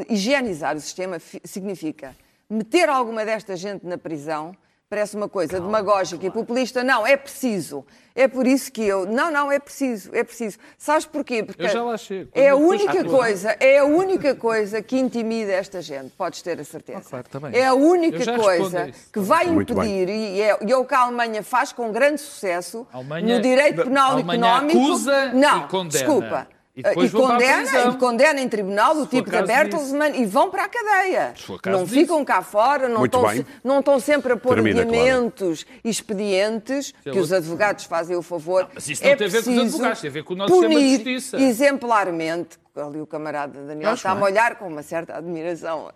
Higienizar 0.09 0.77
o 0.77 0.81
sistema 0.81 1.19
fi- 1.19 1.41
significa 1.45 2.17
meter 2.49 2.89
alguma 2.89 3.25
desta 3.25 3.55
gente 3.57 3.85
na 3.87 3.99
prisão. 3.99 4.57
Parece 4.89 5.17
uma 5.17 5.29
coisa 5.29 5.59
demagógica 5.61 6.25
e 6.25 6.31
populista. 6.31 6.85
Não, 6.85 7.05
é 7.05 7.17
preciso. 7.17 7.85
É 8.15 8.29
por 8.29 8.47
isso 8.47 8.71
que 8.71 8.83
eu. 8.85 9.05
Não, 9.05 9.33
não, 9.33 9.51
é 9.51 9.59
preciso. 9.59 10.11
É 10.15 10.23
preciso. 10.23 10.59
Sabes 10.79 11.05
porquê? 11.05 11.43
Porque 11.43 11.61
Eu 11.65 11.69
já 11.69 11.83
lá 11.83 11.97
chego. 11.99 12.31
é 12.33 12.51
a 12.51 12.55
única 12.57 13.05
coisa, 13.05 13.57
é 13.59 13.79
a 13.79 13.85
única 13.85 14.37
coisa 14.37 14.81
que 14.81 14.97
intimida 14.97 15.51
esta 15.51 15.83
gente. 15.83 16.11
Podes 16.17 16.41
ter 16.41 16.61
a 16.61 16.65
certeza. 16.65 17.01
Ah, 17.01 17.11
claro, 17.11 17.27
também. 17.29 17.57
É 17.61 17.67
a 17.67 17.75
única 17.75 18.37
coisa 18.39 18.93
que 19.13 19.19
vai 19.19 19.47
Muito 19.49 19.73
impedir, 19.73 20.09
e 20.09 20.41
é, 20.41 20.57
e 20.65 20.71
é 20.71 20.77
o 20.77 20.85
que 20.85 20.95
a 20.95 21.01
Alemanha 21.01 21.43
faz 21.43 21.73
com 21.73 21.91
grande 21.91 22.21
sucesso 22.21 22.87
Alemanha- 22.93 23.35
no 23.37 23.43
direito 23.43 23.83
penal 23.83 24.11
a 24.11 24.13
Alemanha 24.15 24.47
económico. 24.47 24.79
acusa 24.79 25.33
não, 25.33 25.59
e 25.65 25.69
condena. 25.69 25.89
desculpa. 26.05 26.49
E 26.77 26.83
depois 26.83 27.09
e 27.09 27.13
vão 27.13 27.27
para 27.27 27.37
a 27.37 27.39
condena, 27.39 27.91
e 27.95 27.97
condena 27.97 28.41
em 28.41 28.49
tribunal 28.49 28.93
o 28.93 28.99
for 29.01 29.09
tipo 29.09 29.31
da 29.31 29.41
Bertelsmann 29.43 30.21
e 30.21 30.27
vão 30.27 30.51
para 30.51 30.65
a 30.65 30.69
cadeia. 30.69 31.33
Não 31.67 31.85
disso. 31.85 31.95
ficam 31.95 32.23
cá 32.23 32.43
fora, 32.43 32.87
não 32.87 33.07
estão, 33.07 33.27
se- 33.31 33.47
não 33.65 33.79
estão 33.79 33.99
sempre 33.99 34.35
a 34.35 34.37
pôr 34.37 34.55
Termina, 34.57 34.83
adiamentos 34.83 35.65
e 35.83 35.89
expedientes 35.89 36.93
é 37.05 37.11
que 37.11 37.19
os 37.19 37.31
outro- 37.33 37.37
advogados 37.39 37.85
fazem 37.85 38.15
o 38.15 38.21
favor. 38.23 38.69
mas 38.75 38.87
isso 38.91 39.03
não 39.03 39.11
é 39.11 39.17
tem 39.17 39.27
a 39.27 39.31
ver 39.31 39.37
com 39.37 39.39
os 39.39 39.45
preciso 39.57 39.75
advogados, 39.77 40.01
tem 40.03 40.11
a 40.11 40.13
ver 40.13 40.23
com 40.25 40.35
o 40.35 40.37
nosso 40.37 40.53
sistema 40.53 40.69
de 40.75 40.81
punir 40.81 40.95
justiça. 40.97 41.37
exemplarmente, 41.41 42.59
ali 42.81 43.01
o 43.01 43.07
camarada 43.07 43.63
Daniel 43.65 43.91
Acho 43.91 44.01
está-me 44.01 44.21
a 44.23 44.25
olhar 44.25 44.57
com 44.57 44.67
uma 44.69 44.83
certa 44.83 45.17
admiração. 45.17 45.91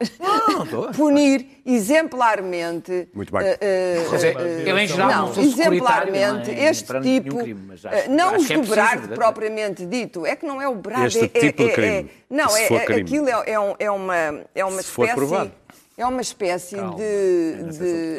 não 0.49 0.65
estou. 0.65 0.91
punir 0.95 1.61
exemplarmente. 1.65 3.09
Muito 3.15 3.33
bem. 3.33 3.47
eh, 3.47 3.59
eh, 3.61 4.07
Mas 4.11 4.25
é- 4.25 4.33
eh, 4.33 4.63
eu, 4.67 4.79
em 4.79 4.87
geral, 4.87 5.11
não, 5.11 5.33
não, 5.35 5.43
exemplarmente, 5.43 6.51
não 6.51 6.59
é 6.59 6.71
este 6.71 7.01
tipo, 7.01 7.37
crime, 7.39 7.65
mas 7.69 7.85
acho- 7.87 7.95
eh, 7.97 8.09
não 8.09 8.29
acho 8.31 8.37
os 8.41 8.47
que 8.47 8.53
é 8.53 8.59
do 8.59 8.67
Brado 8.69 9.09
propriamente 9.15 9.87
dito, 9.87 10.27
é 10.27 10.37
que 10.37 10.47
não 10.47 10.61
é 10.61 10.69
o 10.69 10.75
Brado, 10.75 11.07
Este 11.07 11.25
é, 11.25 11.29
tipo 11.29 11.63
é, 11.63 11.67
de 11.67 11.73
crime, 11.73 12.11
é- 12.31 12.35
não, 12.35 12.57
é, 12.57 12.67
é- 12.67 13.01
aquilo 13.01 13.29
é, 13.29 13.51
é 13.53 13.61
um- 13.61 13.75
é 13.79 13.91
uma, 13.91 14.15
é 14.55 14.65
uma 14.65 14.83
Se 14.83 14.89
espécie, 14.89 15.53
é 15.99 16.07
uma 16.07 16.21
espécie 16.21 16.77
Calma. 16.77 16.97
de, 16.97 17.63
de, 17.79 18.17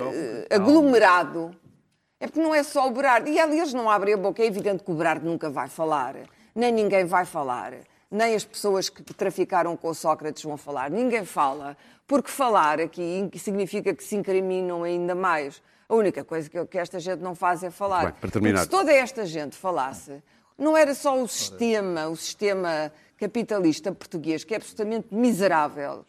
eh, 0.49 0.55
aglomerado. 0.55 1.51
É 2.19 2.27
porque 2.27 2.39
não 2.39 2.53
é 2.53 2.61
só 2.61 2.87
o 2.87 2.91
Berardo. 2.91 3.27
E 3.27 3.39
ali 3.39 3.57
eles 3.57 3.73
não 3.73 3.89
abrem 3.89 4.13
a 4.13 4.17
boca. 4.17 4.43
É 4.43 4.45
evidente 4.45 4.83
que 4.83 4.91
o 4.91 4.93
Berardo 4.93 5.25
nunca 5.27 5.49
vai 5.49 5.67
falar. 5.67 6.15
Nem 6.53 6.71
ninguém 6.71 7.03
vai 7.03 7.25
falar. 7.25 7.73
Nem 8.11 8.35
as 8.35 8.43
pessoas 8.43 8.89
que 8.89 9.01
traficaram 9.13 9.77
com 9.77 9.87
o 9.87 9.95
Sócrates 9.95 10.43
vão 10.43 10.57
falar. 10.57 10.91
Ninguém 10.91 11.23
fala. 11.25 11.77
Porque 12.05 12.29
falar 12.29 12.81
aqui 12.81 13.29
significa 13.37 13.93
que 13.95 14.03
se 14.03 14.17
incriminam 14.17 14.83
ainda 14.83 15.15
mais. 15.15 15.61
A 15.87 15.95
única 15.95 16.23
coisa 16.23 16.49
que, 16.49 16.65
que 16.65 16.77
esta 16.77 16.99
gente 16.99 17.21
não 17.21 17.33
faz 17.33 17.63
é 17.63 17.69
falar. 17.71 18.05
Bem, 18.07 18.13
para 18.19 18.29
terminar. 18.31 18.59
Porque 18.59 18.75
se 18.75 18.79
toda 18.83 18.91
esta 18.93 19.25
gente 19.25 19.55
falasse, 19.55 20.21
Não 20.57 20.77
era 20.77 20.93
só 20.93 21.19
o 21.19 21.27
sistema, 21.27 22.07
o 22.07 22.15
sistema 22.15 22.91
capitalista 23.17 23.91
português, 23.91 24.43
que 24.43 24.53
é 24.53 24.57
absolutamente 24.57 25.07
miserável, 25.09 26.05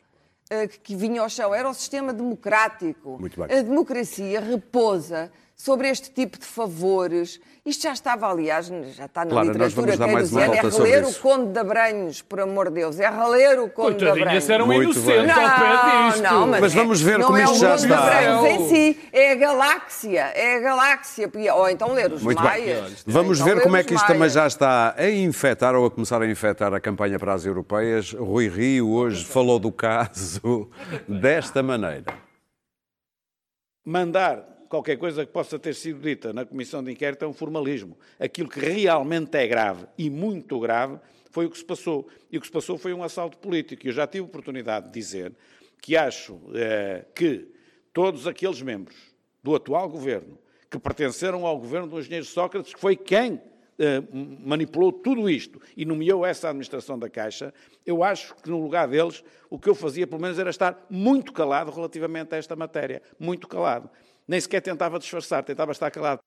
eh, 0.51 0.67
que- 0.67 0.79
que 0.79 0.97
vinha 0.97 1.23
ao 1.23 1.29
chão, 1.31 1.55
era 1.55 1.67
o 1.71 1.73
sistema 1.73 2.13
democrático. 2.13 3.17
Muito 3.19 3.41
bem. 3.41 3.59
A 3.59 3.63
democracia 3.63 4.41
repousa 4.41 5.33
sobre 5.65 5.89
este 5.89 6.11
tipo 6.11 6.39
de 6.39 6.45
favores. 6.45 7.41
Isto 7.65 7.85
já 7.85 7.93
estava, 7.93 8.29
aliás, 8.29 8.67
já 8.67 9.05
está 9.05 9.25
na 9.25 9.31
Claro, 9.31 9.47
literatura 9.53 9.97
keynesiana, 9.97 10.57
é 10.57 10.61
reler 10.63 11.07
o. 11.07 11.15
Conde 11.15 11.53
de 11.53 11.59
Abranhos, 11.61 12.21
por 12.21 12.41
amor 12.41 12.69
de 12.69 12.75
Deus, 12.75 12.99
é 12.99 13.09
reler 13.09 13.61
o 13.61 13.71
Conde 13.71 13.99
de 13.99 14.05
Coitadinho, 14.05 14.25
Abranhos. 14.25 14.51
era 14.51 14.65
um 14.65 14.67
Muito 14.67 14.83
inocente 14.99 15.07
bem. 15.33 15.45
ao 15.45 15.55
pé 15.61 15.69
Não, 15.93 16.09
disto. 16.09 16.23
não, 16.25 16.47
mas, 16.49 16.61
Mas 16.61 16.73
é- 16.73 16.77
vamos 16.77 17.01
ver 17.01 17.19
não 17.21 17.27
como 17.27 17.39
é 17.39 17.45
isto 17.45 17.55
o 17.55 17.59
já 17.61 17.75
está. 17.77 17.87
dos 17.97 18.05
brancos 18.05 18.47
em 18.49 18.69
si, 18.69 19.01
é 19.13 19.31
a 19.31 19.35
galáxia, 19.37 20.21
é 20.35 20.57
a 20.57 20.61
galáxia. 20.61 21.31
Ou 21.55 21.69
então 21.69 21.93
ler 21.93 22.13
os 22.13 22.23
Muito 22.25 22.43
maias. 22.43 22.81
bem. 22.83 22.97
Vamos 23.07 23.39
Então 23.41 23.55
ver 23.55 23.63
como 23.63 23.77
é 23.77 23.85
que 23.85 23.95
isto 23.95 24.07
também 24.09 24.29
já 24.29 24.49
está 24.49 24.97
a 24.99 25.09
infectar 25.09 25.77
ou 25.77 25.87
a 25.87 25.91
começar 25.93 26.21
a 26.21 26.27
infectar 26.27 26.75
a 26.75 26.81
campanha 26.81 27.17
para 27.21 27.33
as 27.35 27.47
europeias. 27.47 28.13
Rui 28.13 28.49
Rio 28.49 28.91
hoje 28.91 29.25
falou 29.25 29.61
do 29.61 29.71
caso 29.71 30.69
desta 31.07 31.63
maneira. 31.63 32.13
mandar 33.85 34.52
qualquer 34.73 34.97
coisa 34.97 35.27
que 35.27 35.31
possa 35.31 35.59
ter 35.59 35.75
sido 35.75 36.01
dita 36.01 36.33
na 36.33 36.47
comissão 36.47 36.83
de 36.83 36.91
inquérito 36.91 37.27
é 37.27 37.29
um 37.29 37.35
formalismo. 37.35 37.95
Aquilo 38.19 38.49
que 38.49 38.59
realmente 38.59 39.37
é 39.37 39.47
grave 39.47 39.85
e 39.99 40.09
muito 40.09 40.59
grave 40.59 40.99
foi 41.31 41.45
o 41.45 41.51
que 41.51 41.59
se 41.59 41.65
passou. 41.65 42.09
E 42.31 42.39
o 42.39 42.41
que 42.41 42.47
se 42.47 42.53
passou 42.53 42.79
foi 42.79 42.95
um 42.95 43.03
assalto 43.03 43.37
político. 43.37 43.85
E 43.85 43.91
eu 43.91 43.93
já 43.93 44.07
tive 44.07 44.25
oportunidade 44.25 44.87
de 44.87 44.93
dizer 44.93 45.35
que 45.79 45.95
acho 45.95 46.41
eh, 46.55 47.05
que 47.15 47.49
todos 47.93 48.27
aqueles 48.27 48.63
membros 48.63 48.97
do 49.43 49.55
atual 49.55 49.91
governo 49.91 50.39
que 50.71 50.79
pertenceram 50.79 51.45
ao 51.45 51.59
governo 51.59 51.89
do 51.89 52.01
engenheiro 52.01 52.25
Sócrates, 52.25 52.73
que 52.73 52.81
foi 52.81 52.97
quem 52.97 53.43
eh, 53.79 54.03
manipulou 54.43 54.91
tudo 54.91 55.29
isto 55.29 55.61
e 55.77 55.85
nomeou 55.85 56.25
essa 56.25 56.49
administração 56.49 56.99
da 56.99 57.11
Caixa, 57.11 57.53
eu 57.85 58.03
acho 58.03 58.35
que 58.37 58.49
no 58.49 58.63
lugar 58.63 58.89
deles 58.89 59.23
o 59.51 59.59
que 59.59 59.69
eu 59.69 59.75
fazia 59.75 60.07
pelo 60.07 60.23
menos 60.23 60.39
era 60.39 60.49
estar 60.49 60.87
muito 60.89 61.31
calado 61.31 61.71
relativamente 61.71 62.35
a 62.35 62.39
esta 62.39 62.57
matéria. 62.57 63.03
Muito 63.19 63.47
calado. 63.47 63.91
Nem 64.27 64.41
sequer 64.41 64.61
tentava 64.61 64.99
disfarçar, 64.99 65.43
tentava 65.45 65.73
estar 65.73 65.91
calado. 65.91 66.21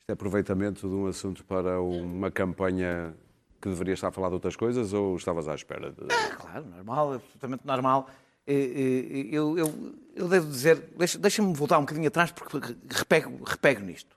Isto 0.00 0.10
é 0.10 0.12
aproveitamento 0.12 0.88
de 0.88 0.94
um 0.94 1.06
assunto 1.06 1.44
para 1.44 1.80
uma 1.80 2.30
campanha 2.30 3.14
que 3.60 3.68
deveria 3.68 3.94
estar 3.94 4.08
a 4.08 4.12
falar 4.12 4.28
de 4.28 4.34
outras 4.34 4.56
coisas 4.56 4.92
ou 4.92 5.16
estavas 5.16 5.48
à 5.48 5.54
espera? 5.54 5.90
De... 5.92 6.06
Claro, 6.36 6.64
normal, 6.66 7.14
absolutamente 7.14 7.66
normal. 7.66 8.08
Eh, 8.46 8.52
eh, 8.54 9.28
Eu, 9.30 9.58
eu, 9.58 9.94
eu 10.14 10.28
devo 10.28 10.48
dizer, 10.50 10.76
deixa- 10.96 11.18
deixa-me 11.18 11.52
voltar 11.52 11.78
um 11.78 11.82
bocadinho 11.82 12.08
atrás 12.08 12.30
porque 12.32 12.56
repego, 12.88 13.42
repego 13.44 13.80
nisto. 13.82 14.16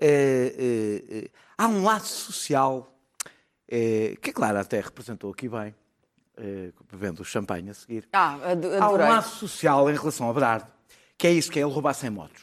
Eh, 0.00 1.28
Há 1.58 1.66
um 1.68 1.82
lado 1.84 2.06
social 2.06 2.90
que, 3.68 4.32
claro, 4.32 4.58
até 4.58 4.80
representou 4.80 5.30
aqui 5.30 5.46
bem, 5.48 5.74
bebendo 6.90 7.20
o 7.20 7.24
champanhe 7.24 7.68
a 7.70 7.74
seguir. 7.74 8.08
Ah, 8.12 8.38
Há 8.80 8.90
um 8.90 8.96
lado 8.96 9.28
social 9.28 9.90
em 9.90 9.94
relação 9.94 10.30
a 10.30 10.32
Berardo, 10.32 10.66
que 11.20 11.26
é 11.26 11.32
isso, 11.32 11.50
que 11.52 11.58
é 11.58 11.62
ele 11.62 11.70
roubar 11.70 11.92
sem 11.92 12.08
motos. 12.08 12.42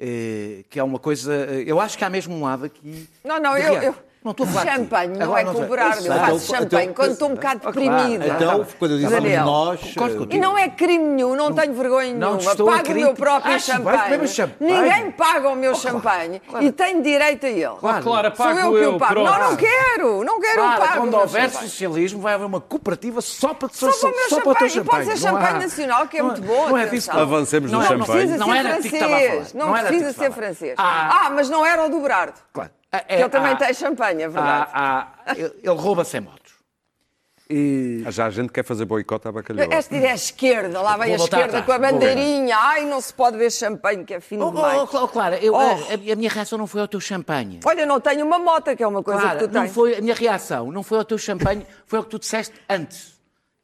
Eh, 0.00 0.64
que 0.70 0.78
é 0.80 0.82
uma 0.82 0.98
coisa. 0.98 1.34
eh, 1.34 1.64
Eu 1.66 1.78
acho 1.78 1.98
que 1.98 2.04
há 2.04 2.08
mesmo 2.08 2.34
um 2.34 2.42
lado 2.42 2.64
aqui. 2.64 3.06
Não, 3.22 3.38
não, 3.38 3.56
eu, 3.58 3.74
eu... 3.82 3.94
Não 4.24 4.30
estou 4.30 4.46
a 4.46 4.48
falar. 4.48 4.72
Champanhe, 4.72 5.18
não 5.18 5.36
é. 5.36 5.44
Berardo. 5.44 6.06
Eu 6.06 6.12
faço 6.14 6.34
Então, 6.34 6.38
champanhe 6.40 6.82
então, 6.84 6.94
quando 6.94 7.12
estou 7.12 7.28
um 7.28 7.34
bocado 7.34 7.60
Oh, 7.62 7.72
claro. 7.72 7.90
deprimida. 7.90 8.26
Então, 8.26 8.66
quando 8.78 8.90
eu 8.92 8.98
disse 8.98 9.36
nós. 9.44 9.80
eh. 9.82 10.26
E 10.30 10.38
não 10.40 10.56
é 10.56 10.68
crime 10.70 11.04
nenhum, 11.04 11.36
não, 11.36 11.52
tenho 11.52 11.74
vergonha 11.74 12.14
nenhuma. 12.14 12.38
Pago 12.38 12.90
o 12.90 12.94
meu 12.94 13.12
próprio 13.14 13.52
que 13.54 13.60
champanhe. 13.60 14.26
champanhe. 14.28 14.72
Ninguém 14.72 15.10
paga 15.10 15.48
o 15.50 15.54
meu 15.54 15.72
Oh, 15.72 15.74
champanhe 15.74 16.40
e 16.62 16.72
tenho 16.72 17.02
direito 17.02 17.44
a 17.44 17.50
ele. 17.50 17.68
Claro. 17.78 18.02
Sou 18.02 18.30
pago 18.32 18.58
eu 18.60 18.72
que 18.72 18.86
o 18.86 18.98
pago. 18.98 19.14
Não, 19.22 19.38
não 19.50 19.56
quero. 19.56 20.24
Não 20.24 20.40
quero 20.40 20.62
o 20.62 20.76
pago. 20.76 20.98
quando 21.00 21.14
houver 21.14 21.50
champanhe. 21.50 21.68
socialismo, 21.68 22.20
vai 22.22 22.32
haver 22.34 22.46
uma 22.46 22.60
cooperativa 22.62 23.20
só 23.20 23.52
para, 23.52 23.68
Só 23.72 23.90
para 23.92 24.08
o 24.08 24.10
meu 24.10 24.28
só 24.30 24.40
para 24.40 24.50
o 24.50 24.54
teu 24.54 24.68
champanhe. 24.70 24.78
E 24.78 24.84
pode 24.84 25.04
champanhe. 25.04 25.16
ser 25.18 25.28
champanhe 25.28 25.58
nacional, 25.64 26.08
que 26.08 26.16
é 26.16 26.22
muito 26.22 26.40
bom. 26.40 26.68
Não 26.70 26.78
é 26.78 26.86
disso 26.86 27.10
que- 27.10 27.16
Avancemos 27.18 27.70
no 27.70 27.78
é- 27.78 27.80
Não 27.82 27.88
champanhe. 27.88 28.26
precisa 28.28 28.44
ser 28.44 28.98
francês. 28.98 29.52
Não, 29.54 29.72
precisa 29.72 30.12
ser 30.14 30.32
francês. 30.32 30.74
Ah. 30.78 31.26
Ah, 31.26 31.30
mas 31.30 31.50
não 31.50 31.66
era 31.66 31.84
o 31.84 31.90
do 31.90 32.00
Berardo. 32.00 32.34
Claro. 32.54 32.70
Que 33.00 33.14
ele 33.14 33.28
também 33.28 33.52
há- 33.52 33.56
tem 33.56 33.74
champanhe, 33.74 34.22
é 34.22 34.28
verdade. 34.28 34.70
há- 34.72 35.08
há- 35.26 35.32
ele 35.36 35.52
ele 35.62 35.74
rouba 35.80 36.04
sem 36.04 36.20
motos. 36.20 36.54
E- 37.50 38.02
Já 38.08 38.24
a 38.26 38.30
gente 38.30 38.50
quer 38.50 38.64
fazer 38.64 38.86
boicote 38.86 39.28
à 39.28 39.32
bacalhoa. 39.32 39.66
Esta 39.70 39.94
ideia 39.94 40.08
é 40.08 40.12
a 40.12 40.14
esquerda, 40.14 40.80
lá 40.80 40.96
vem 40.96 41.14
Vou 41.14 41.22
a 41.22 41.28
esquerda 41.28 41.60
com 41.62 41.72
a 41.72 41.78
bandeirinha. 41.78 42.56
Ai, 42.56 42.86
não 42.86 43.00
se 43.02 43.12
pode 43.12 43.36
ver 43.36 43.50
champanhe, 43.52 44.02
que 44.02 44.14
é 44.14 44.20
fino 44.20 44.46
Oh, 44.46 44.50
demais. 44.50 44.78
oh, 44.94 45.04
oh, 45.04 45.08
claro, 45.08 45.34
eu- 45.36 45.52
Oh. 45.52 45.58
a, 45.58 46.12
a 46.12 46.16
minha 46.16 46.30
reação 46.30 46.56
não 46.58 46.66
foi 46.66 46.80
ao 46.80 46.88
teu 46.88 47.00
champanhe. 47.00 47.60
Olha, 47.64 47.84
não 47.84 48.00
tenho 48.00 48.24
uma 48.24 48.38
moto, 48.38 48.74
que 48.74 48.82
é 48.82 48.86
uma 48.86 49.02
coisa 49.02 49.20
Claro, 49.20 49.38
que 49.40 49.48
tu 49.48 49.52
não 49.54 49.62
tens. 49.62 49.74
foi 49.74 49.94
a 49.96 50.00
minha 50.00 50.14
reação, 50.14 50.72
não 50.72 50.82
foi 50.82 50.96
ao 50.98 51.04
teu 51.04 51.18
champanhe, 51.18 51.66
foi 51.86 51.98
ao 51.98 52.04
que 52.04 52.10
tu 52.10 52.18
disseste 52.18 52.54
antes. 52.68 53.13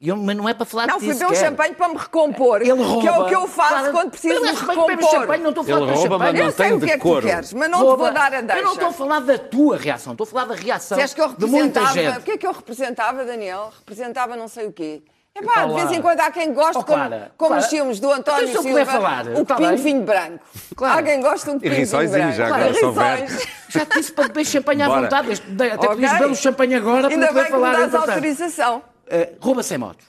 Eu- 0.01 0.17
mas 0.17 0.35
não 0.35 0.49
é 0.49 0.53
para 0.55 0.65
falar 0.65 0.87
Não, 0.87 0.95
de 0.97 1.01
ti 1.01 1.11
fui 1.11 1.19
beber 1.19 1.31
um 1.31 1.35
champanhe 1.35 1.75
para 1.75 1.87
me 1.89 1.95
recompor. 1.97 2.61
Ele 2.61 2.71
rouba. 2.71 3.01
Que 3.01 3.07
é 3.07 3.11
o 3.11 3.25
que 3.27 3.35
eu 3.35 3.47
faço 3.47 3.69
Claro, 3.69 3.91
quando 3.91 4.09
preciso 4.09 4.41
mas 4.41 4.61
me 4.61 4.67
recompor. 4.67 5.09
champanhe, 5.11 5.43
não 5.43 5.49
estou 5.49 5.61
a 5.61 5.65
falar 5.67 5.77
Ele 5.77 5.91
rouba, 5.91 6.17
mas 6.17 6.27
champanhe. 6.27 6.39
não 6.39 6.45
Eu 6.47 6.51
sei 6.51 6.73
o 6.73 6.79
que 6.79 6.85
é 6.91 6.97
que 6.97 7.03
tu 7.03 7.21
queres, 7.21 7.53
mas 7.53 7.69
não 7.69 7.77
te 7.79 7.83
vou 7.97 8.11
dar 8.11 8.33
a 8.33 8.41
deixa. 8.41 8.57
Eu 8.61 8.65
não 8.65 8.73
estou 8.73 8.87
a 8.89 8.93
falar 8.93 9.19
da 9.19 9.37
tua 9.37 9.77
reação, 9.77 10.13
estou 10.13 10.25
a 10.25 10.27
falar 10.27 10.45
da 10.45 10.55
reação 10.55 11.07
Se 11.07 11.13
que 11.15 11.21
eu 11.21 11.27
de 11.29 11.45
muita 11.45 11.79
representava, 11.81 11.93
gente. 12.15 12.17
o 12.19 12.21
que 12.23 12.31
é 12.31 12.37
que 12.37 12.47
eu 12.47 12.51
representava, 12.51 13.23
Daniel? 13.25 13.71
Representava 13.77 14.35
não 14.35 14.47
sei 14.47 14.65
o 14.65 14.71
quê. 14.73 15.03
É 15.33 15.41
pá, 15.43 15.65
de 15.65 15.73
vez 15.75 15.91
em 15.91 16.01
quando 16.01 16.19
há 16.19 16.29
quem 16.31 16.51
goste, 16.51 16.77
Oh, 16.77 16.83
como, 16.83 16.97
Clara, 16.97 17.31
como 17.37 17.49
Clara. 17.51 17.63
os 17.63 17.69
filmes 17.69 17.99
do 18.01 18.11
António 18.11 18.49
Então, 18.49 18.63
se 18.63 18.67
eu 18.69 18.75
Silva, 18.75 18.91
falar, 18.91 19.27
o 19.27 19.41
está 19.43 19.55
copinho 19.55 19.67
bem? 19.69 19.77
de 19.77 19.83
vinho 19.83 20.01
branco. 20.03 20.43
Claro. 20.75 20.99
Há 20.99 21.03
quem 21.03 21.21
goste 21.21 21.45
de 21.45 21.51
um 21.51 21.53
copinho 21.53 21.71
de 21.73 21.85
vinho 21.85 22.09
branco. 22.09 22.33
já 22.33 22.45
agora, 22.47 22.85
houver. 22.85 23.19
Rissóis. 23.21 23.47
Já 23.71 23.85
te 23.85 23.97
disse 23.99 24.11
para 24.11 24.27
beber 24.27 24.45
champanhe 24.45 24.81
à 24.81 24.89
vontade. 24.89 25.31
Até 25.31 25.75
Ok. 25.75 25.87
podias 25.87 26.11
beber 26.13 26.27
um 26.27 26.35
champanhe 26.35 26.75
agora 26.75 27.01
para 27.03 27.09
Ainda 27.11 27.27
não 27.27 27.33
bem 27.33 27.43
poder 27.43 27.45
que 27.45 27.53
me 27.53 27.59
falar. 27.73 27.87
dás 27.87 27.95
autorização. 27.95 28.83
Eh, 29.13 29.35
rouba 29.41 29.61
sem 29.61 29.77
motos. 29.77 30.05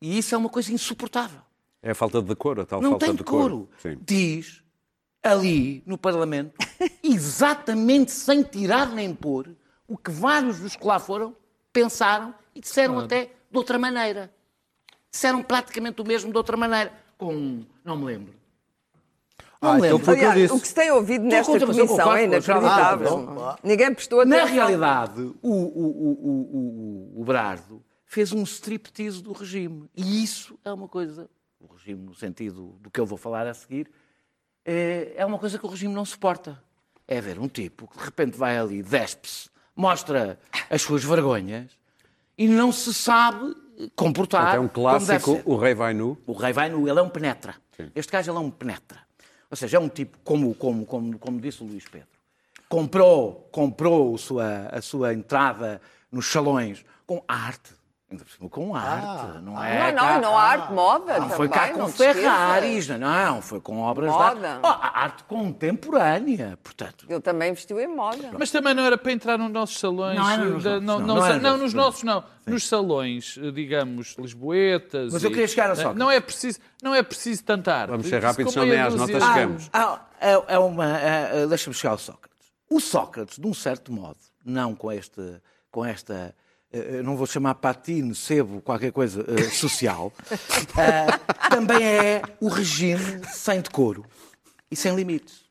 E 0.00 0.16
isso 0.18 0.32
é 0.34 0.38
uma 0.38 0.48
coisa 0.48 0.72
insuportável. 0.72 1.40
É 1.82 1.90
a 1.90 1.94
falta 1.94 2.22
de 2.22 2.28
decoro, 2.28 2.62
a 2.62 2.66
tal 2.66 2.80
Não 2.80 2.90
falta 2.90 3.06
tem 3.06 3.14
de 3.14 3.18
decoro. 3.18 3.68
Sim. 3.82 3.98
Diz 4.00 4.62
ali 5.22 5.82
no 5.84 5.98
Parlamento, 5.98 6.52
exatamente 7.02 8.12
sem 8.12 8.42
tirar 8.44 8.88
nem 8.90 9.12
pôr, 9.12 9.50
o 9.88 9.96
que 9.98 10.10
vários 10.10 10.60
dos 10.60 10.76
que 10.76 10.86
lá 10.86 10.98
foram 11.00 11.34
pensaram 11.72 12.32
e 12.54 12.60
disseram 12.60 12.98
até 13.00 13.24
de 13.50 13.58
outra 13.58 13.76
maneira. 13.78 14.32
Disseram 15.10 15.42
praticamente 15.42 16.00
o 16.00 16.04
mesmo 16.04 16.30
de 16.30 16.36
outra 16.36 16.56
maneira. 16.56 16.92
Com. 17.16 17.64
Não 17.84 17.96
me 17.96 18.04
lembro. 18.04 18.34
Não 19.60 19.70
Ah, 19.70 19.74
me 19.74 19.78
então 19.88 19.98
lembro. 19.98 20.04
foi 20.04 20.14
o 20.14 20.18
que 20.18 20.24
eu 20.24 20.30
Aliás, 20.30 20.50
o 20.52 20.60
que 20.60 20.68
se 20.68 20.74
tem 20.74 20.90
ouvido 20.92 21.24
Estou 21.26 21.36
nesta 21.38 21.52
contra, 21.52 21.82
eu 21.82 21.86
comissão 21.88 22.12
é 22.16 22.24
inacreditável. 22.24 23.40
Ah. 23.40 23.58
Ninguém 23.64 23.92
prestou 23.94 24.24
Na 24.24 24.36
atenção. 24.36 24.54
realidade, 24.54 25.20
o, 25.20 25.50
o, 25.50 25.50
o, 25.50 26.18
o, 26.22 27.14
o, 27.16 27.20
o 27.20 27.24
Brardo 27.24 27.82
fez 28.08 28.32
um 28.32 28.42
striptease 28.42 29.22
do 29.22 29.32
regime. 29.32 29.88
E 29.94 30.24
isso 30.24 30.58
é 30.64 30.72
uma 30.72 30.88
coisa, 30.88 31.28
o 31.60 31.66
regime 31.66 32.02
no 32.02 32.14
sentido 32.14 32.78
do 32.80 32.90
que 32.90 32.98
eu 32.98 33.06
vou 33.06 33.18
falar 33.18 33.46
a 33.46 33.52
seguir, 33.52 33.88
é, 34.64 35.12
é 35.14 35.26
uma 35.26 35.38
coisa 35.38 35.58
que 35.58 35.66
o 35.66 35.68
regime 35.68 35.94
não 35.94 36.04
suporta. 36.04 36.60
É 37.06 37.20
ver 37.20 37.38
um 37.38 37.48
tipo 37.48 37.86
que 37.86 37.98
de 37.98 38.04
repente 38.04 38.36
vai 38.36 38.58
ali, 38.58 38.82
despe-se, 38.82 39.50
mostra 39.76 40.38
as 40.68 40.82
suas 40.82 41.04
vergonhas 41.04 41.70
e 42.36 42.48
não 42.48 42.72
se 42.72 42.92
sabe 42.92 43.54
comportar. 43.94 44.56
É 44.56 44.58
um 44.58 44.68
clássico, 44.68 45.40
o 45.44 45.56
rei 45.56 45.74
vai 45.74 45.94
nu. 45.94 46.18
O 46.26 46.32
rei 46.32 46.52
vai 46.52 46.68
no. 46.68 46.88
Ele 46.88 46.98
é 46.98 47.02
um 47.02 47.08
penetra. 47.08 47.54
Este 47.94 48.10
gajo 48.10 48.30
ele 48.30 48.38
é 48.38 48.40
um 48.40 48.50
penetra. 48.50 49.00
Ou 49.50 49.56
seja, 49.56 49.76
é 49.76 49.80
um 49.80 49.88
tipo, 49.88 50.18
como, 50.24 50.54
como, 50.54 50.84
como, 50.84 51.18
como 51.18 51.40
disse 51.40 51.62
o 51.62 51.66
Luís 51.66 51.84
Pedro, 51.88 52.08
comprou, 52.68 53.48
comprou 53.50 54.14
a 54.14 54.18
sua, 54.18 54.66
a 54.66 54.82
sua 54.82 55.14
entrada 55.14 55.80
nos 56.10 56.26
salões 56.26 56.84
com 57.06 57.22
arte. 57.26 57.77
Ainda 58.10 58.24
por 58.24 58.32
cima 58.32 58.48
com 58.48 58.74
arte. 58.74 59.38
não 59.42 59.62
é? 59.62 59.92
Não, 59.92 60.02
não, 60.02 60.08
cá- 60.14 60.20
não 60.20 60.38
há 60.38 60.42
arte 60.42 60.72
moda. 60.72 61.18
Não 61.18 61.28
foi 61.28 61.46
cá 61.46 61.66
também, 61.68 61.82
com. 61.82 61.88
Ferraris, 61.88 62.88
não, 62.88 63.42
foi 63.42 63.60
com 63.60 63.80
obras 63.80 64.10
de 64.10 64.16
Moda. 64.16 64.48
arte. 64.54 64.60
Oh, 64.62 64.66
arte 64.98 65.24
contemporânea, 65.24 66.58
portanto. 66.62 67.04
Ele 67.06 67.20
também 67.20 67.52
vestiu 67.52 67.78
em 67.78 67.86
moda. 67.86 68.30
Mas 68.38 68.50
também 68.50 68.72
não 68.72 68.82
era 68.84 68.96
para 68.96 69.12
entrar 69.12 69.36
nos 69.38 69.50
nossos 69.50 69.78
salões. 69.78 70.16
Não 70.18 70.30
era 70.30 70.44
nos 70.44 70.64
da- 70.64 70.80
nossos, 70.80 71.42
não, 71.42 71.58
nos 71.58 71.74
nossos 71.74 72.02
não. 72.02 72.24
Nos 72.46 72.66
salões, 72.66 73.38
eh, 73.42 73.50
digamos, 73.50 74.16
lisboetas. 74.18 75.12
Mas 75.12 75.22
eu 75.22 75.30
queria 75.30 75.46
chegar 75.46 75.68
a 75.68 75.72
eh, 75.72 75.76
Sócrates. 75.76 75.98
Não 75.98 76.10
é 76.10 76.18
preciso, 76.18 76.58
não 76.82 76.94
é 76.94 77.02
preciso 77.02 77.44
tanta 77.44 77.74
arte. 77.74 77.90
Vamos 77.90 78.06
ser 78.08 78.22
rápidos, 78.22 78.54
senão 78.54 78.66
nem 78.66 78.80
às 78.80 78.94
notas 78.94 79.22
Ah, 79.22 79.34
chegamos. 79.34 79.70
Ah, 79.70 80.00
é, 80.18 80.54
é 80.54 80.58
uma. 80.58 80.98
é, 80.98 81.42
é, 81.42 81.46
Deixa-me 81.46 81.74
chegar 81.74 81.90
ao 81.92 81.98
Sócrates. 81.98 82.38
O 82.70 82.80
Sócrates, 82.80 83.38
de 83.38 83.46
um 83.46 83.52
certo 83.52 83.92
modo, 83.92 84.16
não 84.42 84.74
com, 84.74 84.90
este, 84.90 85.20
com 85.70 85.84
esta. 85.84 86.34
Eh, 86.72 86.98
eu 86.98 87.04
não 87.04 87.16
vou 87.16 87.26
chamar 87.26 87.54
patine, 87.56 88.14
sebo, 88.14 88.60
qualquer 88.60 88.92
coisa 88.92 89.24
eh, 89.28 89.44
social, 89.50 90.12
eh, 90.78 91.48
também 91.50 91.84
é 91.84 92.22
o 92.40 92.48
regime 92.48 93.20
sem 93.32 93.60
decoro 93.60 94.04
e 94.70 94.76
sem 94.76 94.94
limites. 94.94 95.46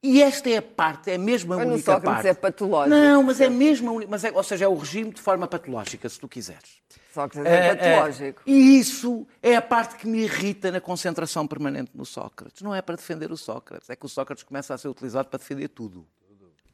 E 0.00 0.22
esta 0.22 0.48
é 0.48 0.58
a 0.58 0.62
parte, 0.62 1.10
é 1.10 1.18
mesmo 1.18 1.52
a 1.54 1.56
Mas 1.56 1.66
única 1.66 1.82
Sócrates 1.92 2.14
parte. 2.14 2.28
é 2.28 2.34
patológico. 2.34 2.96
Não, 2.96 3.22
mas 3.24 3.40
é 3.40 3.50
mesmo 3.50 3.90
a 3.90 3.92
única, 3.94 4.10
mas 4.10 4.22
é, 4.22 4.30
ou 4.30 4.44
seja, 4.44 4.64
é 4.64 4.68
o 4.68 4.76
regime 4.76 5.10
de 5.12 5.20
forma 5.20 5.48
patológica, 5.48 6.08
se 6.08 6.20
tu 6.20 6.28
quiseres. 6.28 6.78
Sócrates 7.12 7.44
é 7.50 7.56
É, 7.56 7.66
é, 7.66 7.74
patológico. 7.96 8.42
E 8.46 8.78
isso 8.78 9.26
é 9.42 9.56
a 9.56 9.62
parte 9.62 9.96
que 9.96 10.06
me 10.06 10.20
irrita 10.20 10.70
na 10.70 10.80
concentração 10.80 11.48
permanente 11.48 11.90
no 11.96 12.06
Sócrates. 12.06 12.62
Não 12.62 12.72
é 12.72 12.80
para 12.80 12.94
defender 12.94 13.32
o 13.32 13.36
Sócrates, 13.36 13.90
é 13.90 13.96
que 13.96 14.06
o 14.06 14.08
Sócrates 14.08 14.44
começa 14.44 14.72
a 14.72 14.78
ser 14.78 14.86
utilizado 14.86 15.28
para 15.28 15.38
defender 15.38 15.66
tudo. 15.66 16.06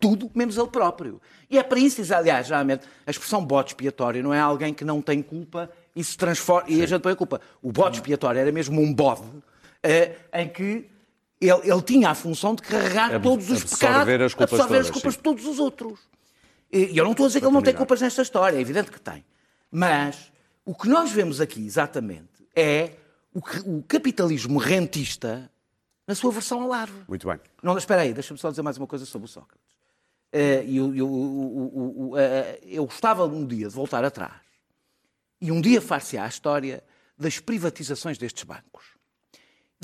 Tudo 0.09 0.31
menos 0.35 0.57
ele 0.57 0.69
próprio. 0.69 1.21
E 1.51 1.59
é 1.59 1.63
para 1.63 1.79
isso, 1.79 2.03
que, 2.03 2.13
aliás, 2.15 2.47
geralmente, 2.47 2.87
a 3.07 3.11
expressão 3.11 3.45
bode 3.45 3.71
expiatório 3.71 4.23
não 4.23 4.33
é 4.35 4.41
alguém 4.41 4.73
que 4.75 4.85
não 4.85 5.01
tem 5.01 5.23
culpa 5.23 5.71
e 5.97 6.03
se 6.05 6.17
transforma, 6.17 6.69
e 6.71 6.83
a 6.83 6.87
gente 6.87 7.01
põe 7.01 7.13
a 7.13 7.17
culpa. 7.17 7.41
O 7.63 7.73
bode 7.73 7.97
expiatório 7.99 8.39
era 8.41 8.53
mesmo 8.53 8.81
um 8.81 8.93
bode 8.93 9.23
eh, 9.83 10.17
em 10.33 10.49
que 10.49 10.89
ele, 11.41 11.61
ele 11.71 11.83
tinha 11.83 12.11
a 12.11 12.15
função 12.15 12.55
de 12.55 12.63
carregar 12.63 13.15
Ab- 13.15 13.23
todos 13.23 13.51
os 13.51 13.63
absorver 13.63 14.05
pecados, 14.07 14.25
as 14.27 14.35
culpas 14.35 14.53
absorver 14.61 14.79
as 14.79 14.87
todas, 14.87 14.91
culpas 14.93 15.13
sim. 15.15 15.19
de 15.19 15.23
todos 15.23 15.47
os 15.47 15.59
outros. 15.59 16.01
E 16.73 16.97
eu 16.99 17.05
não 17.05 17.13
estou 17.13 17.25
a 17.25 17.29
dizer 17.29 17.41
que 17.41 17.47
ele 17.47 17.55
não 17.55 17.63
tem 17.63 17.75
culpas 17.75 18.01
nesta 18.01 18.21
história, 18.23 18.57
é 18.57 18.61
evidente 18.61 18.91
que 18.91 19.01
tem. 19.01 19.25
Mas 19.71 20.33
o 20.65 20.75
que 20.75 20.89
nós 20.89 21.11
vemos 21.13 21.41
aqui, 21.41 21.65
exatamente, 21.65 22.47
é 22.55 22.93
o, 23.33 23.41
que- 23.43 23.61
o 23.69 23.83
capitalismo 23.87 24.59
rentista 24.59 25.51
na 26.07 26.15
sua 26.15 26.31
versão 26.33 26.63
ao 26.63 26.69
largo. 26.69 27.05
Muito 27.09 27.27
bem. 27.27 27.39
Não, 27.63 27.77
espera 27.79 28.03
aí, 28.03 28.13
deixa-me 28.13 28.39
só 28.39 28.51
dizer 28.51 28.63
mais 28.63 28.77
uma 28.77 28.87
coisa 28.87 29.07
sobre 29.07 29.27
o 29.27 29.29
Sócrates. 29.29 29.74
Eu, 30.37 30.93
eu- 30.97 32.13
eh, 32.19 32.59
eu 32.65 32.85
gostava 32.87 33.25
um 33.25 33.47
dia 33.47 33.69
de 33.69 33.75
voltar 33.75 34.05
atrás 34.05 34.35
e 35.41 35.53
um 35.53 35.61
dia 35.61 35.81
far-se 35.81 36.19
a 36.19 36.27
história 36.27 36.83
das 37.17 37.39
privatizações 37.39 38.19
destes 38.19 38.43
bancos, 38.43 38.85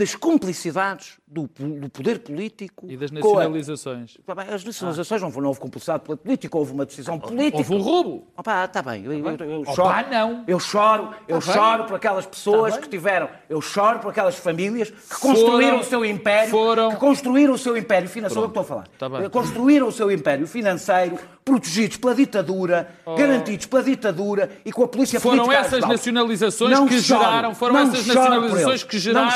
das 0.01 0.15
complicidades 0.15 1.19
do, 1.27 1.43
do 1.79 1.89
poder 1.91 2.19
político 2.21 2.87
E 2.91 2.97
das 2.97 3.11
com 3.11 3.17
a- 3.17 3.21
nacionalizações. 3.21 4.17
Tá 4.27 4.33
As 4.53 4.65
nacionalizações 4.65 5.23
não, 5.23 5.31
foram- 5.31 5.43
não 5.43 5.49
houve 5.51 5.61
cumplicidade 5.61 6.03
pela 6.03 6.17
política, 6.17 6.57
houve 6.59 6.73
uma 6.73 6.85
decisão 6.87 7.19
política. 7.21 7.59
Houve 7.59 7.75
um 7.75 7.81
roubo. 7.83 8.27
Opa, 8.37 8.65
está 8.65 8.83
bem, 8.83 9.05
eu, 9.05 9.13
eu, 9.13 9.37
eu 9.37 9.61
Opa, 9.61 9.75
choro. 9.75 10.11
não. 10.11 10.45
Eu 10.47 10.59
choro, 10.59 11.15
eu 11.29 11.39
Tá 11.41 11.47
bem. 11.47 11.55
choro 11.55 11.85
por 11.85 11.95
aquelas 11.97 12.27
pessoas 12.27 12.71
Tá 12.73 12.81
bem. 12.81 12.85
que 12.85 12.89
tiveram, 12.91 13.29
eu 13.49 13.61
choro 13.61 13.99
por 14.01 14.09
aquelas 14.11 14.37
famílias 14.37 14.91
que 14.91 15.21
construíram 15.21 15.71
Foram- 15.73 15.81
o 15.81 15.85
seu 15.85 16.05
império, 16.05 16.51
foram- 16.51 16.91
que 16.91 16.97
construíram 16.97 17.55
o 17.55 17.59
seu 17.59 17.77
império 17.77 18.09
financeiro, 18.09 18.35
sou 18.35 18.45
eu 18.45 18.51
que 18.53 18.59
estou 18.59 18.77
a 18.79 18.85
falar. 18.99 19.21
Tá. 19.21 19.31
Construíram 19.31 19.87
o 19.89 19.93
seu 19.93 20.11
império 20.11 20.47
financeiro, 20.47 21.19
protegidos 21.51 21.97
pela 21.97 22.15
ditadura, 22.15 22.89
garantidos 23.17 23.67
pela 23.67 23.83
ditadura 23.83 24.51
e 24.65 24.73
com 24.73 24.85
a 24.85 24.89
polícia 24.89 25.19
Oh. 25.19 25.21
Foram 25.23 25.45
política 25.45 25.63
a 25.63 25.67
essas 25.67 25.89
nacionalizações 25.89 26.71
Não 26.71 26.87
que 26.87 27.01
choro, 27.03 27.21
geraram, 27.23 27.55
foram 27.55 27.75
não 27.75 27.81
essas 27.83 28.07
nacionalizações 28.07 28.83
que 28.85 28.99
geraram 28.99 29.31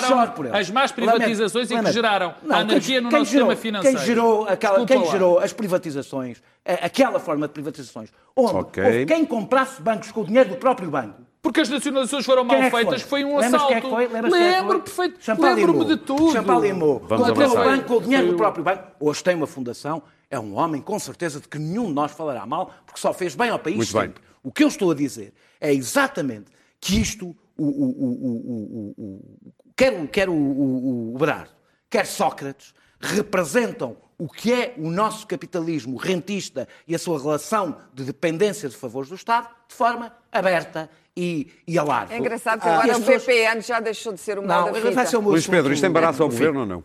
as 0.53 0.71
más 0.71 0.91
Lamento, 0.91 0.95
privatizações 0.95 1.67
e 1.67 1.69
que 1.69 1.75
lamento. 1.75 1.93
geraram 1.93 2.35
Não, 2.43 2.57
anarquia 2.57 2.81
quem- 2.81 3.01
no 3.01 3.09
quem 3.11 3.19
nosso 3.19 3.31
gerou- 3.31 3.51
sistema 3.51 3.57
financeiro. 3.57 3.97
Quem 3.99 4.07
gerou, 4.07 4.49
aquela, 4.49 4.87
quem 4.87 5.05
gerou 5.11 5.39
as 5.39 5.53
privatizações, 5.53 6.43
a- 6.65 6.87
aquela 6.87 7.19
forma 7.19 7.47
de 7.47 7.53
privatizações, 7.53 8.11
onde 8.37 8.55
Ok. 8.57 8.85
houve 8.85 9.07
quem 9.07 9.25
comprasse 9.25 9.83
bancos 9.83 10.11
com 10.13 10.21
o 10.23 10.25
dinheiro 10.25 10.51
do 10.51 10.57
próprio 10.57 10.89
banco, 10.91 11.23
Porque 11.43 11.61
as 11.61 11.69
nacionalizações 11.69 12.25
foram 12.25 12.43
mal 12.45 12.57
é 12.57 12.71
feitas, 12.71 13.03
foi? 13.03 13.21
foi 13.23 13.25
um 13.25 13.37
Lembras 13.39 13.55
assalto. 13.55 13.75
é 13.75 13.81
foi? 13.83 14.05
É 14.05 14.23
Lembro 14.23 14.81
perfeito. 14.81 15.19
Lembro-me 15.43 15.85
de 15.85 15.97
tudo. 15.99 16.33
Champalimau. 16.33 17.03
Vamos 17.07 17.29
Comprou 17.29 17.51
o 17.51 17.55
banco 17.65 17.85
com 17.85 17.95
o 17.97 18.01
dinheiro 18.01 18.29
do 18.29 18.37
próprio 18.37 18.65
banco. 18.65 18.83
Hoje 18.99 19.23
tem 19.23 19.35
uma 19.35 19.47
fundação, 19.47 20.03
é 20.35 20.41
um 20.41 20.55
homem 20.57 20.81
com 20.83 20.99
certeza 20.99 21.41
de 21.41 21.49
que 21.49 21.59
nenhum 21.59 21.87
de 21.87 21.93
nós 21.93 22.13
falará 22.13 22.45
mal, 22.45 22.73
porque 22.85 23.01
só 23.01 23.13
fez 23.15 23.35
bem 23.35 23.51
ao 23.51 23.59
país 23.59 23.77
Muito 23.77 23.93
bem. 23.93 24.03
sempre. 24.03 24.23
O 24.43 24.53
que 24.53 24.63
eu 24.65 24.69
estou 24.69 24.91
a 24.91 24.95
dizer 24.95 25.33
é 25.61 25.73
exatamente 25.73 26.51
que 26.81 27.01
isto, 27.01 27.35
o, 27.57 27.65
o, 27.65 27.67
o, 27.67 28.05
o, 28.05 28.35
o, 28.35 28.95
o, 28.99 29.05
o- 29.05 29.53
quer, 29.77 29.93
o, 30.01 30.09
quer 30.09 30.29
o, 30.29 30.35
o, 30.35 31.15
o 31.15 31.19
Berardo, 31.19 31.51
quer 31.89 32.07
Sócrates, 32.07 32.75
representam 33.01 33.97
o 34.19 34.29
que 34.29 34.53
é 34.53 34.75
o 34.79 34.91
nosso 34.91 35.27
capitalismo 35.27 35.97
rentista 35.97 36.69
e 36.87 36.95
a 36.95 36.99
sua 36.99 37.21
relação 37.21 37.77
de 37.93 38.05
dependência 38.05 38.69
de 38.69 38.77
favores 38.77 39.09
do 39.09 39.15
Estado 39.17 39.49
de 39.69 39.75
forma 39.75 40.13
aberta 40.31 40.89
e, 41.17 41.51
e. 41.67 41.77
É 41.79 42.19
engraçado 42.19 42.61
que 42.61 42.69
Ah, 42.69 42.75
agora 42.79 42.93
as 42.93 42.99
o 42.99 43.01
pessoas- 43.01 43.23
VPN 43.25 43.61
já 43.61 43.81
deixou 43.81 44.13
de 44.13 44.21
ser 44.21 44.39
o 44.39 44.43
Não, 44.43 44.49
modo 44.49 44.73
da 44.75 44.81
meu 44.81 45.21
Luís 45.23 45.47
Pedro, 45.47 45.73
isto 45.73 45.87
embaraça 45.87 46.23
ao 46.23 46.29
governo 46.29 46.61
ou 46.61 46.67
não? 46.67 46.83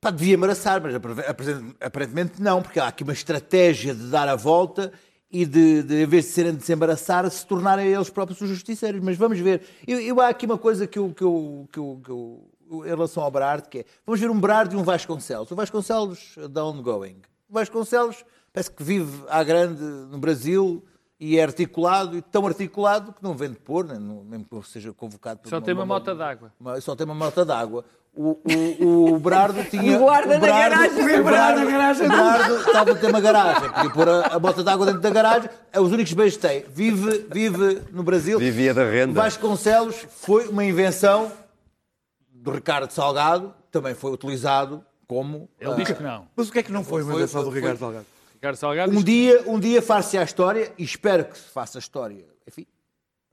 Pá, 0.00 0.10
devia 0.10 0.34
embaraçar, 0.34 0.80
mas 0.82 0.94
aparentemente 1.80 2.40
não, 2.40 2.62
porque 2.62 2.78
há 2.78 2.88
aqui 2.88 3.02
uma 3.02 3.12
estratégia 3.12 3.94
de 3.94 4.04
dar 4.08 4.28
a 4.28 4.36
volta 4.36 4.92
e 5.30 5.44
de, 5.44 5.82
de 5.82 6.02
em 6.02 6.06
vez 6.06 6.26
de 6.26 6.30
serem 6.32 6.54
de 6.54 6.62
se 7.30 7.46
tornarem 7.46 7.86
eles 7.88 8.08
próprios 8.10 8.40
os 8.40 8.48
justiceiros. 8.48 9.00
Mas 9.02 9.16
vamos 9.16 9.38
ver. 9.38 9.62
Eu, 9.86 10.00
eu- 10.00 10.20
há 10.20 10.28
aqui 10.28 10.46
uma 10.46 10.58
coisa 10.58 10.86
que 10.86 10.98
eu, 10.98 11.12
que, 11.12 11.24
eu, 11.24 11.68
que, 11.72 11.78
eu, 11.78 12.00
que 12.04 12.10
eu- 12.10 12.44
em 12.84 12.88
relação 12.88 13.22
ao 13.22 13.30
Berardo, 13.30 13.68
que 13.68 13.78
é, 13.80 13.84
vamos 14.04 14.20
ver 14.20 14.30
um 14.30 14.38
Berardo 14.40 14.74
e 14.74 14.78
um 14.78 14.82
Vasconcelos. 14.82 15.50
O 15.50 15.54
Vasconcelos 15.56 16.36
da 16.50 16.64
ongoing. 16.64 17.16
O 17.48 17.54
Vasconcelos 17.54 18.24
parece 18.52 18.70
que 18.70 18.82
vive 18.82 19.22
à 19.28 19.42
grande 19.44 19.82
no 19.82 20.18
Brasil 20.18 20.84
e 21.18 21.38
é 21.38 21.42
articulado, 21.42 22.16
e 22.16 22.22
tão 22.22 22.46
articulado 22.46 23.12
que 23.12 23.22
não 23.22 23.34
vem 23.34 23.50
de 23.50 23.56
pôr, 23.56 23.86
nem, 23.86 23.98
não- 23.98 24.22
mesmo 24.24 24.44
que 24.44 24.68
seja 24.68 24.92
convocado 24.92 25.40
por 25.40 25.48
Só 25.48 25.60
tem 25.60 25.72
uma 25.74 25.86
mota 25.86 26.14
d'água. 26.14 26.52
uma- 26.60 26.80
Só 26.80 26.94
tem 26.94 27.04
uma 27.06 27.14
mota 27.14 27.44
d'água. 27.44 27.84
O, 28.18 28.38
o, 28.80 29.14
o 29.14 29.18
Berardo 29.18 29.62
tinha. 29.68 29.98
Guarda 29.98 30.36
o 30.36 30.40
na 30.40 30.46
garagem. 30.46 31.02
O 31.02 31.04
Berardo, 31.04 31.22
Guarda 31.22 31.64
na 31.64 31.70
garagem. 31.70 32.06
o 32.06 32.08
Berardo 32.10 32.54
estava 32.56 32.92
a 32.92 32.94
ter 32.94 33.06
uma 33.10 33.20
garagem. 33.20 33.70
Podia 33.72 33.90
pôr 33.90 34.08
a, 34.08 34.20
a 34.28 34.38
bota 34.38 34.62
d'água 34.62 34.86
dentro 34.86 35.00
da 35.02 35.10
garagem. 35.10 35.50
É 35.72 35.80
os 35.80 35.92
únicos 35.92 36.12
bens 36.14 36.34
que 36.36 36.42
tem. 36.42 36.64
Vive, 36.68 37.26
vive 37.30 37.82
no 37.92 38.02
Brasil. 38.02 38.38
Vivia 38.38 38.72
da 38.72 38.84
renda. 38.84 39.12
O 39.12 39.14
Vasconcelos 39.14 40.06
foi 40.10 40.48
uma 40.48 40.64
invenção 40.64 41.30
do 42.30 42.50
Ricardo 42.52 42.90
Salgado, 42.90 43.52
também 43.70 43.94
foi 43.94 44.12
utilizado 44.12 44.82
como. 45.06 45.48
Ele 45.60 45.74
diz 45.76 45.90
que 45.96 46.02
não. 46.02 46.26
Mas 46.34 46.48
o 46.48 46.52
que 46.52 46.58
é 46.58 46.62
que 46.62 46.72
não 46.72 46.82
foi 46.84 47.02
uma 47.02 47.12
Foi- 47.12 47.20
invenção 47.22 47.42
do 47.44 47.50
Ricardo 47.50 47.76
foi- 47.76 47.86
Salgado? 47.86 48.06
Ricardo 48.46 48.56
Salgado 48.56 48.96
Um 48.96 49.02
dia, 49.02 49.42
um 49.46 49.58
dia 49.58 49.82
far-se 49.82 50.16
a 50.16 50.22
história, 50.22 50.72
e 50.78 50.84
espero 50.84 51.24
que 51.24 51.36
se 51.36 51.48
faça 51.48 51.78
a 51.78 51.80
história, 51.80 52.24
enfim, 52.46 52.64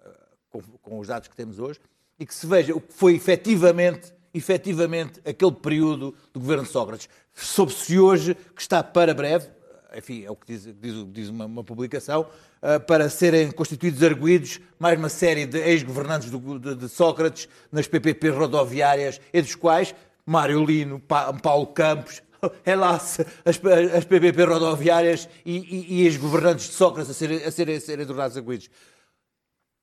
eh, 0.03 0.09
com, 0.49 0.59
com 0.82 0.99
os 0.99 1.07
dados 1.07 1.28
que 1.28 1.36
temos 1.36 1.59
hoje, 1.59 1.80
e 2.20 2.26
que 2.26 2.34
se 2.34 2.47
veja 2.47 2.74
o 2.76 2.82
que 2.82 2.91
foi 2.93 3.14
efetivamente, 3.16 4.11
efetivamente 4.34 5.22
aquele 5.24 5.51
período 5.51 6.16
do 6.34 6.39
governo 6.39 6.64
de 6.64 6.70
Sócrates. 6.70 7.07
Soube-se 7.32 7.99
hoje 7.99 8.34
que 8.55 8.61
está 8.61 8.82
para 8.84 9.14
breve, 9.14 9.47
eh, 9.91 9.99
enfim, 9.99 10.24
é 10.26 10.32
o 10.32 10.36
que 10.36 10.47
diz, 10.47 10.64
diz- 10.82 11.05
diz 11.11 11.30
uma, 11.30 11.45
uma 11.45 11.64
publicação, 11.64 12.26
eh, 12.64 12.80
para 12.80 13.07
serem 13.07 13.51
constituídos 13.51 14.01
arguídos 14.01 14.59
mais 14.80 14.97
uma 14.97 15.09
série 15.09 15.45
de 15.45 15.59
ex-governantes 15.59 16.32
de, 16.32 16.76
de 16.76 16.89
Sócrates 16.89 17.47
nas 17.72 17.86
PPP 17.88 18.30
rodoviárias, 18.30 19.22
entre 19.32 19.49
os 19.51 19.55
quais 19.55 19.93
Mário 20.26 20.66
Lino, 20.66 20.99
Pa- 20.99 21.32
Paulo 21.34 21.68
Campos, 21.68 22.24
se- 23.00 23.26
as, 23.46 23.62
as 23.96 24.06
PPP 24.06 24.44
rodoviárias 24.44 25.28
e, 25.46 25.58
e, 25.58 26.04
e 26.04 26.08
os 26.08 26.18
governantes 26.18 26.68
de 26.68 26.74
Sócrates 26.74 27.12
a 27.12 27.14
serem, 27.14 27.44
a 27.44 27.52
serem, 27.52 27.76
a 27.78 27.82
serem 27.82 28.06
tornados 28.06 28.38
arguídos. 28.38 28.70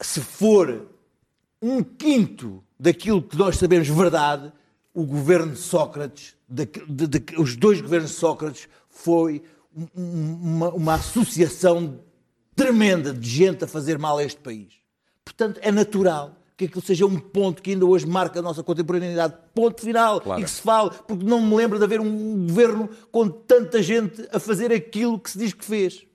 Se 0.00 0.20
for 0.20 0.88
um 1.61 1.82
quinto 1.82 2.64
daquilo 2.78 3.22
que 3.22 3.36
nós 3.36 3.56
sabemos 3.56 3.88
verdade, 3.88 4.52
o 4.94 5.04
governo 5.04 5.52
de 5.52 5.58
Sócrates, 5.58 6.34
de- 6.48 6.66
de- 6.88 7.06
de- 7.06 7.40
os 7.40 7.54
dois 7.56 7.80
governos 7.80 8.11
de 8.11 8.16
Sócrates, 8.16 8.68
foi 8.88 9.42
um- 9.76 9.88
um- 9.94 10.32
uma, 10.42 10.68
uma 10.70 10.94
associação 10.94 12.00
tremenda 12.56 13.12
de 13.12 13.28
gente 13.28 13.64
a 13.64 13.68
fazer 13.68 13.98
mal 13.98 14.18
a 14.18 14.24
este 14.24 14.40
país. 14.40 14.72
Portanto, 15.24 15.61
é 15.62 15.70
natural 15.70 16.36
que 16.61 16.66
aquilo 16.66 16.82
seja 16.82 17.06
um 17.06 17.18
ponto 17.18 17.62
que 17.62 17.70
ainda 17.70 17.86
hoje 17.86 18.06
marca 18.06 18.38
a 18.38 18.42
nossa 18.42 18.62
contemporaneidade. 18.62 19.34
Ponto 19.54 19.80
final. 19.80 20.20
Claro. 20.20 20.40
E 20.40 20.44
que 20.44 20.50
se 20.50 20.61
fale, 20.61 20.90
porque 21.08 21.24
não 21.24 21.40
me 21.40 21.56
lembro 21.56 21.78
de 21.78 21.84
haver 21.84 22.00
um 22.00 22.46
governo 22.46 22.88
com 23.11 23.28
tanta 23.30 23.82
gente 23.82 24.28
a 24.30 24.38
fazer 24.38 24.70
aquilo 24.70 25.18
que 25.18 25.30
se 25.30 25.38
diz 25.38 25.54
que 25.54 25.64
fez. 25.64 26.06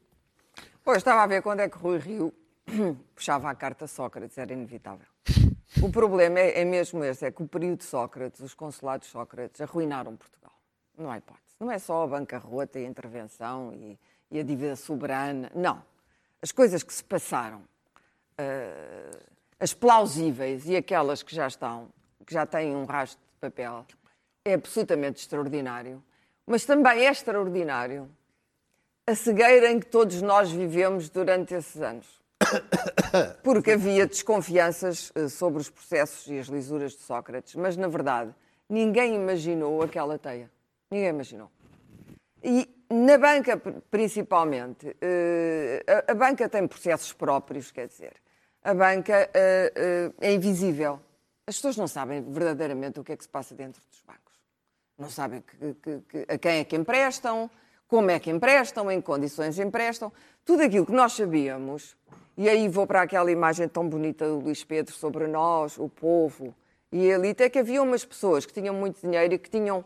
Pois, 0.83 0.97
estava 0.97 1.23
a 1.23 1.27
ver 1.27 1.41
quando 1.41 1.61
é 1.61 1.69
que 1.69 1.77
Rui 1.77 1.97
Rio 1.97 2.33
puxava 3.15 3.49
a 3.49 3.55
carta 3.55 3.87
Sócrates, 3.87 4.37
era 4.37 4.53
inevitável. 4.53 5.07
O 5.81 5.89
problema 5.91 6.39
é, 6.39 6.61
é 6.61 6.65
mesmo 6.65 7.03
esse, 7.03 7.25
é 7.25 7.31
que 7.31 7.41
o 7.41 7.47
período 7.47 7.79
de 7.79 7.85
Sócrates, 7.85 8.39
os 8.39 8.53
consulados 8.53 9.07
de 9.07 9.11
Sócrates, 9.11 9.59
arruinaram 9.61 10.15
Portugal. 10.15 10.53
Não 10.95 11.09
há 11.09 11.17
hipótese. 11.17 11.55
Não 11.59 11.71
é 11.71 11.79
só 11.79 12.03
a 12.03 12.07
bancarrota 12.07 12.79
e 12.79 12.85
a 12.85 12.87
intervenção 12.87 13.73
e, 13.73 13.97
e 14.29 14.39
a 14.39 14.43
dívida 14.43 14.75
soberana. 14.75 15.51
Não. 15.55 15.81
As 16.39 16.51
coisas 16.51 16.83
que 16.83 16.93
se 16.93 17.03
passaram, 17.03 17.63
eh, 18.37 19.19
as 19.59 19.73
plausíveis 19.73 20.67
e 20.67 20.75
aquelas 20.75 21.23
que 21.23 21.33
já 21.33 21.47
estão, 21.47 21.89
que 22.25 22.33
já 22.33 22.45
têm 22.45 22.75
um 22.75 22.85
rastro 22.85 23.19
de 23.19 23.39
papel, 23.39 23.85
é 24.43 24.53
absolutamente 24.53 25.21
extraordinário. 25.21 26.03
Mas 26.45 26.65
também 26.65 27.05
é 27.05 27.11
extraordinário 27.11 28.09
a 29.07 29.15
cegueira 29.15 29.71
em 29.71 29.79
que 29.79 29.87
todos 29.87 30.21
nós 30.21 30.51
vivemos 30.51 31.09
durante 31.09 31.53
esses 31.53 31.81
anos. 31.81 32.05
Porque 33.43 33.71
havia 33.71 34.05
desconfianças 34.05 35.11
eh, 35.15 35.29
sobre 35.29 35.61
os 35.61 35.69
processos 35.69 36.27
e 36.27 36.37
as 36.37 36.47
lisuras 36.47 36.91
de 36.93 36.99
Sócrates, 36.99 37.55
mas 37.55 37.77
na 37.77 37.87
verdade 37.87 38.33
ninguém 38.69 39.15
imaginou 39.15 39.81
aquela 39.81 40.17
teia. 40.17 40.51
Ninguém 40.91 41.09
imaginou. 41.09 41.49
E 42.43 42.69
na 42.91 43.17
banca, 43.17 43.57
pr- 43.57 43.79
principalmente, 43.89 44.95
eh, 45.01 45.83
a 46.07 46.13
banca 46.13 46.47
tem 46.49 46.67
processos 46.67 47.13
próprios, 47.13 47.71
quer 47.71 47.87
dizer, 47.87 48.13
a 48.65 48.73
banca 48.73 49.29
eh, 49.31 49.71
eh, 49.75 50.11
é 50.19 50.33
invisível. 50.33 50.99
As 51.45 51.55
pessoas 51.55 51.77
não 51.77 51.87
sabem 51.87 52.23
verdadeiramente 52.23 52.99
o 52.99 53.03
que 53.03 53.11
é 53.11 53.15
que 53.15 53.23
se 53.23 53.29
passa 53.29 53.53
dentro 53.53 53.79
dos 53.87 54.01
bancos. 54.01 54.33
Não 54.97 55.07
sabem 55.07 55.41
que- 55.41 55.73
que- 55.75 55.99
que- 56.09 56.33
a 56.33 56.37
quem 56.39 56.59
é 56.59 56.63
que 56.63 56.75
emprestam, 56.75 57.49
como 57.87 58.09
é 58.09 58.19
que 58.19 58.31
emprestam, 58.31 58.89
em 58.89 58.99
condições 58.99 59.59
emprestam. 59.59 60.11
Tudo 60.43 60.63
aquilo 60.63 60.83
que 60.83 60.91
nós 60.91 61.13
sabíamos, 61.13 61.95
e 62.35 62.49
aí 62.49 62.67
vou 62.67 62.87
para 62.87 63.03
aquela 63.03 63.29
imagem 63.31 63.67
tão 63.67 63.87
bonita 63.87 64.27
do 64.27 64.39
Luís 64.39 64.63
Pedro 64.63 64.91
sobre 64.95 65.27
nós, 65.27 65.77
o 65.77 65.87
povo 65.87 66.55
e 66.91 67.11
a 67.11 67.15
elite, 67.15 67.43
é 67.43 67.49
que 67.49 67.59
havia 67.59 67.83
umas 67.83 68.03
pessoas 68.03 68.47
que 68.47 68.53
tinham 68.53 68.73
muito 68.73 68.99
dinheiro 68.99 69.35
e 69.35 69.37
que 69.37 69.49
tinham, 69.49 69.85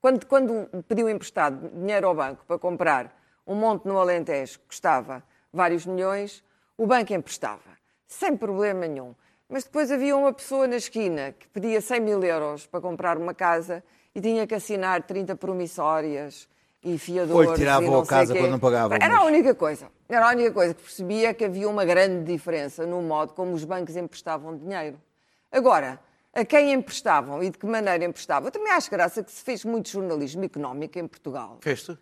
quando, 0.00 0.26
quando 0.26 0.68
pediam 0.88 1.08
emprestado 1.08 1.68
dinheiro 1.68 2.08
ao 2.08 2.14
banco 2.14 2.44
para 2.44 2.58
comprar 2.58 3.16
um 3.46 3.54
monte 3.54 3.84
no 3.86 3.96
Alentejo 4.00 4.58
que 4.58 4.66
custava 4.66 5.22
vários 5.52 5.86
milhões, 5.86 6.42
o 6.76 6.86
banco 6.88 7.12
emprestava, 7.12 7.75
sem 8.06 8.36
problema 8.36 8.86
nenhum. 8.86 9.14
Mas 9.48 9.64
depois 9.64 9.90
havia 9.90 10.16
uma 10.16 10.32
pessoa 10.32 10.66
na 10.66 10.76
esquina 10.76 11.34
que 11.38 11.48
pedia 11.48 11.80
100 11.80 12.00
mil 12.00 12.22
euros 12.22 12.66
para 12.66 12.80
comprar 12.80 13.16
uma 13.16 13.32
casa 13.32 13.82
e 14.14 14.20
tinha 14.20 14.46
que 14.46 14.54
assinar 14.54 15.02
30 15.02 15.36
promissórias 15.36 16.48
e 16.82 16.98
fiadores. 16.98 17.48
Ou 17.48 17.52
lhe 17.52 17.58
tiravam 17.58 17.88
e 17.88 17.90
não 17.90 18.00
a 18.00 18.06
casa 18.06 18.32
quê. 18.32 18.40
quando 18.40 18.52
não 18.52 18.58
pagavam, 18.58 18.98
Era 19.00 19.18
a 19.18 19.24
única 19.24 19.54
coisa. 19.54 19.88
Era 20.08 20.28
a 20.28 20.30
única 20.30 20.52
coisa 20.52 20.74
que 20.74 20.82
percebia 20.82 21.34
que 21.34 21.44
havia 21.44 21.68
uma 21.68 21.84
grande 21.84 22.24
diferença 22.24 22.86
no 22.86 23.02
modo 23.02 23.34
como 23.34 23.52
os 23.52 23.64
bancos 23.64 23.96
emprestavam 23.96 24.56
dinheiro. 24.56 25.00
Agora, 25.50 26.00
a 26.32 26.44
quem 26.44 26.72
emprestavam 26.72 27.42
e 27.42 27.50
de 27.50 27.58
que 27.58 27.66
maneira 27.66 28.04
emprestavam? 28.04 28.48
Eu 28.48 28.52
também 28.52 28.72
acho 28.72 28.90
graça 28.90 29.22
que 29.22 29.32
se 29.32 29.42
fez 29.42 29.64
muito 29.64 29.88
jornalismo 29.88 30.44
económico 30.44 30.98
em 30.98 31.06
Portugal. 31.06 31.58
Fez-te? 31.60 31.96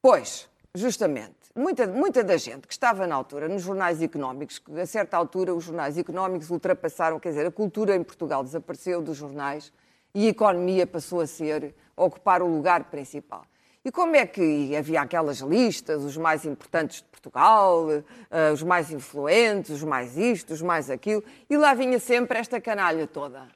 Pois, 0.00 0.48
justamente, 0.74 1.34
muita, 1.54 1.86
muita 1.86 2.24
da 2.24 2.36
gente 2.36 2.66
que 2.66 2.72
estava 2.72 3.06
na 3.06 3.14
altura 3.14 3.46
nos 3.46 3.62
jornais 3.62 4.00
económicos, 4.00 4.58
que 4.58 4.80
a 4.80 4.86
certa 4.86 5.16
altura 5.16 5.54
os 5.54 5.64
jornais 5.64 5.98
económicos 5.98 6.50
ultrapassaram, 6.50 7.20
quer 7.20 7.30
dizer, 7.30 7.46
a 7.46 7.50
cultura 7.50 7.94
em 7.94 8.02
Portugal 8.02 8.42
desapareceu 8.42 9.02
dos 9.02 9.18
jornais 9.18 9.72
e 10.14 10.26
a 10.26 10.30
economia 10.30 10.86
passou 10.86 11.20
a 11.20 11.26
ser, 11.26 11.74
a 11.94 12.04
ocupar 12.04 12.42
o 12.42 12.46
lugar 12.46 12.84
principal. 12.84 13.44
E 13.84 13.90
como 13.90 14.14
é 14.14 14.24
que 14.24 14.74
havia 14.76 15.02
aquelas 15.02 15.40
listas, 15.40 16.04
os 16.04 16.16
mais 16.16 16.44
importantes 16.44 16.98
de 16.98 17.04
Portugal, 17.04 17.88
eh, 17.90 18.52
os 18.52 18.62
mais 18.62 18.92
influentes, 18.92 19.70
os 19.70 19.82
mais 19.82 20.16
isto, 20.16 20.54
os 20.54 20.62
mais 20.62 20.88
aquilo, 20.88 21.22
e 21.50 21.56
lá 21.56 21.74
vinha 21.74 21.98
sempre 21.98 22.38
esta 22.38 22.60
canalha 22.60 23.06
toda. 23.08 23.48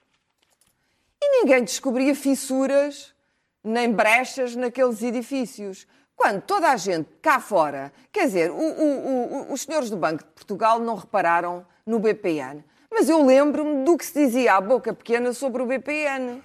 E 1.23 1.41
ninguém 1.41 1.63
descobria 1.63 2.15
fissuras 2.15 3.15
nem 3.63 3.91
brechas 3.91 4.55
naqueles 4.55 5.03
edifícios. 5.03 5.87
Quando 6.17 6.41
toda 6.43 6.71
a 6.71 6.77
gente 6.77 7.09
cá 7.21 7.39
fora, 7.39 7.93
quer 8.11 8.25
dizer, 8.27 8.51
o- 8.51 8.55
o- 8.57 9.51
o- 9.51 9.53
os 9.53 9.63
senhores 9.63 9.91
do 9.91 9.97
Banco 9.97 10.25
de 10.25 10.31
Portugal 10.31 10.81
não 10.81 10.95
repararam 10.97 11.65
no 11.85 11.99
BPN. 11.99 12.65
Mas 12.91 13.09
eu 13.09 13.23
lembro-me 13.25 13.85
do 13.85 13.97
que 13.99 14.07
se 14.07 14.15
dizia 14.15 14.55
à 14.55 14.61
boca 14.61 14.95
pequena 14.95 15.33
sobre 15.35 15.63
o 15.63 15.67
BPN. 15.67 16.43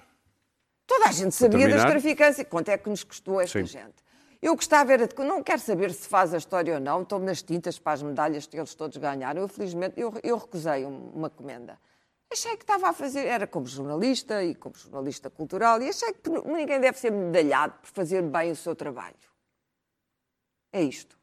Toda 0.86 1.06
a 1.08 1.12
gente 1.12 1.34
sabia 1.34 1.66
das 1.68 1.84
traficâncias. 1.84 2.46
Quanto 2.48 2.68
é 2.68 2.76
que 2.76 2.90
nos 2.90 3.02
custou 3.02 3.40
esta 3.40 3.58
Sim. 3.60 3.64
gente? 3.64 3.94
Eu 4.42 4.54
gostava 4.54 4.92
era 4.92 5.06
de... 5.08 5.14
Não 5.24 5.42
quero 5.42 5.60
saber 5.60 5.90
se 5.92 6.06
faz 6.06 6.34
a 6.34 6.36
história 6.36 6.74
ou 6.74 6.80
não. 6.80 7.02
Estou 7.02 7.18
nas 7.18 7.42
tintas 7.42 7.78
para 7.78 7.92
as 7.92 8.02
medalhas 8.02 8.44
que 8.46 8.56
eles 8.58 8.74
todos 8.74 8.96
ganharam. 8.98 9.40
Eu, 9.40 9.48
felizmente, 9.48 9.98
eu, 9.98 10.12
eu 10.22 10.36
recusei 10.36 10.84
um- 10.84 11.12
uma 11.14 11.30
comenda. 11.30 11.78
Achei 12.30 12.56
que 12.56 12.64
estava 12.64 12.88
a 12.90 12.92
fazer... 12.92 13.24
Era 13.24 13.46
como 13.46 13.66
jornalista 13.66 14.42
e 14.44 14.54
como 14.54 14.74
jornalista 14.76 15.30
cultural. 15.30 15.80
E 15.80 15.88
achei 15.88 16.12
que 16.12 16.28
ninguém 16.28 16.80
deve 16.80 16.98
ser 16.98 17.10
medalhado 17.12 17.74
por 17.80 17.88
fazer 17.88 18.20
bem 18.20 18.50
o 18.50 18.56
seu 18.56 18.74
trabalho. 18.74 19.14
É 20.72 20.82
isto. 20.82 21.16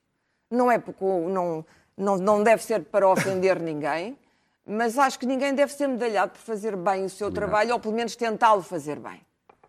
Não 0.49 0.71
é 0.71 0.77
porque... 0.77 1.03
Não, 1.03 1.65
não, 1.97 2.17
não 2.17 2.43
deve 2.43 2.63
ser 2.63 2.83
para 2.85 3.07
ofender 3.07 3.59
ninguém. 3.61 4.17
Mas 4.65 4.97
acho 4.97 5.17
que 5.17 5.25
ninguém 5.25 5.53
deve 5.53 5.73
ser 5.73 5.87
medalhado 5.87 6.31
por 6.31 6.39
fazer 6.39 6.75
bem 6.75 7.03
o 7.03 7.09
seu 7.09 7.31
trabalho, 7.31 7.73
ou 7.73 7.79
pelo 7.79 7.95
menos 7.95 8.15
tentá-lo 8.15 8.61
fazer 8.61 8.99
bem. 8.99 9.19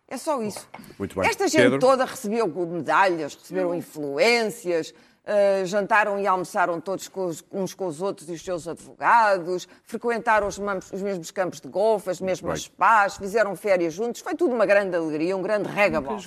É 0.07 0.17
só 0.17 0.43
isso. 0.43 0.69
Muito 0.99 1.19
bem. 1.19 1.29
Esta 1.29 1.47
gente 1.49 1.63
Pedro? 1.63 1.79
toda 1.79 2.05
recebeu 2.05 2.47
medalhas, 2.67 3.35
receberam 3.35 3.75
influências, 3.75 4.93
eh, 5.33 5.63
jantaram 5.65 6.19
e 6.19 6.27
almoçaram 6.27 6.81
todos 6.81 7.07
com 7.07 7.27
os- 7.27 7.45
uns 7.53 7.73
com 7.73 7.87
os 7.87 8.03
outros 8.03 8.29
e 8.29 8.33
os 8.33 8.43
seus 8.43 8.67
advogados, 8.67 9.69
frequentaram 9.85 10.49
os, 10.49 10.59
mamos- 10.59 10.91
os 10.93 11.01
mesmos 11.01 11.31
campos 11.31 11.61
de 11.61 11.69
golfe, 11.69 12.11
as 12.11 12.21
mesmas 12.21 12.63
spas, 12.63 13.17
fizeram 13.17 13.55
férias 13.55 13.95
juntos. 13.95 14.21
Foi 14.23 14.35
tudo 14.35 14.53
uma 14.55 14.67
grande 14.67 14.97
alegria, 14.97 15.37
um 15.37 15.43
grande 15.43 15.69
rega-bof. 15.69 16.27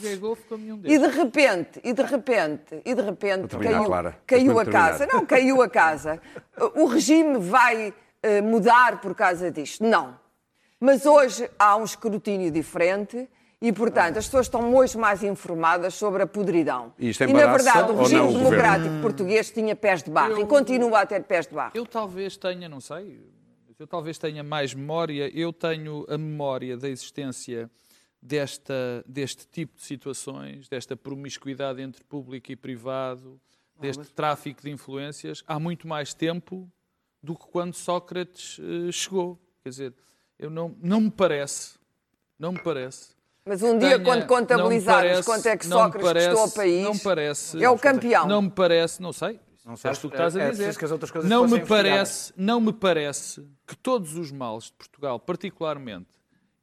E 0.85 0.97
de 0.97 1.07
repente, 1.07 1.81
e 1.83 1.91
de 1.93 2.01
repente, 2.03 2.81
e 2.85 2.95
de 2.95 3.01
repente 3.01 3.47
terminar, 3.47 3.71
caiu, 3.73 3.85
Clara. 3.85 4.17
caiu 4.25 4.59
a 4.59 4.63
terminar. 4.63 4.89
casa. 4.91 5.05
Não, 5.11 5.25
caiu 5.25 5.61
a 5.61 5.69
casa. 5.69 6.21
O 6.75 6.85
regime 6.85 7.37
vai 7.39 7.93
eh, 8.21 8.41
mudar 8.41 9.01
por 9.01 9.13
causa 9.15 9.51
disto? 9.51 9.83
Não. 9.83 10.17
Mas 10.79 11.05
hoje 11.05 11.49
há 11.59 11.75
um 11.75 11.83
escrutínio 11.83 12.49
diferente 12.51 13.27
e, 13.63 13.71
portanto, 13.71 14.17
as 14.17 14.25
pessoas 14.25 14.47
estão 14.47 14.75
hoje 14.75 14.97
mais 14.97 15.23
informadas 15.23 15.93
sobre 15.93 16.21
a 16.21 16.27
podridão. 16.27 16.93
E 16.99 17.07
isto 17.11 17.23
e, 17.23 17.31
na 17.31 17.47
verdade, 17.47 17.93
o 17.93 17.95
regime 17.95 18.19
não 18.19 18.27
o 18.27 18.33
governo? 18.33 18.49
democrático 18.49 19.01
português 19.01 19.49
tinha 19.51 19.73
pés 19.73 20.03
de 20.03 20.11
barro 20.11 20.37
e 20.37 20.41
Eu- 20.41 20.47
continua 20.47 20.99
a 20.99 21.05
ter 21.05 21.23
pés 21.23 21.47
de 21.47 21.55
barro. 21.55 21.71
Eu 21.73 21.85
talvez 21.85 22.35
tenha, 22.35 22.67
não 22.67 22.81
sei, 22.81 23.21
mas 23.65 23.79
eu 23.79 23.87
talvez 23.87 24.17
tenha 24.17 24.43
mais 24.43 24.73
memória. 24.73 25.31
Eu 25.33 25.53
tenho 25.53 26.05
a 26.09 26.17
memória 26.17 26.75
da 26.75 26.89
existência 26.89 27.71
desta, 28.21 29.01
deste 29.07 29.47
tipo 29.47 29.77
de 29.77 29.83
situações, 29.83 30.67
desta 30.67 30.97
promiscuidade 30.97 31.81
entre 31.81 32.03
público 32.03 32.51
e 32.51 32.57
privado, 32.57 33.39
deste 33.79 34.03
tráfico 34.13 34.61
de 34.61 34.71
influências, 34.71 35.41
há 35.47 35.57
muito 35.57 35.87
mais 35.87 36.13
tempo 36.13 36.69
do 37.21 37.33
que 37.33 37.47
quando 37.47 37.73
Sócrates 37.75 38.59
eh, 38.59 38.91
chegou. 38.91 39.39
Quer 39.63 39.69
dizer, 39.69 39.93
eu 40.37 40.49
não, 40.49 40.75
não 40.81 40.99
me 40.99 41.11
parece, 41.11 41.79
não 42.37 42.51
me 42.51 42.59
parece. 42.61 43.13
Mas 43.45 43.61
um 43.61 43.77
dia, 43.77 43.89
tenha- 43.99 44.03
quando 44.03 44.25
contabilizarmos 44.25 45.03
parece- 45.11 45.23
quanto 45.25 45.45
é 45.47 45.57
que 45.57 45.65
Sócrates 45.65 46.01
parece- 46.07 46.27
custou 46.29 46.43
ao 46.43 46.51
país, 46.51 46.83
Não 46.83 46.97
parece. 46.97 47.63
é 47.63 47.69
o 47.69 47.77
campeão. 47.77 48.27
Não 48.27 48.41
me 48.43 48.49
parece, 48.49 49.01
não 49.01 49.11
sei. 49.11 49.39
Não 49.65 49.77
sabes, 49.77 49.81
sabes 49.81 49.99
tu 49.99 50.09
que 50.09 50.15
estás 50.15 50.35
a 50.35 50.39
é- 50.39 50.43
é 50.43 50.49
dizer. 50.49 50.57
preciso 50.63 50.79
que 50.79 50.85
as 50.85 50.91
outras 50.91 51.11
coisas 51.11 51.29
não 51.29 51.47
me 51.47 51.59
parece, 51.65 52.33
não 52.35 52.59
me 52.59 52.73
parece 52.73 53.45
que 53.65 53.75
todos 53.77 54.15
os 54.15 54.29
males 54.31 54.65
de 54.65 54.73
Portugal, 54.73 55.19
particularmente 55.19 56.09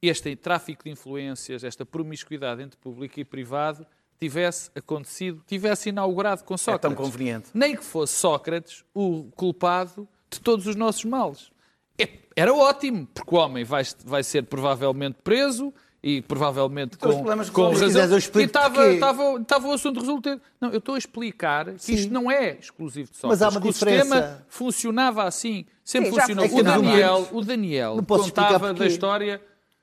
este 0.02 0.34
tráfico 0.36 0.84
de 0.84 0.90
influências, 0.90 1.64
esta 1.64 1.84
promiscuidade 1.86 2.62
entre 2.62 2.78
público 2.78 3.18
e 3.20 3.24
privado, 3.24 3.86
tivesse 4.18 4.70
acontecido, 4.74 5.42
tivesse 5.46 5.88
inaugurado 5.88 6.44
com 6.44 6.52
É 6.54 6.58
Sócrates. 6.58 6.94
tão 6.96 7.04
conveniente. 7.04 7.48
Nem 7.54 7.74
que 7.74 7.82
fosse 7.84 8.12
Sócrates 8.14 8.84
o 8.94 9.30
culpado 9.34 10.06
de 10.30 10.38
todos 10.40 10.66
os 10.66 10.76
nossos 10.76 11.04
males. 11.06 11.50
É- 11.98 12.08
Era 12.36 12.52
ótimo, 12.54 13.06
porque 13.14 13.34
o 13.34 13.38
homem 13.38 13.64
vai, 13.64 13.82
vai 14.04 14.22
ser 14.22 14.44
provavelmente 14.44 15.16
preso 15.24 15.72
e 16.02 16.22
provavelmente 16.22 16.96
Então, 16.96 17.10
com, 17.12 17.24
com 17.52 17.62
razão. 17.80 18.18
E 18.40 18.44
estava, 18.44 19.68
o 19.68 19.72
assunto 19.72 20.00
resolvido. 20.00 20.40
Não, 20.60 20.70
eu 20.70 20.78
estou 20.78 20.94
a 20.94 20.98
explicar 20.98 21.74
que 21.74 21.92
isto 21.92 22.12
não 22.12 22.30
é 22.30 22.56
exclusivo 22.58 23.10
de 23.10 23.16
Sócrates. 23.18 23.40
Mas 23.40 23.42
há 23.42 23.48
uma 23.54 23.60
que 23.60 23.68
o 23.68 23.72
diferença. 23.72 24.02
sistema 24.04 24.46
funcionava 24.48 25.24
assim. 25.24 25.66
Sempre 25.84 26.10
Sim, 26.10 26.16
funcionou. 26.20 26.44
O 26.46 26.62
Daniel, 26.62 27.28
o 27.32 27.40
Daniel 27.44 27.96
contava 28.06 28.72
da 28.72 28.86
história. 28.86 29.42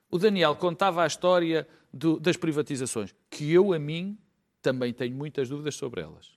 O 0.10 0.18
Daniel 0.18 0.56
contava 0.56 1.04
a 1.04 1.08
história 1.08 1.68
do- 1.94 2.20
das 2.20 2.38
privatizações, 2.38 3.14
que 3.30 3.52
eu, 3.52 3.74
a 3.74 3.80
mim, 3.80 4.18
também 4.62 4.94
tenho 4.94 5.16
muitas 5.16 5.50
dúvidas 5.50 5.76
sobre 5.76 6.02
elas. 6.02 6.32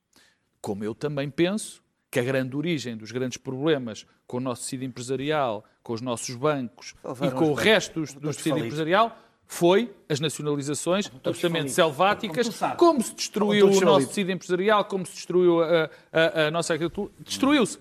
Como 0.61 0.85
eu 0.85 0.95
também 0.95 1.31
penso 1.31 1.83
que 2.11 2.18
a 2.18 2.22
grande 2.24 2.57
origem 2.57 2.97
dos 2.97 3.12
grandes 3.12 3.39
problemas 3.39 4.05
com 4.26 4.39
o 4.39 4.41
nosso 4.41 4.62
tecido 4.64 4.85
empresarial, 4.85 5.64
com 5.83 5.93
os 5.93 6.01
nossos 6.01 6.35
bancos 6.35 6.95
e 7.26 7.31
com 7.31 7.51
o 7.51 7.55
resto 7.55 8.01
do, 8.05 8.20
do 8.20 8.33
tecido 8.35 8.59
empresarial 8.59 9.16
foi 9.53 9.92
as 10.09 10.20
nacionalizações 10.20 11.11
absolutamente 11.24 11.72
selváticas, 11.72 12.46
Como 12.61 12.76
como 12.76 13.03
se 13.03 13.14
destruiu 13.16 13.66
Como 13.66 13.78
o 13.80 13.84
nosso 13.84 14.07
tecido 14.07 14.30
empresarial, 14.30 14.84
como 14.84 15.05
se 15.05 15.12
destruiu 15.14 15.61
a, 15.61 15.90
a- 16.12 16.46
a 16.46 16.51
nossa 16.53 16.72
agricultura. 16.72 17.12
Destruiu-se. 17.18 17.76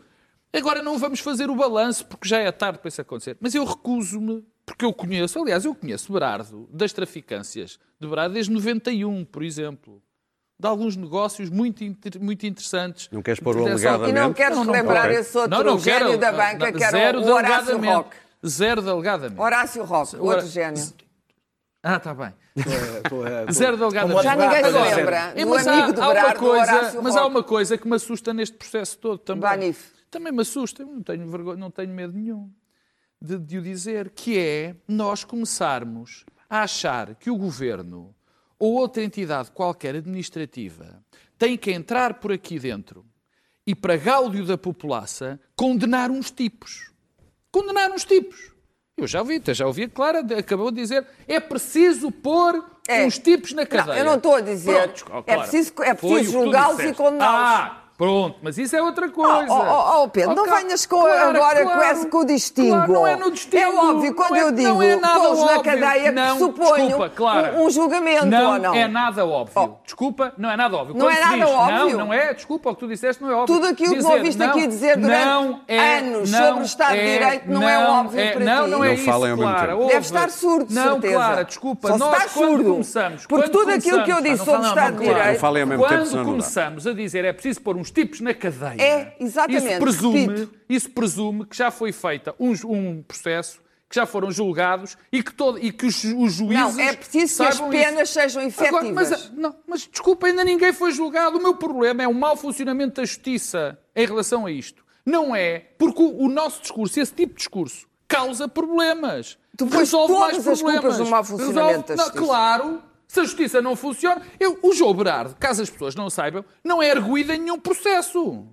Agora 0.51 0.81
não 0.81 0.97
vamos 0.97 1.19
fazer 1.19 1.47
o 1.47 1.55
balanço, 1.55 2.07
porque 2.07 2.27
já 2.27 2.39
é 2.39 2.51
tarde 2.51 2.79
para 2.79 2.87
isso 2.89 2.99
acontecer. 2.99 3.37
Mas 3.39 3.53
eu 3.53 3.63
recuso-me, 3.65 4.43
porque 4.65 4.83
eu 4.83 4.91
conheço, 4.91 5.39
aliás, 5.39 5.63
eu 5.63 5.75
conheço 5.75 6.11
Berardo, 6.11 6.67
das 6.73 6.91
traficâncias 6.91 7.77
de 8.01 8.07
Berardo 8.07 8.33
desde 8.33 8.51
91, 8.51 9.23
por 9.25 9.43
exemplo. 9.43 10.01
De 10.59 10.67
alguns 10.67 10.95
negócios 10.97 11.51
muito, 11.51 11.83
inter- 11.83 12.19
muito 12.19 12.47
interessantes. 12.47 13.09
Não 13.11 13.21
queres 13.21 13.39
pôr 13.39 13.55
o 13.55 13.63
Proteção- 13.63 13.91
E 13.91 13.93
não 13.93 14.03
alegadamente? 14.05 14.35
queres 14.37 14.57
Não, 14.57 14.65
não 14.65 14.73
esse 15.11 15.37
outro 15.37 15.51
Não, 15.55 15.63
não 15.63 15.79
gênio 15.79 15.99
quero. 16.07 16.17
da 16.17 16.31
banca, 16.31 16.65
Não, 16.71 16.77
que 16.77 16.83
era 16.83 16.91
zero 16.97 17.19
o 17.21 17.31
Horácio 17.31 17.65
delegadamente. 17.65 17.93
Roque. 17.93 18.15
Zero 18.47 18.81
delegadamente. 18.81 19.39
Horácio 19.39 19.83
Roque, 19.83 20.15
outro 20.17 20.47
gênio. 20.47 20.83
Ah, 21.81 21.95
está 21.95 22.13
bem. 22.13 22.33
Zero 23.51 23.77
delegadamente. 23.77 24.23
Já 24.23 24.35
ninguém 24.35 24.63
se 24.65 24.95
lembra 24.95 25.33
É, 25.35 25.45
mas 25.45 25.67
há, 25.67 25.73
amigo 25.73 25.93
de 25.93 26.01
há 26.01 26.09
uma 26.09 26.35
coisa, 26.35 27.01
mas 27.01 27.15
há 27.15 27.25
uma 27.25 27.43
coisa 27.43 27.77
que 27.77 27.87
me 27.87 27.95
assusta 27.95 28.33
neste 28.33 28.57
processo 28.57 28.97
todo 28.97 29.19
também. 29.19 29.41
Banif. 29.41 29.93
Também 30.11 30.33
me 30.33 30.41
assusta, 30.41 30.83
não 30.83 31.01
tenho, 31.01 31.29
vergonha, 31.29 31.57
não 31.57 31.71
tenho 31.71 31.93
medo 31.93 32.13
nenhum 32.13 32.51
de, 33.21 33.37
de 33.37 33.57
o 33.57 33.61
dizer, 33.61 34.09
que 34.11 34.37
é 34.37 34.75
nós 34.87 35.23
começarmos 35.23 36.25
a 36.49 36.63
achar 36.63 37.15
que 37.15 37.29
o 37.29 37.37
governo 37.37 38.15
ou 38.57 38.73
outra 38.73 39.03
entidade 39.03 39.51
qualquer 39.51 39.95
administrativa 39.95 41.03
tem 41.37 41.57
que 41.57 41.71
entrar 41.71 42.15
por 42.15 42.31
aqui 42.31 42.59
dentro 42.59 43.05
e, 43.65 43.75
para 43.75 43.95
gáudio 43.97 44.45
da 44.45 44.57
população, 44.57 45.39
condenar 45.55 46.09
uns 46.09 46.31
tipos. 46.31 46.91
Condenar 47.51 47.91
uns 47.91 48.03
tipos. 48.03 48.51
Eu 48.99 49.07
já 49.07 49.19
ouvi, 49.19 49.41
já 49.47 49.65
ouvi 49.65 49.87
Clara, 49.87 50.19
acabou 50.37 50.71
de 50.71 50.77
dizer, 50.81 51.05
é 51.27 51.39
preciso 51.39 52.11
pôr 52.11 52.63
É. 52.87 53.05
uns 53.05 53.17
tipos 53.19 53.53
na 53.53 53.65
cadeia. 53.65 53.93
Não, 53.93 53.97
eu 53.97 54.05
não 54.05 54.15
estou 54.15 54.35
a 54.35 54.41
dizer. 54.41 54.89
Pronto, 55.03 55.23
é 55.27 55.37
preciso, 55.37 55.73
é 55.81 55.93
preciso 55.93 56.31
julgá-los 56.31 56.79
e 56.79 56.93
condená-los. 56.93 57.49
Ah, 57.49 57.78
Pronto, 57.99 58.37
mas 58.41 58.57
isso 58.57 58.73
é 58.77 58.81
outra 58.81 59.09
coisa. 59.09 59.47
Oh, 59.49 59.99
oh, 59.99 60.03
oh, 60.03 60.07
Pedro, 60.07 60.33
não 60.33 60.43
Ok, 60.43 60.55
venhas 60.55 60.85
com, 60.85 61.01
claro, 61.01 61.35
agora 61.35 61.63
claro. 61.63 61.79
com, 61.81 61.85
esse, 61.85 62.05
com 62.07 62.17
o 62.19 62.25
distingo. 62.25 62.69
Claro, 62.77 62.93
não 62.93 63.05
é 63.05 63.15
no 63.17 63.29
distingo. 63.29 63.61
É 63.61 63.67
óbvio, 63.67 64.15
quando 64.15 64.29
Não 64.29 64.37
é- 64.37 64.43
eu 64.43 64.51
digo 64.53 64.69
não 64.69 64.81
é 64.83 64.97
pô-los 64.97 65.43
na 65.43 65.61
cadeia, 65.61 66.11
Não, 66.13 66.37
suponho 66.37 66.85
desculpa, 66.87 67.09
Clara. 67.09 67.53
um, 67.57 67.65
um 67.65 67.69
julgamento, 67.69 68.25
não, 68.25 68.53
ou 68.53 68.59
não? 68.59 68.73
é 68.73 68.87
nada 68.87 69.25
óbvio. 69.25 69.53
Oh. 69.61 69.83
Desculpa, 69.83 70.31
não 70.37 70.49
é 70.49 70.55
nada 70.55 70.77
óbvio. 70.77 70.95
Não 70.95 71.07
Quando 71.07 71.17
é 71.17 71.19
nada 71.19 71.35
diz, 71.35 71.49
óbvio? 71.49 71.97
Não, 71.97 72.05
não 72.05 72.13
é. 72.13 72.33
Desculpa, 72.33 72.69
o 72.69 72.73
que 72.73 72.79
tu 72.79 72.87
disseste 72.87 73.21
não 73.21 73.31
é 73.31 73.35
óbvio. 73.35 73.55
Tudo 73.55 73.67
aquilo 73.67 73.89
que 73.89 73.97
Dizer, 73.97 74.13
ouviste 74.13 74.43
aqui 74.43 74.61
não, 74.61 74.67
dizer 74.67 74.97
durante 74.97 75.25
não 75.25 75.61
é, 75.67 75.97
anos 75.97 76.31
não 76.31 76.39
sobre 76.47 76.61
o 76.61 76.63
Estado 76.63 76.93
de 76.93 76.99
é, 76.99 77.17
Direito 77.17 77.51
não 77.51 77.67
é 77.69 77.89
óbvio 77.89 78.19
é, 78.21 78.31
para 78.31 78.45
Não, 78.45 78.63
ti. 78.63 78.69
não 78.69 78.83
é 78.85 78.87
Não 78.87 78.93
isso, 78.93 79.03
falem 79.03 79.35
Clara. 79.35 79.75
Deve 79.75 79.97
estar 79.97 80.29
surdo, 80.29 80.73
Não. 80.73 81.01
Clara, 81.01 81.43
desculpa. 81.43 81.97
Só 81.97 82.13
está 82.13 82.29
surdo. 82.29 82.63
começamos... 82.71 83.25
Porque 83.25 83.49
tudo 83.49 83.71
aquilo 83.71 84.05
que 84.05 84.11
eu 84.11 84.21
disse 84.21 84.45
sobre 84.45 84.61
o 84.61 84.69
Estado 84.69 84.97
de 84.99 85.03
Direito... 85.05 85.41
Não 85.41 85.77
Quando 85.77 86.11
não 86.15 86.23
começamos 86.23 86.87
a 86.87 86.93
dizer 86.93 87.25
é 87.25 87.33
preciso 87.33 87.61
pôr 87.61 87.75
uns 87.89 87.91
tipos 87.91 88.21
na 88.21 88.33
cadeia, 88.33 88.81
É, 88.81 89.15
exatamente, 89.19 89.65
isso 89.67 89.79
presume, 89.79 90.19
repito. 90.27 90.59
isso 90.69 90.89
presume 90.91 91.45
que 91.45 91.57
já 91.57 91.71
foi 91.71 91.91
feita 91.91 92.35
um, 92.39 92.53
um 92.65 93.03
processo, 93.03 93.61
que 93.89 93.95
já 93.95 94.05
foram 94.05 94.29
julgados 94.31 94.95
e 95.11 95.23
que, 95.23 95.33
todo, 95.33 95.57
e 95.57 95.71
que 95.71 95.85
os, 95.87 96.03
os 96.03 96.33
juízes 96.33 96.75
Não, 96.75 96.79
é 96.79 96.93
preciso 96.93 97.43
que 97.43 97.49
as 97.49 97.59
penas 97.59 98.09
isso. 98.09 98.13
sejam 98.19 98.41
Agora, 98.43 98.85
efetivas. 98.85 99.09
mas, 99.09 99.31
não, 99.31 99.55
mas 99.67 99.87
desculpa, 99.91 100.27
ainda 100.27 100.43
ninguém 100.43 100.71
foi 100.71 100.91
julgado. 100.91 101.37
O 101.37 101.41
meu 101.41 101.55
problema 101.55 102.03
é 102.03 102.07
o 102.07 102.13
mau 102.13 102.37
funcionamento 102.37 103.01
da 103.01 103.05
justiça 103.05 103.79
em 103.95 104.05
relação 104.05 104.45
a 104.45 104.51
isto. 104.51 104.83
Não 105.05 105.35
é 105.35 105.59
porque 105.77 106.03
o, 106.03 106.23
o 106.23 106.29
nosso 106.29 106.61
discurso, 106.61 106.99
esse 106.99 107.13
tipo 107.13 107.33
de 107.33 107.39
discurso, 107.39 107.87
causa 108.07 108.47
problemas. 108.47 109.39
Resolve 109.71 110.13
mais 110.13 110.37
problemas. 110.43 110.97
da 110.97 111.05
Não. 111.95 112.11
Claro, 112.11 112.83
se 113.09 113.19
a 113.19 113.23
justiça 113.23 113.59
não 113.59 113.75
funciona. 113.75 114.21
Eu, 114.39 114.59
o 114.61 114.71
João 114.71 114.93
Berardo, 114.93 115.35
caso 115.35 115.63
as 115.63 115.69
pessoas 115.69 115.95
não 115.95 116.11
saibam, 116.11 116.45
não 116.63 116.81
é 116.81 116.91
arguído 116.91 117.33
em 117.33 117.39
nenhum 117.39 117.59
processo. 117.59 118.47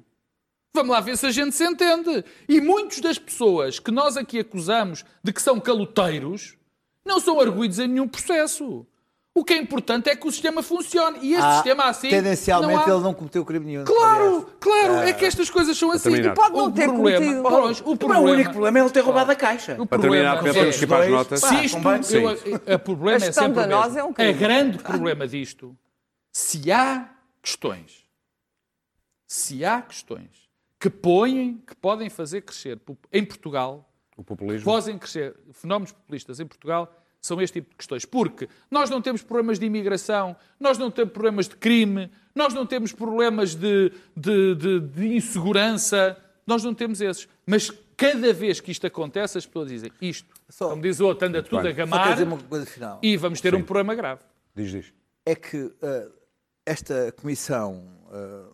Vamos 0.75 0.93
lá 0.93 1.01
ver 1.01 1.17
se 1.19 1.27
a 1.27 1.31
gente 1.31 1.55
se 1.55 1.65
entende. 1.65 2.25
E 2.49 2.61
muitas 2.61 3.01
das 3.01 3.19
pessoas 3.19 3.79
que 3.79 3.91
nós 3.91 4.17
aqui 4.17 4.39
acusamos 4.39 5.05
de 5.23 5.33
que 5.33 5.43
são 5.43 5.61
caloteiros 5.61 6.57
não 7.05 7.21
são 7.21 7.39
arguídos 7.39 7.79
em 7.79 7.87
nenhum 7.87 8.09
processo. 8.09 8.87
O 9.39 9.45
que 9.45 9.53
é 9.53 9.59
importante 9.59 10.09
é 10.09 10.17
que 10.17 10.27
o 10.27 10.31
sistema 10.33 10.63
funcione. 10.63 11.19
E 11.21 11.35
este 11.35 11.45
Ah, 11.45 11.55
sistema 11.57 11.85
assim. 11.85 12.09
Tendencialmente 12.09 12.73
não 12.75 12.81
há- 12.87 12.91
ele 12.97 13.03
não 13.05 13.13
cometeu 13.13 13.45
crime 13.45 13.67
nenhum. 13.67 13.85
Claro, 13.85 14.51
claro, 14.59 14.95
é 15.01 15.13
que 15.13 15.27
estas 15.27 15.51
coisas 15.51 15.77
são 15.77 15.91
assim. 15.93 16.05
terminar. 16.11 16.33
E 16.33 16.35
Pode 16.35 16.57
não 16.57 16.65
o 16.69 16.73
ter 16.73 16.87
problema, 16.87 17.19
cometido. 17.27 17.43
Pois, 17.43 17.81
o 17.83 17.91
O 17.91 17.97
problema, 17.99 18.23
único 18.31 18.51
problema 18.53 18.79
é 18.79 18.83
ele 18.83 18.91
ter 18.91 19.01
roubado 19.01 19.31
a 19.31 19.35
caixa. 19.37 19.77
o 19.79 19.85
Para 19.87 19.99
terminar, 20.01 20.37
problema 20.37 20.55
Pedro, 20.55 20.61
temos 20.63 20.77
que 20.79 20.85
ir 20.85 20.87
para 20.89 20.99
as 21.01 21.07
é- 21.07 21.11
notas. 21.11 21.41
Se 21.41 21.55
isto, 21.67 21.79
eu, 22.17 22.29
a, 22.73 22.75
a 22.75 22.79
problema 22.79 23.25
A 23.25 23.29
é 23.29 23.33
sempre 23.33 23.51
o 23.51 23.55
da 23.57 23.67
nós 23.67 23.85
mesmo. 23.89 23.99
é 23.99 24.05
um 24.05 24.13
crime. 24.15 24.31
a 24.31 24.33
grande 24.33 24.79
problema 24.79 25.29
disto, 25.29 25.77
se 26.33 26.73
há 26.73 27.07
questões, 27.43 28.07
se 29.27 29.65
há 29.67 29.83
questões 29.83 30.49
que 30.81 30.89
põem, 30.89 31.63
que 31.67 31.75
podem 31.77 32.09
fazer 32.09 32.41
crescer 32.41 32.81
em 33.13 33.23
Portugal, 33.25 33.87
O 34.17 34.25
populismo. 34.25 34.65
podem 34.65 34.97
crescer 34.99 35.37
fenómenos 35.53 35.93
populistas 35.93 36.41
em 36.41 36.47
Portugal 36.47 36.91
são 37.27 37.41
este 37.41 37.55
tipo 37.61 37.71
de 37.71 37.77
questões. 37.77 38.05
Porque 38.05 38.49
nós 38.71 38.89
não 38.91 39.03
temos 39.03 39.23
problemas 39.23 39.59
de 39.59 39.67
imigração, 39.67 40.37
nós 40.59 40.79
não 40.79 40.91
temos 40.91 41.13
problemas 41.13 41.49
de 41.49 41.57
crime, 41.57 42.11
nós 42.35 42.55
não 42.55 42.65
temos 42.67 42.93
problemas 42.93 43.55
de, 43.55 43.93
de, 44.17 44.55
de- 44.55 44.81
de 44.81 45.17
insegurança, 45.17 46.17
nós 46.47 46.63
não 46.65 46.75
temos 46.75 47.01
esses. 47.01 47.29
Mas 47.47 47.71
cada 47.97 48.33
vez 48.33 48.61
que 48.61 48.71
isto 48.71 48.87
acontece, 48.87 49.39
as 49.39 49.47
pessoas 49.47 49.69
dizem 49.69 49.91
isto, 50.01 50.29
Só- 50.49 50.69
como 50.71 50.83
diz 50.83 51.01
o 51.01 51.07
outro, 51.07 51.27
anda 51.29 51.43
tudo 51.43 51.63
bem. 51.63 51.73
a 51.73 51.75
gamar 51.75 52.13
dizer 52.13 52.25
uma 52.27 52.39
coisa 52.39 52.67
final. 52.67 52.99
e 53.03 53.17
vamos 53.17 53.41
ter 53.41 53.55
um 53.55 53.63
problema 53.63 53.95
grave. 53.95 54.21
Diz, 54.55 54.71
diz. 54.71 54.93
É 55.25 55.35
que 55.35 55.73
eh, 55.83 56.09
esta 56.65 57.13
comissão 57.13 57.85
eh, 58.13 58.45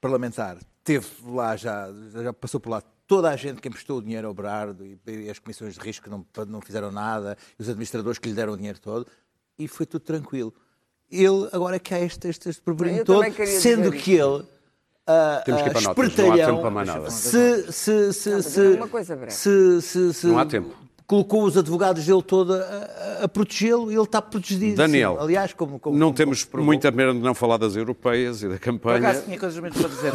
parlamentar 0.00 0.58
teve 0.84 1.06
lá 1.24 1.56
já, 1.56 1.88
já 2.22 2.32
passou 2.32 2.60
por 2.60 2.70
lá 2.70 2.82
toda 3.06 3.30
a 3.30 3.36
gente 3.36 3.60
que 3.60 3.68
emprestou 3.68 3.98
o 3.98 4.02
dinheiro 4.02 4.26
ao 4.28 4.34
Berardo 4.34 4.84
e, 4.84 4.98
e 5.06 5.30
as 5.30 5.38
comissões 5.38 5.74
de 5.74 5.80
risco 5.80 6.04
que 6.04 6.10
não, 6.10 6.24
não 6.46 6.60
fizeram 6.60 6.90
nada, 6.90 7.36
e 7.58 7.62
os 7.62 7.68
administradores 7.68 8.18
que 8.18 8.28
lhe 8.28 8.34
deram 8.34 8.54
o 8.54 8.56
dinheiro 8.56 8.80
todo, 8.80 9.06
e 9.58 9.68
foi 9.68 9.84
tudo 9.86 10.02
tranquilo. 10.02 10.54
Ele, 11.10 11.48
agora 11.52 11.76
é 11.76 11.78
que 11.78 11.92
há 11.92 12.00
este, 12.00 12.28
este, 12.28 12.48
este 12.48 12.62
Eu 12.66 13.04
todo, 13.04 13.22
sendo 13.46 13.92
que 13.92 14.12
ele, 14.12 14.46
ah, 15.06 15.42
Temos 15.44 15.62
que 15.62 15.68
ir 15.68 15.70
ah, 15.70 15.72
para 15.72 15.80
notas, 15.82 16.16
não 16.16 16.32
há 16.32 16.36
tempo 16.36 16.60
para 16.60 16.70
mais 16.70 16.88
nada. 16.88 17.10
se, 17.10 17.72
se, 17.72 18.12
se, 18.12 18.30
Não, 18.30 18.42
se, 18.42 18.60
uma 18.68 18.88
coisa 18.88 19.16
breve. 19.16 19.32
se, 19.32 19.82
se, 19.82 20.14
se 20.14 20.26
Não 20.26 20.38
há 20.38 20.46
tempo. 20.46 20.74
Colocou 21.06 21.44
os 21.44 21.56
advogados 21.56 22.04
dele 22.06 22.22
todo 22.22 22.54
a, 22.54 23.24
a- 23.24 23.28
protegê-lo 23.28 23.90
e 23.90 23.94
ele 23.94 24.02
está 24.02 24.20
protegido. 24.22 24.76
Daniel, 24.76 25.18
aliás, 25.20 25.52
como, 25.52 25.78
como 25.78 25.96
Não 25.98 26.06
como- 26.08 26.16
temos 26.16 26.44
como 26.44 26.64
muita 26.64 26.90
pena 26.92 27.12
de 27.12 27.18
não 27.20 27.34
falar 27.34 27.56
das 27.56 27.76
europeias 27.76 28.42
e 28.42 28.48
da 28.48 28.54
Por 28.54 28.60
campanha. 28.60 29.08
acaso 29.10 29.24
tinha 29.24 29.38
coisas 29.38 29.58
mesmo 29.62 29.78
para 29.80 29.88
dizer. 29.88 30.12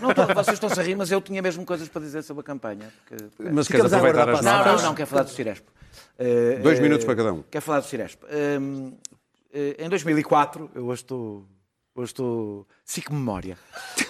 Não, 0.00 0.12
tô- 0.14 0.26
vocês 0.34 0.54
estão-se 0.54 0.78
a 0.80 0.82
rir, 0.82 0.96
mas 0.96 1.10
eu 1.10 1.20
tinha 1.20 1.40
mesmo 1.42 1.64
coisas 1.64 1.88
para 1.88 2.00
dizer 2.02 2.22
sobre 2.22 2.40
a 2.40 2.44
campanha. 2.44 2.92
porque- 3.08 3.24
Mas 3.38 3.66
queres 3.68 3.86
Ficamos 3.86 3.92
aproveitar 3.92 4.28
as 4.28 4.40
Não, 4.44 4.64
não, 4.76 4.82
não, 4.82 4.94
quero 4.94 5.08
falar 5.08 5.22
do 5.24 5.30
Ciresp. 5.30 5.64
Eh, 6.18 6.58
Dois 6.62 6.78
eh, 6.78 6.82
minutos 6.82 7.04
para 7.04 7.16
cada 7.16 7.32
um. 7.32 7.42
Quero 7.50 7.64
falar 7.64 7.80
do 7.80 7.86
Ciresp. 7.86 8.22
Hum, 8.60 8.92
eh, 9.52 9.76
em 9.78 9.88
2004, 9.88 10.70
eu 10.74 10.86
hoje 10.86 11.02
estou... 11.02 11.44
Hoje 11.94 12.12
estou... 12.12 12.66
Cico 12.84 13.12
memória. 13.12 13.58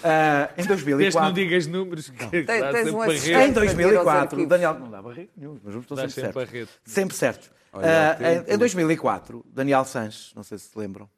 Ah, 0.04 0.50
em 0.56 0.64
Desde 0.66 0.84
que 0.84 0.90
não 0.90 0.98
2004... 1.32 1.32
dias 1.32 1.66
números, 1.66 2.10
que 2.10 2.42
dá 2.42 2.72
tens 2.72 2.72
sempre 2.72 2.90
um. 2.92 3.04
Em 3.04 3.06
Para 3.06 3.12
ver 3.12 3.34
aos 3.36 3.54
2004, 3.54 4.20
arquivos. 4.20 4.46
Daniel, 4.48 4.78
não 4.78 4.90
dá 4.90 5.02
barriga 5.02 5.30
nenhum, 5.36 5.58
mas 5.62 5.74
estão 5.74 5.96
Dá 5.96 6.08
sempre 6.08 6.22
sempre 6.22 6.32
certos. 6.32 6.52
barreto. 6.52 6.80
Sempre. 6.84 7.40
Olha, 7.72 8.10
Ah, 8.10 8.14
tempo. 8.16 8.50
em, 8.50 8.54
em 8.54 8.58
2004, 8.58 9.44
Daniel 9.52 9.84
Sanches, 9.84 10.32
não 10.34 10.42
sei 10.42 10.58
se 10.58 10.68
se 10.68 10.78
lembram, 10.78 11.08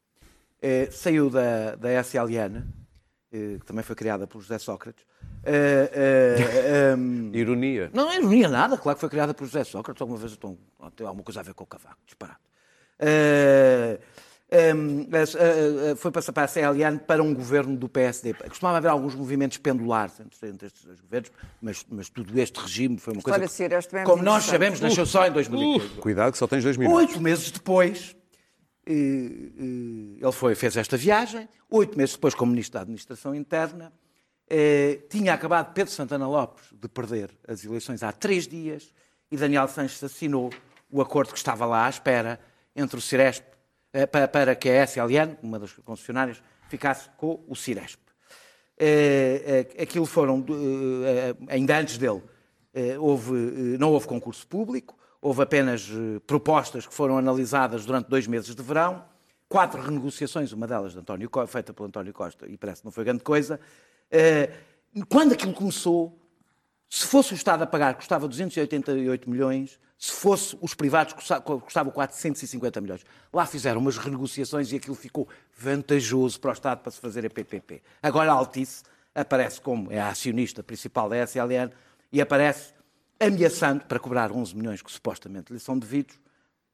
eh, 0.60 0.88
saiu 0.90 1.28
da, 1.30 1.74
da 1.76 1.90
SLN, 2.02 2.62
eh, 3.32 3.56
que 3.58 3.64
também 3.66 3.82
foi 3.82 3.96
criada 3.96 4.26
por 4.26 4.40
José 4.40 4.58
Sócrates. 4.58 5.04
Eh, 5.44 5.90
eh, 5.92 6.92
ehm, 6.94 7.30
Ironia. 7.34 7.90
não, 7.92 8.04
não 8.04 8.12
é 8.12 8.18
ironia 8.18 8.48
nada, 8.48 8.76
claro 8.78 8.96
que 8.96 9.00
foi 9.00 9.08
criada 9.08 9.32
por 9.34 9.46
José 9.46 9.64
Sócrates, 9.64 10.00
alguma 10.00 10.18
vez 10.18 10.32
então, 10.32 10.56
tem 10.94 11.06
alguma 11.06 11.24
coisa 11.24 11.40
a 11.40 11.42
ver 11.42 11.54
com 11.54 11.64
o 11.64 11.66
cavaco, 11.66 11.98
disparado. 12.06 12.38
Eh, 12.98 13.98
foi 15.96 16.10
passar 16.10 16.32
para 16.32 16.44
a 16.44 16.48
CLN 16.48 16.98
para 17.06 17.22
um 17.22 17.32
governo 17.34 17.76
do 17.76 17.88
PSD. 17.88 18.34
Costumava 18.34 18.78
haver 18.78 18.88
alguns 18.88 19.14
movimentos 19.14 19.58
pendulares 19.58 20.20
entre, 20.20 20.48
entre 20.48 20.66
estes 20.66 20.84
dois 20.84 21.00
governos, 21.00 21.30
mas, 21.60 21.86
mas 21.90 22.08
tudo 22.08 22.38
este 22.38 22.60
regime 22.60 22.98
foi 22.98 23.14
uma 23.14 23.22
coisa. 23.22 23.44
É 23.92 24.04
como 24.04 24.22
nós 24.22 24.44
sabemos, 24.44 24.80
nasceu 24.80 25.06
só 25.06 25.26
em 25.26 25.32
2015. 25.32 26.00
Cuidado 26.00 26.32
que 26.32 26.38
só 26.38 26.46
tens 26.46 26.62
dois 26.62 26.76
minutos. 26.76 27.00
Oito 27.00 27.20
meses 27.20 27.50
depois, 27.50 28.14
eh, 28.86 28.92
eh, 28.92 30.18
ele 30.20 30.32
foi, 30.32 30.54
fez 30.54 30.76
esta 30.76 30.96
viagem. 30.96 31.48
Oito 31.70 31.96
meses 31.96 32.14
depois, 32.14 32.34
como 32.34 32.52
Ministro 32.52 32.74
da 32.74 32.82
Administração 32.82 33.34
Interna, 33.34 33.92
eh, 34.48 35.00
tinha 35.08 35.32
acabado 35.32 35.72
Pedro 35.72 35.92
Santana 35.92 36.28
Lopes 36.28 36.64
de 36.72 36.88
perder 36.88 37.30
as 37.48 37.64
eleições 37.64 38.02
há 38.02 38.12
três 38.12 38.46
dias 38.46 38.92
e 39.30 39.36
Daniel 39.36 39.66
Sanches 39.66 40.02
assinou 40.04 40.50
o 40.90 41.00
acordo 41.00 41.32
que 41.32 41.38
estava 41.38 41.64
lá 41.64 41.86
à 41.86 41.88
espera 41.88 42.38
entre 42.76 42.98
o 42.98 43.00
Ciresp, 43.00 43.44
para, 44.10 44.28
para 44.28 44.54
que 44.54 44.68
a 44.68 44.86
SLN, 44.86 45.36
uma 45.42 45.58
das 45.58 45.72
concessionárias, 45.72 46.42
ficasse 46.68 47.08
com 47.16 47.44
o 47.46 47.54
Ciresp. 47.54 48.00
Eh, 48.78 49.66
eh, 49.76 49.82
aquilo 49.82 50.06
foram, 50.06 50.44
eh, 50.48 51.34
eh, 51.48 51.54
ainda 51.54 51.78
antes 51.78 51.98
dele, 51.98 52.22
eh, 52.74 52.98
houve, 52.98 53.32
eh, 53.32 53.78
não 53.78 53.90
houve 53.92 54.06
concurso 54.06 54.46
público, 54.46 54.96
houve 55.20 55.42
apenas 55.42 55.88
eh, 55.90 56.20
propostas 56.26 56.86
que 56.86 56.94
foram 56.94 57.18
analisadas 57.18 57.84
durante 57.84 58.08
dois 58.08 58.26
meses 58.26 58.54
de 58.54 58.62
verão, 58.62 59.04
quatro 59.48 59.80
renegociações, 59.80 60.52
uma 60.52 60.66
delas 60.66 60.92
de 60.92 60.98
António 60.98 61.30
feita 61.46 61.74
pelo 61.74 61.86
António 61.88 62.12
Costa, 62.12 62.48
e 62.48 62.56
parece 62.56 62.80
que 62.80 62.86
não 62.86 62.92
foi 62.92 63.04
grande 63.04 63.22
coisa. 63.22 63.60
Eh, 64.10 64.50
Quando 65.08 65.32
aquilo 65.32 65.54
começou, 65.54 66.18
se 66.88 67.06
fosse 67.06 67.32
o 67.32 67.36
Estado 67.36 67.62
a 67.62 67.66
pagar, 67.66 67.94
custava 67.94 68.28
288 68.28 69.30
milhões. 69.30 69.78
Se 70.04 70.10
fosse 70.10 70.58
os 70.60 70.74
privados, 70.74 71.12
custa- 71.12 71.40
custava 71.40 71.88
450 71.92 72.80
milhões. 72.80 73.04
Lá 73.32 73.46
fizeram 73.46 73.80
umas 73.80 73.96
renegociações 73.98 74.72
e 74.72 74.76
aquilo 74.76 74.96
ficou 74.96 75.28
vantajoso 75.56 76.40
para 76.40 76.50
o 76.50 76.52
Estado 76.52 76.80
para 76.80 76.90
se 76.90 76.98
fazer 76.98 77.24
a 77.24 77.30
PPP. 77.30 77.80
Agora 78.02 78.32
a 78.32 78.34
Altice 78.34 78.82
aparece 79.14 79.60
como 79.60 79.92
é 79.92 80.00
a 80.00 80.08
acionista 80.08 80.60
principal 80.60 81.08
da 81.08 81.18
SLN 81.18 81.70
e 82.10 82.20
aparece 82.20 82.72
ameaçando, 83.20 83.84
para 83.84 84.00
cobrar 84.00 84.32
11 84.32 84.56
milhões 84.56 84.82
que 84.82 84.90
supostamente 84.90 85.52
lhe 85.52 85.60
são 85.60 85.78
devidos, 85.78 86.18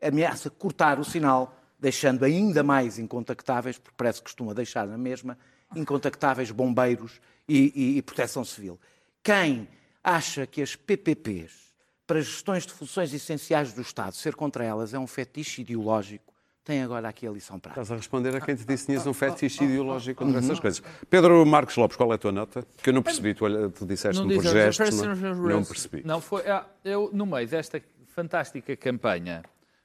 ameaça 0.02 0.48
cortar 0.48 0.98
o 0.98 1.04
sinal, 1.04 1.54
deixando 1.78 2.24
ainda 2.24 2.62
mais 2.62 2.98
incontactáveis, 2.98 3.76
porque 3.76 3.94
parece 3.94 4.20
que 4.20 4.24
costuma 4.24 4.54
deixar 4.54 4.86
na 4.86 4.96
mesma, 4.96 5.36
incontactáveis 5.76 6.50
bombeiros 6.50 7.20
e, 7.46 7.72
e- 7.76 7.98
e 7.98 8.02
proteção 8.02 8.42
civil. 8.42 8.80
Quem 9.22 9.68
acha 10.02 10.46
que 10.46 10.62
as 10.62 10.74
PPPs, 10.74 11.67
para 12.08 12.22
gestões 12.22 12.64
de 12.66 12.72
funções 12.72 13.12
essenciais 13.12 13.74
do 13.74 13.82
Estado, 13.82 14.14
ser 14.14 14.34
contra 14.34 14.64
elas 14.64 14.94
é 14.94 14.98
um 14.98 15.06
fetiche 15.06 15.60
ideológico, 15.60 16.32
tem 16.64 16.82
agora 16.82 17.06
aqui 17.06 17.26
a 17.26 17.30
lição 17.30 17.60
prática. 17.60 17.82
Estás 17.82 17.92
a 17.92 17.96
responder 18.00 18.34
a 18.34 18.40
quem 18.40 18.56
te 18.56 18.64
disse 18.64 18.86
que 18.86 18.92
tinhas 18.92 19.06
um 19.06 19.12
fetiche 19.12 19.62
ideológico 19.62 20.24
contra 20.24 20.40
essas 20.40 20.58
coisas. 20.58 20.82
Pedro 21.10 21.44
Marcos 21.44 21.76
Lopes, 21.76 21.98
qual 21.98 22.10
é 22.10 22.14
a 22.14 22.18
tua 22.18 22.32
nota? 22.32 22.66
Que 22.82 22.88
eu 22.88 22.94
não 22.94 23.02
percebi, 23.02 23.34
tu, 23.34 23.44
tu 23.70 23.84
disseste-me 23.84 24.34
por 24.34 24.42
diz- 24.42 24.52
gestos, 24.52 25.02
não, 25.02 25.34
não 25.34 25.64
percebi. 25.64 26.02
Não, 26.02 26.20
foi, 26.20 26.48
ah, 26.48 26.66
eu, 26.82 27.10
no 27.12 27.26
meio 27.26 27.46
desta 27.46 27.80
fantástica 28.06 28.74
campanha, 28.74 29.42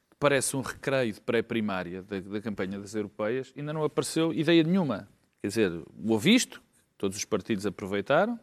que 0.10 0.16
parece 0.18 0.56
um 0.56 0.62
recreio 0.62 1.12
de 1.12 1.20
pré-primária 1.20 2.04
da, 2.04 2.22
da 2.22 2.42
campanha 2.42 2.80
das 2.80 2.96
europeias, 2.96 3.54
ainda 3.58 3.74
não 3.74 3.84
apareceu 3.84 4.32
ideia 4.34 4.64
nenhuma. 4.64 5.10
Quer 5.42 5.48
dizer, 5.50 5.72
o 5.72 6.12
ouviste, 6.14 6.58
todos 6.98 7.18
os 7.18 7.26
partidos 7.26 7.66
aproveitaram 7.66 8.40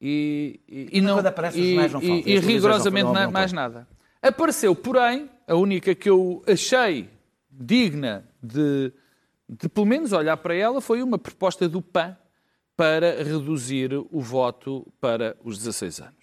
e, 0.00 0.60
e, 0.68 0.88
e 0.98 1.00
não 1.00 1.18
e, 1.18 1.76
não 1.92 2.00
e- 2.02 2.22
e 2.26 2.38
rigorosamente 2.38 3.04
não 3.04 3.30
mais 3.30 3.52
nada. 3.52 3.86
Apareceu, 4.22 4.74
porém, 4.74 5.28
a 5.46 5.54
única 5.54 5.94
que 5.94 6.08
eu 6.08 6.42
achei 6.46 7.08
digna 7.50 8.24
de, 8.42 8.92
de 9.48 9.68
pelo 9.68 9.86
menos 9.86 10.12
olhar 10.12 10.36
para 10.36 10.54
ela 10.54 10.80
foi 10.80 11.02
uma 11.02 11.18
proposta 11.18 11.68
do 11.68 11.80
PAN 11.82 12.16
para 12.76 13.22
reduzir 13.22 13.92
o 13.94 14.20
voto 14.20 14.86
para 15.00 15.36
os 15.44 15.58
16 15.58 16.00
anos. 16.00 16.14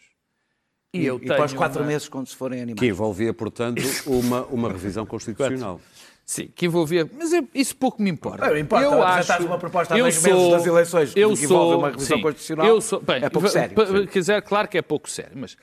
E, 0.93 1.05
eu 1.05 1.17
e 1.17 1.19
tenho 1.19 1.33
após 1.33 1.53
quatro 1.53 1.81
uma- 1.81 1.87
meses, 1.87 2.07
quando 2.09 2.27
se 2.27 2.35
forem 2.35 2.59
animados. 2.61 2.79
Que 2.79 2.87
envolvia, 2.87 3.33
portanto, 3.33 3.81
uma, 4.07 4.43
uma 4.45 4.71
revisão 4.71 5.05
constitucional. 5.05 5.79
Sim, 6.29 6.49
que 6.53 6.65
envolvia. 6.65 7.09
Mas 7.17 7.31
eu- 7.31 7.47
isso 7.55 7.73
pouco 7.77 8.01
me 8.03 8.09
importa. 8.09 8.45
É, 8.45 8.59
importa, 8.59 8.83
eu 8.83 9.01
acho, 9.01 9.45
uma 9.45 9.57
proposta 9.57 9.93
há 9.93 9.97
eu 9.97 10.03
dois 10.03 10.21
meses 10.21 10.49
das 10.49 10.65
eleições 10.65 11.13
que 11.13 11.19
eu 11.21 11.31
envolve 11.31 11.47
sou, 11.47 11.77
uma 11.79 11.89
revisão 11.89 12.17
sim, 12.17 12.21
constitucional, 12.21 12.67
Eu 12.67 12.81
sou, 12.81 12.99
bem, 12.99 13.23
é 13.23 13.29
pouco 13.29 13.47
sério, 13.47 13.87
sim. 13.87 14.05
Quiser, 14.07 14.41
claro 14.41 14.67
que 14.67 14.77
é 14.77 14.81
pouco 14.81 15.09
sério, 15.09 15.37
mas 15.37 15.55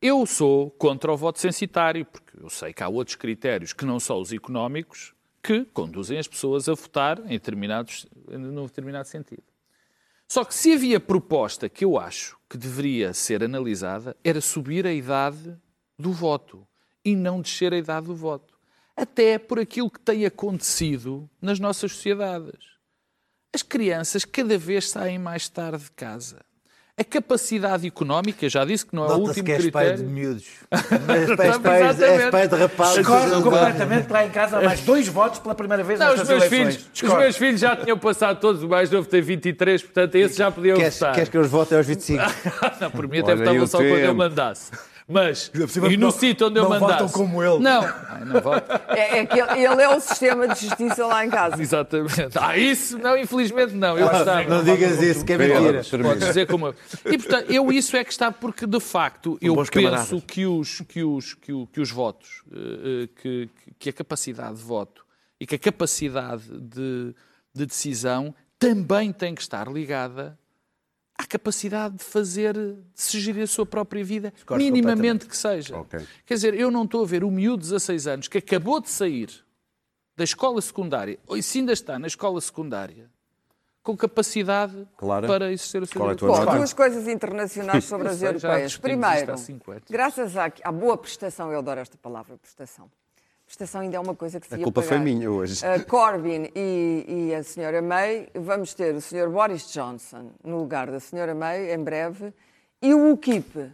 eu 0.00 0.26
sou 0.26 0.70
contra 0.72 1.10
o 1.10 1.16
voto 1.16 1.40
censitário, 1.40 2.04
porque 2.04 2.36
eu 2.38 2.50
sei 2.50 2.70
que 2.74 2.82
há 2.82 2.88
outros 2.88 3.16
critérios 3.16 3.72
que 3.72 3.86
não 3.86 3.98
só 3.98 4.20
os 4.20 4.30
económicos 4.30 5.14
que 5.42 5.64
conduzem 5.72 6.18
as 6.18 6.28
pessoas 6.28 6.68
a 6.68 6.74
votar 6.74 7.18
em 7.20 7.30
determinados, 7.30 8.06
num 8.28 8.66
determinado 8.66 9.08
sentido. 9.08 9.42
Só 10.28 10.44
que 10.44 10.54
se 10.54 10.74
havia 10.74 11.00
proposta 11.00 11.66
que 11.66 11.82
eu 11.82 11.98
acho 11.98 12.36
que 12.46 12.58
deveria 12.58 13.14
ser 13.14 13.42
analisada, 13.42 14.14
era 14.22 14.42
subir 14.42 14.86
a 14.86 14.92
idade 14.92 15.56
do 15.98 16.12
voto 16.12 16.66
e 17.02 17.16
não 17.16 17.40
descer 17.40 17.72
a 17.72 17.78
idade 17.78 18.06
do 18.06 18.14
voto. 18.14 18.49
Até 18.96 19.38
por 19.38 19.58
aquilo 19.58 19.90
que 19.90 20.00
tem 20.00 20.26
acontecido 20.26 21.28
nas 21.40 21.58
nossas 21.58 21.92
sociedades. 21.92 22.58
As 23.54 23.62
crianças 23.62 24.24
cada 24.24 24.56
vez 24.58 24.90
saem 24.90 25.18
mais 25.18 25.48
tarde 25.48 25.84
de 25.84 25.90
casa. 25.92 26.38
A 26.98 27.04
capacidade 27.04 27.86
económica, 27.86 28.46
já 28.46 28.62
disse 28.62 28.84
que 28.84 28.94
não 28.94 29.06
é 29.06 29.14
o 29.14 29.20
último 29.20 29.42
que 29.46 29.52
és 29.52 29.70
pai 29.70 29.86
de 29.86 30.02
critério. 30.02 30.10
miúdos. 30.10 30.44
És 30.70 31.34
pai, 31.36 31.48
és 31.48 31.58
pai, 31.58 31.82
és 31.82 31.96
Exatamente. 31.96 32.30
pai 32.30 32.48
de 32.48 32.56
rapazes. 32.56 32.96
Discordo 32.98 33.42
completamente 33.42 34.10
lá 34.10 34.26
em 34.26 34.30
casa 34.30 34.58
há 34.58 34.62
mais 34.62 34.80
dois 34.82 35.08
votos 35.08 35.38
pela 35.38 35.54
primeira 35.54 35.82
vez 35.82 35.98
Não, 35.98 36.08
os 36.12 36.18
nestas 36.18 36.28
meus, 36.28 36.52
eleições. 36.52 36.74
filhos, 36.76 37.02
os 37.12 37.18
meus 37.18 37.36
filhos 37.38 37.60
já 37.60 37.74
tinham 37.74 37.98
passado 37.98 38.38
todos, 38.38 38.62
o 38.62 38.68
mais 38.68 38.90
novo 38.90 39.08
tem 39.08 39.22
23, 39.22 39.82
portanto 39.82 40.14
esse 40.16 40.36
já 40.36 40.50
podia 40.50 40.74
Queres, 40.74 40.94
votar. 40.98 41.14
queres 41.14 41.28
que 41.30 41.36
eu 41.38 41.40
os 41.40 41.48
vote 41.50 41.74
aos 41.74 41.86
25? 41.86 42.22
Não, 42.82 42.90
por 42.90 43.08
mim 43.08 43.20
até 43.20 43.32
Olha 43.32 43.40
aí 43.40 43.46
votava 43.46 43.64
o 43.64 43.66
só 43.66 43.78
quando 43.78 43.86
eu 43.88 43.96
tempo. 44.02 44.14
mandasse. 44.16 44.70
Mas, 45.10 45.50
e 45.54 45.96
no 45.96 46.06
não- 46.06 46.10
sítio 46.10 46.46
onde 46.46 46.58
eu 46.58 46.62
não 46.62 46.70
mandasse. 46.70 46.92
votam 47.02 47.08
como 47.08 47.42
ele. 47.42 47.58
Não, 47.58 47.82
Ai, 47.82 48.24
não 48.24 48.40
voto. 48.40 48.70
É, 48.90 49.18
é 49.18 49.26
que 49.26 49.38
ele, 49.40 49.64
ele 49.64 49.82
é 49.82 49.88
o 49.88 50.00
sistema 50.00 50.46
de 50.48 50.60
justiça 50.66 51.04
lá 51.06 51.26
em 51.26 51.30
casa. 51.30 51.60
Exatamente. 51.60 52.38
Ah, 52.40 52.56
isso 52.56 52.96
não, 52.98 53.16
infelizmente 53.18 53.74
não. 53.74 53.98
Eu 53.98 54.08
gostava. 54.08 54.44
Não 54.44 54.62
digas 54.64 55.02
isso, 55.02 55.24
que 55.24 55.32
é 55.32 55.38
mentira. 55.38 55.82
Podes 56.02 56.26
dizer 56.28 56.46
como 56.46 56.68
eu. 56.68 56.74
E 57.06 57.18
portanto, 57.18 57.50
eu 57.50 57.72
isso 57.72 57.96
é 57.96 58.04
que 58.04 58.12
está, 58.12 58.30
porque 58.30 58.66
de 58.66 58.78
facto 58.80 59.36
eu 59.42 59.56
penso 59.56 59.72
camaradas. 59.72 60.22
que 60.26 60.46
os, 60.46 60.80
que, 60.82 61.02
os, 61.02 61.34
que, 61.34 61.52
o- 61.52 61.66
que 61.66 61.80
os 61.80 61.90
votos, 61.90 62.42
eh, 62.52 62.56
eh, 63.04 63.08
que, 63.20 63.50
que 63.78 63.88
a 63.90 63.92
capacidade 63.92 64.54
de 64.56 64.62
voto 64.62 65.04
e 65.40 65.46
que 65.46 65.54
a 65.56 65.58
capacidade 65.58 66.44
de, 66.60 67.14
de 67.54 67.66
decisão 67.66 68.34
também 68.58 69.10
tem 69.12 69.34
que 69.34 69.40
estar 69.40 69.66
ligada 69.66 70.38
à 71.20 71.26
capacidade 71.26 71.96
de 71.96 72.04
fazer, 72.04 72.54
de 72.54 72.78
se 72.94 73.20
gerir 73.20 73.42
a 73.42 73.46
sua 73.46 73.66
própria 73.66 74.02
vida, 74.02 74.32
Discordo 74.34 74.64
minimamente 74.64 75.26
que 75.26 75.36
seja. 75.36 75.76
Ok. 75.76 76.00
Quer 76.24 76.34
dizer, 76.34 76.54
eu 76.54 76.70
não 76.70 76.84
estou 76.84 77.02
a 77.02 77.06
ver 77.06 77.22
o 77.22 77.30
miúdo 77.30 77.62
de 77.62 77.68
16 77.70 78.06
anos 78.06 78.28
que 78.28 78.38
acabou 78.38 78.80
de 78.80 78.88
sair 78.88 79.30
da 80.16 80.24
escola 80.24 80.60
secundária, 80.60 81.18
ou 81.26 81.40
se 81.42 81.58
ainda 81.58 81.72
está 81.72 81.98
na 81.98 82.06
escola 82.06 82.40
secundária, 82.40 83.10
com 83.82 83.96
capacidade 83.96 84.86
Clara, 84.96 85.26
para 85.26 85.52
exercer 85.52 85.82
o 85.82 85.86
seu 85.86 86.00
é 86.00 86.04
a 86.04 86.06
direito. 86.08 86.18
tua 86.20 86.28
Bom, 86.28 86.44
nota? 86.44 86.56
duas 86.58 86.72
coisas 86.72 87.08
internacionais 87.08 87.84
sobre 87.84 88.08
as 88.08 88.22
europeias. 88.22 88.76
Primeiro, 88.76 89.34
graças 89.88 90.36
à, 90.36 90.52
à 90.64 90.72
boa 90.72 90.96
prestação, 90.98 91.50
eu 91.50 91.58
adoro 91.58 91.80
esta 91.80 91.96
palavra, 91.96 92.36
prestação. 92.36 92.90
Prestação 93.50 93.80
ainda 93.80 93.96
é 93.96 94.00
uma 94.00 94.14
coisa 94.14 94.38
que 94.38 94.46
se 94.46 94.54
A 94.54 94.58
culpa 94.58 94.80
foi 94.80 94.90
pagar. 94.90 95.02
minha 95.02 95.28
hoje. 95.28 95.66
A 95.66 95.82
Corbyn 95.82 96.48
e, 96.54 97.04
e 97.08 97.34
a 97.34 97.42
senhora 97.42 97.82
May, 97.82 98.28
vamos 98.32 98.74
ter 98.74 98.94
o 98.94 99.00
senhor 99.00 99.28
Boris 99.28 99.68
Johnson 99.72 100.30
no 100.44 100.58
lugar 100.58 100.88
da 100.88 101.00
senhora 101.00 101.34
May, 101.34 101.74
em 101.74 101.82
breve, 101.82 102.32
e 102.80 102.94
o 102.94 103.10
UKIP, 103.12 103.72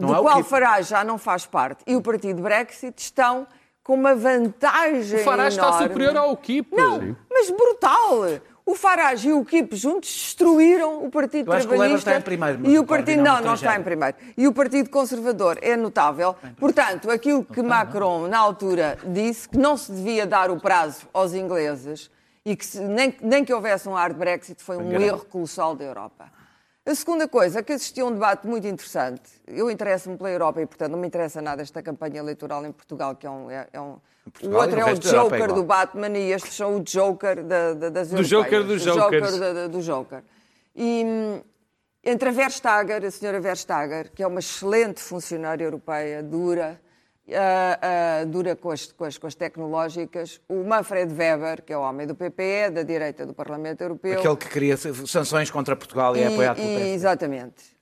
Não 0.00 0.08
do 0.08 0.14
há 0.14 0.20
qual 0.22 0.34
UKIP. 0.36 0.48
Farage 0.48 0.88
já 0.88 1.04
não 1.04 1.18
faz 1.18 1.44
parte, 1.44 1.84
e 1.86 1.94
o 1.94 2.00
partido 2.00 2.40
Brexit 2.40 2.98
estão 2.98 3.46
com 3.82 3.92
uma 3.92 4.14
vantagem 4.14 5.20
O 5.20 5.24
Farage 5.24 5.56
está 5.58 5.68
enorme. 5.68 5.86
superior 5.88 6.16
ao 6.16 6.32
UKIP. 6.32 6.74
Não, 6.74 7.14
mas 7.30 7.50
brutal! 7.50 8.22
O 8.66 8.74
Farage 8.74 9.28
e 9.28 9.32
o 9.32 9.40
UKIP 9.40 9.76
juntos 9.76 10.08
destruíram 10.10 11.04
o 11.04 11.10
Partido 11.10 11.50
Eu 11.50 11.52
acho 11.52 11.68
que 11.68 11.74
o 11.74 11.76
Trabalhista. 11.76 12.10
está 12.10 12.18
em 12.18 12.22
primeiro, 12.22 12.58
mas 12.62 12.72
e 12.72 12.78
o 12.78 12.84
Partido 12.86 13.20
é 13.20 13.22
não, 13.22 13.24
não 13.24 13.38
está 13.40 13.54
estrangeiro. 13.54 13.80
em 13.80 13.84
primeiro. 13.84 14.16
E 14.38 14.48
o 14.48 14.52
Partido 14.54 14.88
Conservador 14.88 15.58
é 15.60 15.76
notável. 15.76 16.34
Portanto, 16.58 17.10
aquilo 17.10 17.44
que 17.44 17.62
Macron 17.62 18.26
na 18.26 18.38
altura 18.38 18.96
disse 19.06 19.46
que 19.48 19.58
não 19.58 19.76
se 19.76 19.92
devia 19.92 20.26
dar 20.26 20.50
o 20.50 20.58
prazo 20.58 21.06
aos 21.12 21.34
ingleses 21.34 22.10
e 22.44 22.56
que 22.56 22.64
se- 22.64 22.80
nem, 22.80 23.14
nem 23.20 23.44
que 23.44 23.52
houvesse 23.52 23.86
um 23.86 23.92
hard 23.92 24.16
Brexit 24.16 24.62
foi 24.62 24.78
um 24.78 24.92
erro 24.92 25.26
colossal 25.26 25.74
da 25.76 25.84
Europa. 25.84 26.32
A 26.86 26.94
segunda 26.94 27.26
coisa, 27.26 27.62
que 27.62 27.72
assistiu 27.72 28.06
a 28.06 28.10
um 28.10 28.12
debate 28.12 28.46
muito 28.46 28.66
interessante. 28.66 29.22
Eu 29.46 29.70
interesso-me 29.70 30.18
pela 30.18 30.30
Europa 30.30 30.60
e, 30.60 30.66
portanto, 30.66 30.92
não 30.92 30.98
me 30.98 31.06
interessa 31.06 31.40
nada 31.40 31.62
esta 31.62 31.82
campanha 31.82 32.18
eleitoral 32.18 32.64
em 32.66 32.72
Portugal, 32.72 33.16
que 33.16 33.26
é 33.26 33.30
um. 33.30 33.50
É, 33.50 33.66
é 33.72 33.80
um 33.80 33.96
o 34.42 34.50
outro 34.50 34.78
é 34.78 34.84
o 34.84 34.88
é 34.88 34.94
Joker 34.94 35.52
do 35.52 35.62
Batman 35.64 36.16
e 36.16 36.32
estes 36.32 36.54
são 36.54 36.76
o 36.76 36.80
Joker 36.80 37.42
da, 37.42 37.74
da, 37.74 37.88
das 37.88 38.10
Do. 38.10 38.22
Joker 38.22 38.64
dos 38.64 38.86
O 38.86 38.92
Joker 38.92 39.38
da- 39.38 39.66
do 39.66 39.80
Joker. 39.80 40.22
E 40.76 41.04
hum, 41.06 41.40
entre 42.02 42.28
a 42.28 42.32
Verstager, 42.32 43.02
a 43.02 43.10
senhora 43.10 43.40
Verstager, 43.40 44.10
que 44.12 44.22
é 44.22 44.26
uma 44.26 44.40
excelente 44.40 45.00
funcionária 45.00 45.64
europeia, 45.64 46.22
dura, 46.22 46.78
ah, 47.32 47.78
ah, 48.20 48.24
dura 48.24 48.54
com 48.54 48.70
as, 48.70 48.92
com, 48.92 49.04
as, 49.04 49.16
com 49.16 49.26
as 49.26 49.34
tecnológicas, 49.34 50.40
o 50.48 50.62
Manfred 50.64 51.12
Weber, 51.14 51.62
que 51.62 51.72
é 51.72 51.78
o 51.78 51.80
homem 51.80 52.06
do 52.06 52.14
PPE, 52.14 52.70
da 52.72 52.82
direita 52.82 53.24
do 53.24 53.32
Parlamento 53.32 53.80
Europeu. 53.80 54.18
Aquele 54.18 54.36
que 54.36 54.48
queria 54.48 54.76
sanções 54.76 55.50
contra 55.50 55.74
Portugal 55.74 56.16
e, 56.16 56.20
é 56.20 56.26
apoiado 56.26 56.56
pelo 56.56 56.68
E- 56.68 56.74
PSD. 56.74 56.94
Exatamente. 56.94 57.74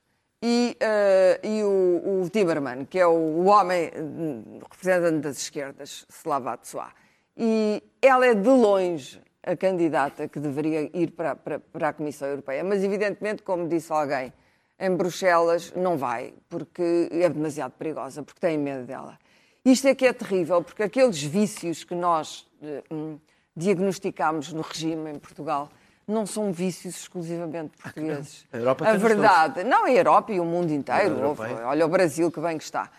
E, 0.44 0.76
eh, 0.80 1.40
e 1.44 1.62
o, 1.62 2.22
o 2.22 2.28
Timerman, 2.28 2.84
que 2.84 2.98
é 2.98 3.06
o, 3.06 3.44
homem 3.44 3.92
hum, 3.96 4.58
representante 4.68 5.20
das 5.20 5.38
esquerdas, 5.38 6.04
Slavat 6.10 6.66
Soa. 6.66 6.90
E 7.36 7.80
ela 8.02 8.26
é 8.26 8.34
de 8.34 8.48
longe 8.48 9.20
a 9.40 9.56
candidata 9.56 10.28
que 10.28 10.40
deveria 10.40 10.90
ir 10.96 11.12
para, 11.12 11.36
para, 11.36 11.60
para 11.60 11.88
a 11.88 11.92
Comissão 11.92 12.26
Europeia. 12.26 12.64
Mas, 12.64 12.82
evidentemente, 12.82 13.42
como 13.42 13.68
disse 13.68 13.92
alguém, 13.92 14.32
em 14.78 14.96
Bruxelas 14.96 15.72
não 15.76 15.96
vai, 15.96 16.34
porque 16.48 17.08
é 17.12 17.28
demasiado 17.28 17.72
perigosa, 17.72 18.24
porque 18.24 18.40
tem 18.40 18.58
medo 18.58 18.84
dela. 18.84 19.16
Isto 19.64 19.88
é 19.88 19.94
que 19.94 20.06
é 20.06 20.12
terrível, 20.12 20.62
porque 20.62 20.82
aqueles 20.82 21.22
vícios 21.22 21.84
que 21.84 21.94
nós 21.94 22.46
eh, 22.62 22.82
hum, 22.90 23.18
diagnosticámos 23.56 24.52
no 24.52 24.60
regime 24.62 25.10
em 25.12 25.18
Portugal 25.18 25.68
não 26.06 26.26
são 26.26 26.52
vícios 26.52 26.96
exclusivamente 26.96 27.76
portugueses. 27.80 28.44
A 28.52 28.56
Europa 28.56 28.84
a 28.88 28.92
verdade, 29.14 29.64
não 29.64 29.84
a 29.84 29.90
Europa 29.92 30.32
e 30.32 30.40
o 30.40 30.44
mundo 30.44 30.72
inteiro. 30.72 31.14
É. 31.60 31.64
olha 31.64 31.86
o 31.86 31.88
Brasil 31.88 32.30
que 32.30 32.40
bem 32.40 32.58
que 32.58 32.64
está. 32.64 32.90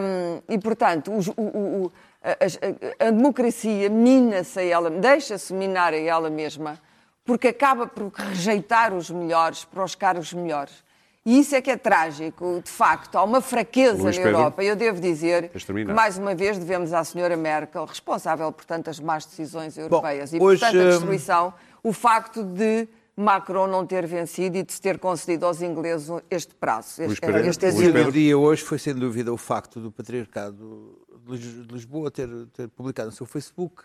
Hum, 0.00 0.40
e, 0.48 0.56
portanto, 0.58 1.12
os- 1.12 1.26
o- 1.28 1.32
o- 1.36 1.84
o- 1.86 1.92
a, 2.22 3.04
a- 3.04 3.08
a 3.08 3.10
democracia 3.10 3.90
mina-se 3.90 4.60
a 4.60 4.62
ela, 4.62 4.88
deixa-se 4.90 5.52
minar 5.52 5.92
a 5.92 5.96
ela 5.98 6.30
mesma, 6.30 6.78
porque 7.24 7.48
acaba 7.48 7.88
por 7.88 8.08
rejeitar 8.12 8.94
os 8.94 9.10
melhores 9.10 9.64
para 9.64 9.82
os 9.82 9.96
cargos 9.96 10.32
melhores. 10.32 10.84
E 11.28 11.40
isso 11.40 11.54
é 11.54 11.60
que 11.60 11.70
é 11.70 11.76
trágico, 11.76 12.62
de 12.64 12.70
facto. 12.70 13.16
Há 13.16 13.22
uma 13.22 13.40
fraqueza 13.42 14.02
Luís 14.02 14.16
na 14.16 14.22
Pedro. 14.22 14.38
Europa. 14.38 14.62
Eu 14.64 14.74
devo 14.74 14.98
dizer 15.00 15.50
que, 15.50 15.84
mais 15.92 16.16
uma 16.16 16.34
vez, 16.34 16.56
devemos 16.56 16.92
à 16.92 17.04
senhora 17.04 17.36
Merkel, 17.36 17.84
responsável 17.84 18.50
por 18.50 18.64
tantas 18.64 18.98
más 18.98 19.26
decisões 19.26 19.76
europeias 19.76 20.32
e 20.32 20.38
hoje, 20.40 20.60
por 20.60 20.66
tanta 20.70 20.82
hum, 20.84 20.88
destruição, 20.88 21.52
o 21.82 21.92
facto 21.92 22.42
de 22.42 22.88
Macron 23.14 23.66
não 23.66 23.84
ter 23.84 24.06
vencido 24.06 24.56
e 24.56 24.62
de 24.62 24.72
se 24.72 24.80
ter 24.80 24.98
concedido 24.98 25.44
aos 25.44 25.60
ingleses 25.60 26.08
este 26.30 26.54
prazo, 26.54 27.02
este, 27.02 27.20
Pereira, 27.20 27.46
este 27.48 27.66
O 27.66 27.68
exílio. 27.68 27.92
Pedro. 27.92 28.12
dia 28.12 28.38
hoje 28.38 28.62
foi, 28.62 28.78
sem 28.78 28.94
dúvida, 28.94 29.30
o 29.30 29.36
facto 29.36 29.80
do 29.80 29.92
patriarcado 29.92 30.98
de 31.26 31.32
Lis- 31.32 31.66
de 31.66 31.74
Lisboa 31.74 32.10
ter, 32.10 32.28
ter 32.54 32.68
publicado 32.68 33.10
no 33.10 33.14
seu 33.14 33.26
Facebook 33.26 33.82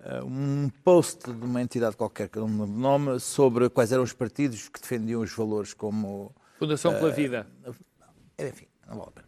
eh, 0.00 0.22
um 0.24 0.68
post 0.82 1.30
de 1.30 1.44
uma 1.44 1.62
entidade 1.62 1.94
qualquer, 1.96 2.28
que 2.28 2.36
eu 2.38 2.42
não 2.42 2.48
me 2.48 2.60
lembro 2.62 2.74
o 2.76 2.80
nome, 2.80 3.20
sobre 3.20 3.68
quais 3.68 3.92
eram 3.92 4.02
os 4.02 4.12
partidos 4.12 4.68
que 4.68 4.80
defendiam 4.80 5.20
os 5.20 5.30
valores 5.32 5.72
como 5.72 6.34
Fundação 6.64 6.94
pela 6.94 7.10
Vida. 7.10 7.46
enfim, 8.38 8.66
não 8.88 8.96
vale 8.96 9.08
a 9.08 9.12
pena. 9.12 9.26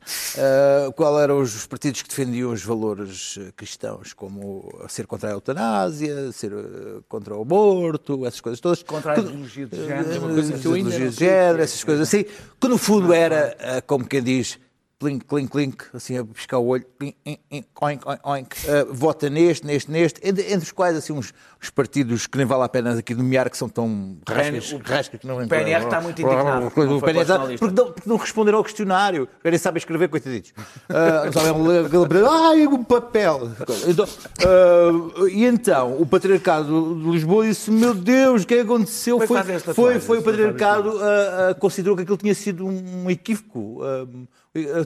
Uh, 0.89 0.93
qual 0.93 1.21
eram 1.21 1.41
os 1.41 1.67
partidos 1.67 2.03
que 2.03 2.09
defendiam 2.09 2.53
os 2.53 2.63
valores 2.63 3.39
eh, 3.41 3.53
cristãos, 3.57 4.13
como 4.13 4.71
ser 4.89 5.07
contra 5.07 5.31
a 5.31 5.33
eutanásia, 5.33 6.31
ser 6.33 6.53
eh, 6.53 7.01
contra 7.09 7.35
o 7.35 7.43
aborto, 7.43 8.27
essas 8.27 8.41
coisas 8.41 8.61
todas. 8.61 8.83
Contra 8.83 9.15
a 9.15 9.19
ideologia 9.19 9.67
de 9.67 9.77
eh, 9.77 9.87
género. 9.87 10.27
uma 10.27 10.35
coisa 10.35 10.59
que 10.59 10.67
eu 10.67 10.75
ainda 10.75 10.89
ideologia 10.89 11.11
de 11.11 11.17
género, 11.17 11.63
essas 11.63 11.85
coisas 11.85 12.09
assim, 12.09 12.25
que 12.61 12.69
no 12.69 12.79
fundo 12.79 13.13
era, 13.13 13.57
eh, 13.59 13.81
como 13.81 14.07
quem 14.07 14.23
diz, 14.23 14.59
Clink, 14.99 15.27
clink, 15.27 15.51
clink, 15.51 15.85
assim 15.93 16.17
a 16.17 16.25
piscar 16.25 16.57
o 16.57 16.69
olho, 16.69 16.87
oink, 16.99 17.69
oink, 17.83 18.03
oink, 18.25 18.57
uh, 18.67 18.95
vota 18.95 19.29
neste, 19.29 19.67
neste, 19.67 19.91
neste, 19.91 20.27
entre, 20.27 20.57
os 20.57 20.73
quais 20.73 20.97
assim 20.97 21.13
uns, 21.13 21.35
uns 21.63 21.69
partidos 21.69 22.27
que 22.27 22.39
nem 22.39 22.47
vale 22.47 22.63
a 22.63 22.69
pena 22.69 22.99
aqui 22.99 23.15
nomear, 23.15 23.51
que 23.51 23.59
são 23.59 23.69
tão 23.69 24.17
rascas, 24.27 24.73
o 24.73 24.79
rascas 24.79 25.21
que 25.21 25.27
não 25.27 25.37
o 25.45 25.47
PNR 25.47 25.85
está 25.85 26.01
muito 26.01 26.23
indignado, 26.23 26.69
O 26.69 26.71
foi 26.71 26.87
PNR 27.13 27.21
está- 27.21 27.39
porque, 27.41 27.75
não, 27.75 27.93
porque 27.93 28.09
não 28.09 28.17
responderam 28.17 28.57
ao 28.57 28.65
questionário, 28.65 29.29
nem 29.45 29.59
sabem 29.59 29.77
escrever, 29.77 30.09
coitaditos. 30.09 30.53
Uh, 30.89 31.27
não 31.27 31.33
sabem 31.35 31.85
aquele- 31.85 32.27
Ai, 32.27 32.67
o 32.67 32.83
papel. 32.83 33.51
Então, 33.87 34.07
uh, 34.07 35.29
e 35.29 35.45
então, 35.45 36.01
o 36.01 36.07
patriarcado 36.07 36.95
de 37.03 37.11
Lisboa 37.11 37.47
disse: 37.47 37.71
Meu 37.71 37.93
Deus, 37.93 38.45
o 38.45 38.47
que 38.47 38.55
é 38.55 38.61
aconteceu? 38.63 39.23
É 39.23 39.27
Foi, 39.27 39.43
foi, 39.43 39.61
tatuagens? 39.61 40.05
foi 40.05 40.19
o 40.21 40.23
patriarcado 40.23 40.89
uh, 40.89 41.51
uh, 41.51 41.55
considerou 41.59 41.95
que 41.95 42.01
aquilo 42.03 42.17
tinha 42.17 42.35
sido 42.35 42.67
um 42.67 43.11
equívoco. 43.11 43.83
Uh, 43.83 44.27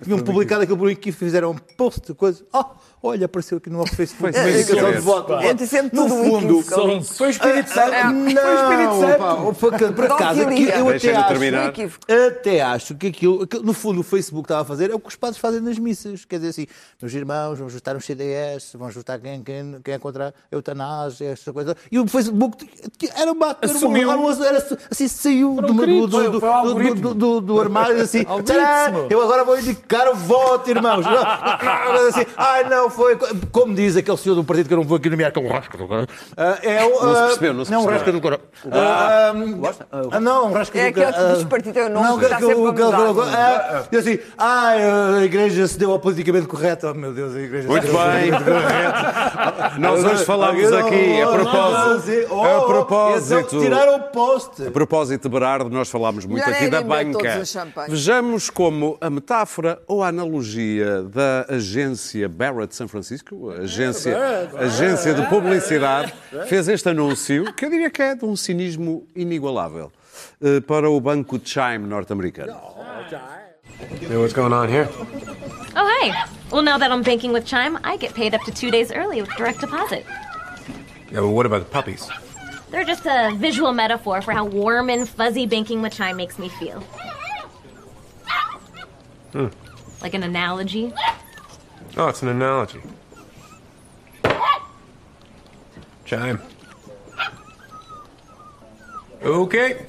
tinham 0.02 0.18
publicado 0.20 0.62
aquilo 0.62 0.78
por 0.78 0.88
um 0.88 0.90
equívoco, 0.90 1.24
fizeram 1.24 1.50
um 1.52 1.56
post, 1.56 2.12
coisa. 2.14 2.44
Oh, 2.52 2.64
olha, 3.03 3.26
apareceu 3.26 3.59
aqui 3.59 3.70
no 3.70 3.86
Facebook. 3.86 4.32
Foi 4.38 4.51
indicação 4.51 4.88
isso. 4.90 4.98
de 4.98 5.05
voto. 5.05 5.32
É 5.34 5.53
No 5.92 6.09
fundo. 6.09 6.62
Foi 7.05 7.26
o 7.28 7.30
Espírito 7.30 7.70
Santo. 7.70 7.92
É. 7.94 8.05
não, 8.05 8.24
Foi 8.24 8.55
o 8.55 8.62
Espírito 8.62 9.01
Santo. 9.01 9.94
por, 9.94 10.05
acaso, 10.05 10.40
eu 10.40 10.88
até 10.88 11.14
acho, 11.16 11.36
até 12.26 12.61
acho 12.61 12.94
que 12.94 13.07
aquilo, 13.09 13.42
aquilo- 13.42 13.62
no 13.62 13.72
fundo, 13.72 14.01
o 14.01 14.03
Facebook 14.05 14.44
estava 14.44 14.62
a 14.62 14.64
fazer 14.64 14.90
é 14.90 14.94
o 14.94 14.98
que 15.01 15.09
os 15.09 15.16
padres 15.16 15.38
fazem 15.38 15.61
nas 15.61 15.78
missas. 15.78 16.24
Quer 16.24 16.36
dizer 16.36 16.51
assim, 16.51 16.66
meus 17.01 17.12
irmãos, 17.14 17.59
vamos 17.59 17.72
juntar 17.72 17.96
um 17.96 18.01
CDS, 18.01 18.72
vamos 18.74 18.94
juntar 18.94 19.18
quem, 19.18 19.42
quem, 19.42 19.80
quem 19.82 19.94
é 19.94 19.98
contra 19.98 20.28
a 20.28 20.32
eutanásia, 20.55 21.28
esta 21.30 21.53
coisa. 21.53 21.76
E 21.90 21.98
o 21.98 22.07
Facebook 22.07 22.68
era 23.16 23.32
uma. 23.32 23.57
Era, 23.61 23.72
uma, 23.72 23.76
Assumiu. 23.76 24.11
era, 24.11 24.18
uma- 24.20 24.46
era 24.46 24.66
assim, 24.90 25.09
saiu 25.09 25.57
do, 25.57 25.72
do, 27.14 27.40
do, 27.40 27.61
armário 27.61 28.01
assim. 28.03 28.24
Algoritmo. 28.28 28.55
"Tcharam, 28.59 29.07
eu 29.11 29.22
agora 29.22 29.44
vou 29.44 29.59
indicar 29.59 30.09
o 30.09 30.14
voto, 30.14 30.70
irmãos. 30.70 31.05
Não, 31.05 31.12
não, 32.68 32.89
não, 32.91 33.09
não, 33.09 33.18
foi. 33.18 33.18
Como 33.53 33.74
diz 33.74 33.97
aquele 33.97 34.16
senhor 34.16 34.34
do 34.34 34.45
partido 34.45 34.66
que 34.68 34.74
eu 34.74 34.78
não 34.78 34.84
vou 34.84 34.97
aqui 34.97 35.09
nomear, 35.11 35.32
que 35.32 35.38
é 35.38 35.43
o 35.43 35.49
Rasca 35.49 35.76
do 35.78 35.86
Caralho. 35.88 36.09
Ah, 36.36 36.59
É 36.62 36.84
o. 36.84 36.91
Não 36.91 36.99
se 37.14 37.20
ah, 37.20 37.24
percebeu, 37.26 37.55
não 37.55 37.64
se 37.64 37.70
Não, 37.70 37.84
percebeu. 37.84 37.99
Rasca 37.99 38.12
do 38.12 38.20
Caralho. 38.20 38.43
Ah, 38.72 39.32
Gosta? 39.59 39.86
Ah, 40.12 40.20
não, 40.20 40.51
o 40.51 40.53
Rasca 40.53 40.78
É 40.78 40.82
do 40.82 40.88
aquele 40.88 41.07
que 41.07 41.12
Caralho. 41.12 41.34
diz 41.36 41.45
partido, 41.45 41.78
é 41.78 41.86
o 41.86 41.91
nome 41.91 42.07
Não, 42.09 42.18
que 42.18 42.24
está 42.24 42.36
aquele- 42.36 42.55
sempre 42.55 42.70
aquele- 42.70 42.93
aquele- 42.95 43.36
ah, 43.36 43.84
E 43.93 43.97
assim, 43.97 44.18
ah, 44.38 45.14
a 45.18 45.24
igreja 45.24 45.66
se 45.66 45.78
deu 45.78 45.91
ao 45.93 45.99
politicamente 45.99 46.47
correto. 46.47 46.86
Oh, 46.88 46.95
meu 46.95 47.12
Deus, 47.12 47.34
a 47.34 47.41
igreja 47.41 47.68
Muito 47.68 47.86
se 47.86 47.93
deu 47.93 48.01
ao 48.01 48.09
bem. 48.11 48.30
politicamente 48.30 48.62
correto. 48.66 49.80
Nós 49.80 50.05
hoje 50.05 50.24
falámos 50.24 50.72
aqui, 50.72 51.20
a 51.20 51.26
propósito, 51.28 52.26
Oh, 52.30 52.45
a 52.45 52.66
propósito, 52.66 53.41
então 53.47 53.61
Tiraram 53.61 53.97
o 53.97 54.01
post. 54.11 54.66
a 54.66 54.70
propósito 54.70 55.22
de 55.22 55.28
Berardo, 55.28 55.70
nós 55.70 55.88
falámos 55.88 56.24
muito 56.24 56.49
aqui 56.49 56.64
é 56.64 56.68
da 56.68 56.82
banca. 56.82 57.43
Vejamos 57.88 58.51
como 58.51 58.97
a 59.01 59.09
metáfora 59.11 59.80
ou 59.86 60.03
a 60.03 60.09
analogia 60.09 61.03
da 61.03 61.47
agência 61.49 62.28
Barrett 62.28 62.74
São 62.80 62.88
Francisco, 62.88 63.50
a 63.50 63.56
agência, 63.56 64.16
agência 64.56 65.12
de 65.12 65.26
publicidade, 65.26 66.14
fez 66.46 66.66
este 66.66 66.88
anúncio, 66.88 67.52
que 67.52 67.66
eu 67.66 67.68
diria 67.68 67.90
que 67.90 68.00
é 68.00 68.14
de 68.14 68.24
um 68.24 68.34
cinismo 68.34 69.06
inigualável, 69.14 69.92
eh, 70.40 70.60
para 70.60 70.88
o 70.88 70.98
banco 70.98 71.38
Chime 71.44 71.86
norte-americano. 71.86 72.58
Hey, 74.08 74.16
what's 74.16 74.32
going 74.32 74.54
on 74.54 74.66
here? 74.66 74.88
Oh, 75.76 75.86
hey. 76.00 76.14
Well, 76.50 76.62
now 76.62 76.78
that 76.78 76.90
I'm 76.90 77.02
banking 77.02 77.34
with 77.34 77.44
Chime, 77.44 77.78
I 77.84 77.98
get 77.98 78.14
paid 78.14 78.34
up 78.34 78.40
to 78.44 78.50
two 78.50 78.70
days 78.70 78.90
early 78.90 79.20
with 79.20 79.30
direct 79.36 79.60
deposit. 79.60 80.06
Yeah, 81.12 81.20
well, 81.20 81.34
what 81.34 81.44
about 81.44 81.64
the 81.64 81.70
puppies? 81.70 82.08
They're 82.70 82.84
just 82.84 83.04
a 83.04 83.36
visual 83.36 83.74
metaphor 83.74 84.22
for 84.22 84.32
how 84.32 84.46
warm 84.46 84.88
and 84.88 85.06
fuzzy 85.06 85.44
banking 85.44 85.82
with 85.82 85.92
Chime 85.92 86.16
makes 86.16 86.38
me 86.38 86.48
feel. 86.48 86.82
Like 90.00 90.14
an 90.14 90.22
analogy. 90.22 90.94
Oh, 91.97 92.09
it's 92.09 92.22
an 92.22 92.28
analogy. 92.28 92.80
Chime. 96.05 96.41
Okay. 99.22 99.86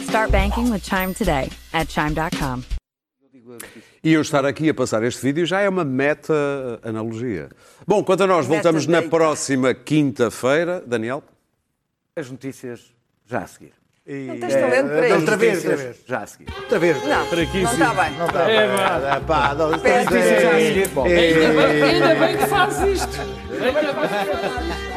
Start 0.00 0.30
banking 0.30 0.70
with 0.70 0.82
Chime 0.84 1.14
today 1.14 1.50
at 1.72 1.88
chime.com. 1.88 2.64
E 4.04 4.12
eu 4.12 4.20
estar 4.20 4.44
aqui 4.44 4.68
a 4.68 4.74
passar 4.74 5.02
este 5.04 5.22
vídeo 5.22 5.46
já 5.46 5.60
é 5.60 5.68
uma 5.68 5.84
meta-analogia. 5.84 7.48
Bom, 7.86 8.02
quanto 8.02 8.24
a 8.24 8.26
nós, 8.26 8.46
voltamos 8.46 8.86
na 8.86 9.02
próxima 9.02 9.72
quinta-feira. 9.74 10.82
Daniel? 10.84 11.22
As 12.16 12.30
notícias 12.30 12.92
já 13.26 13.42
a 13.42 13.46
seguir. 13.46 13.81
Não 14.04 14.40
tens 14.40 14.54
talento 14.54 14.88
para 14.88 15.06
isso. 15.06 15.16
Outra 15.16 15.36
vez, 15.36 15.56
outra 15.58 15.76
vez. 15.76 15.96
Já 16.06 16.18
a 16.18 16.26
seguir. 16.26 16.46
Outra 16.56 16.78
vez. 16.80 17.02
Não, 17.04 17.08
não 17.08 17.24
está 17.24 17.94
bem. 17.94 18.12
Não 18.18 18.26
está 18.26 18.50
É, 18.50 18.66
bem. 18.66 18.76
Ah, 18.84 19.22
pá, 19.24 19.54
não, 19.54 19.78
Peço 19.78 20.14
é-. 20.16 20.88
Bom. 20.88 21.06
é- 21.06 21.84
Ainda 21.84 22.14
bem 22.16 22.36
que 22.36 22.46
fazes 22.46 23.00
isto. 23.00 23.20
Ainda 23.20 23.92
bem. 23.92 24.91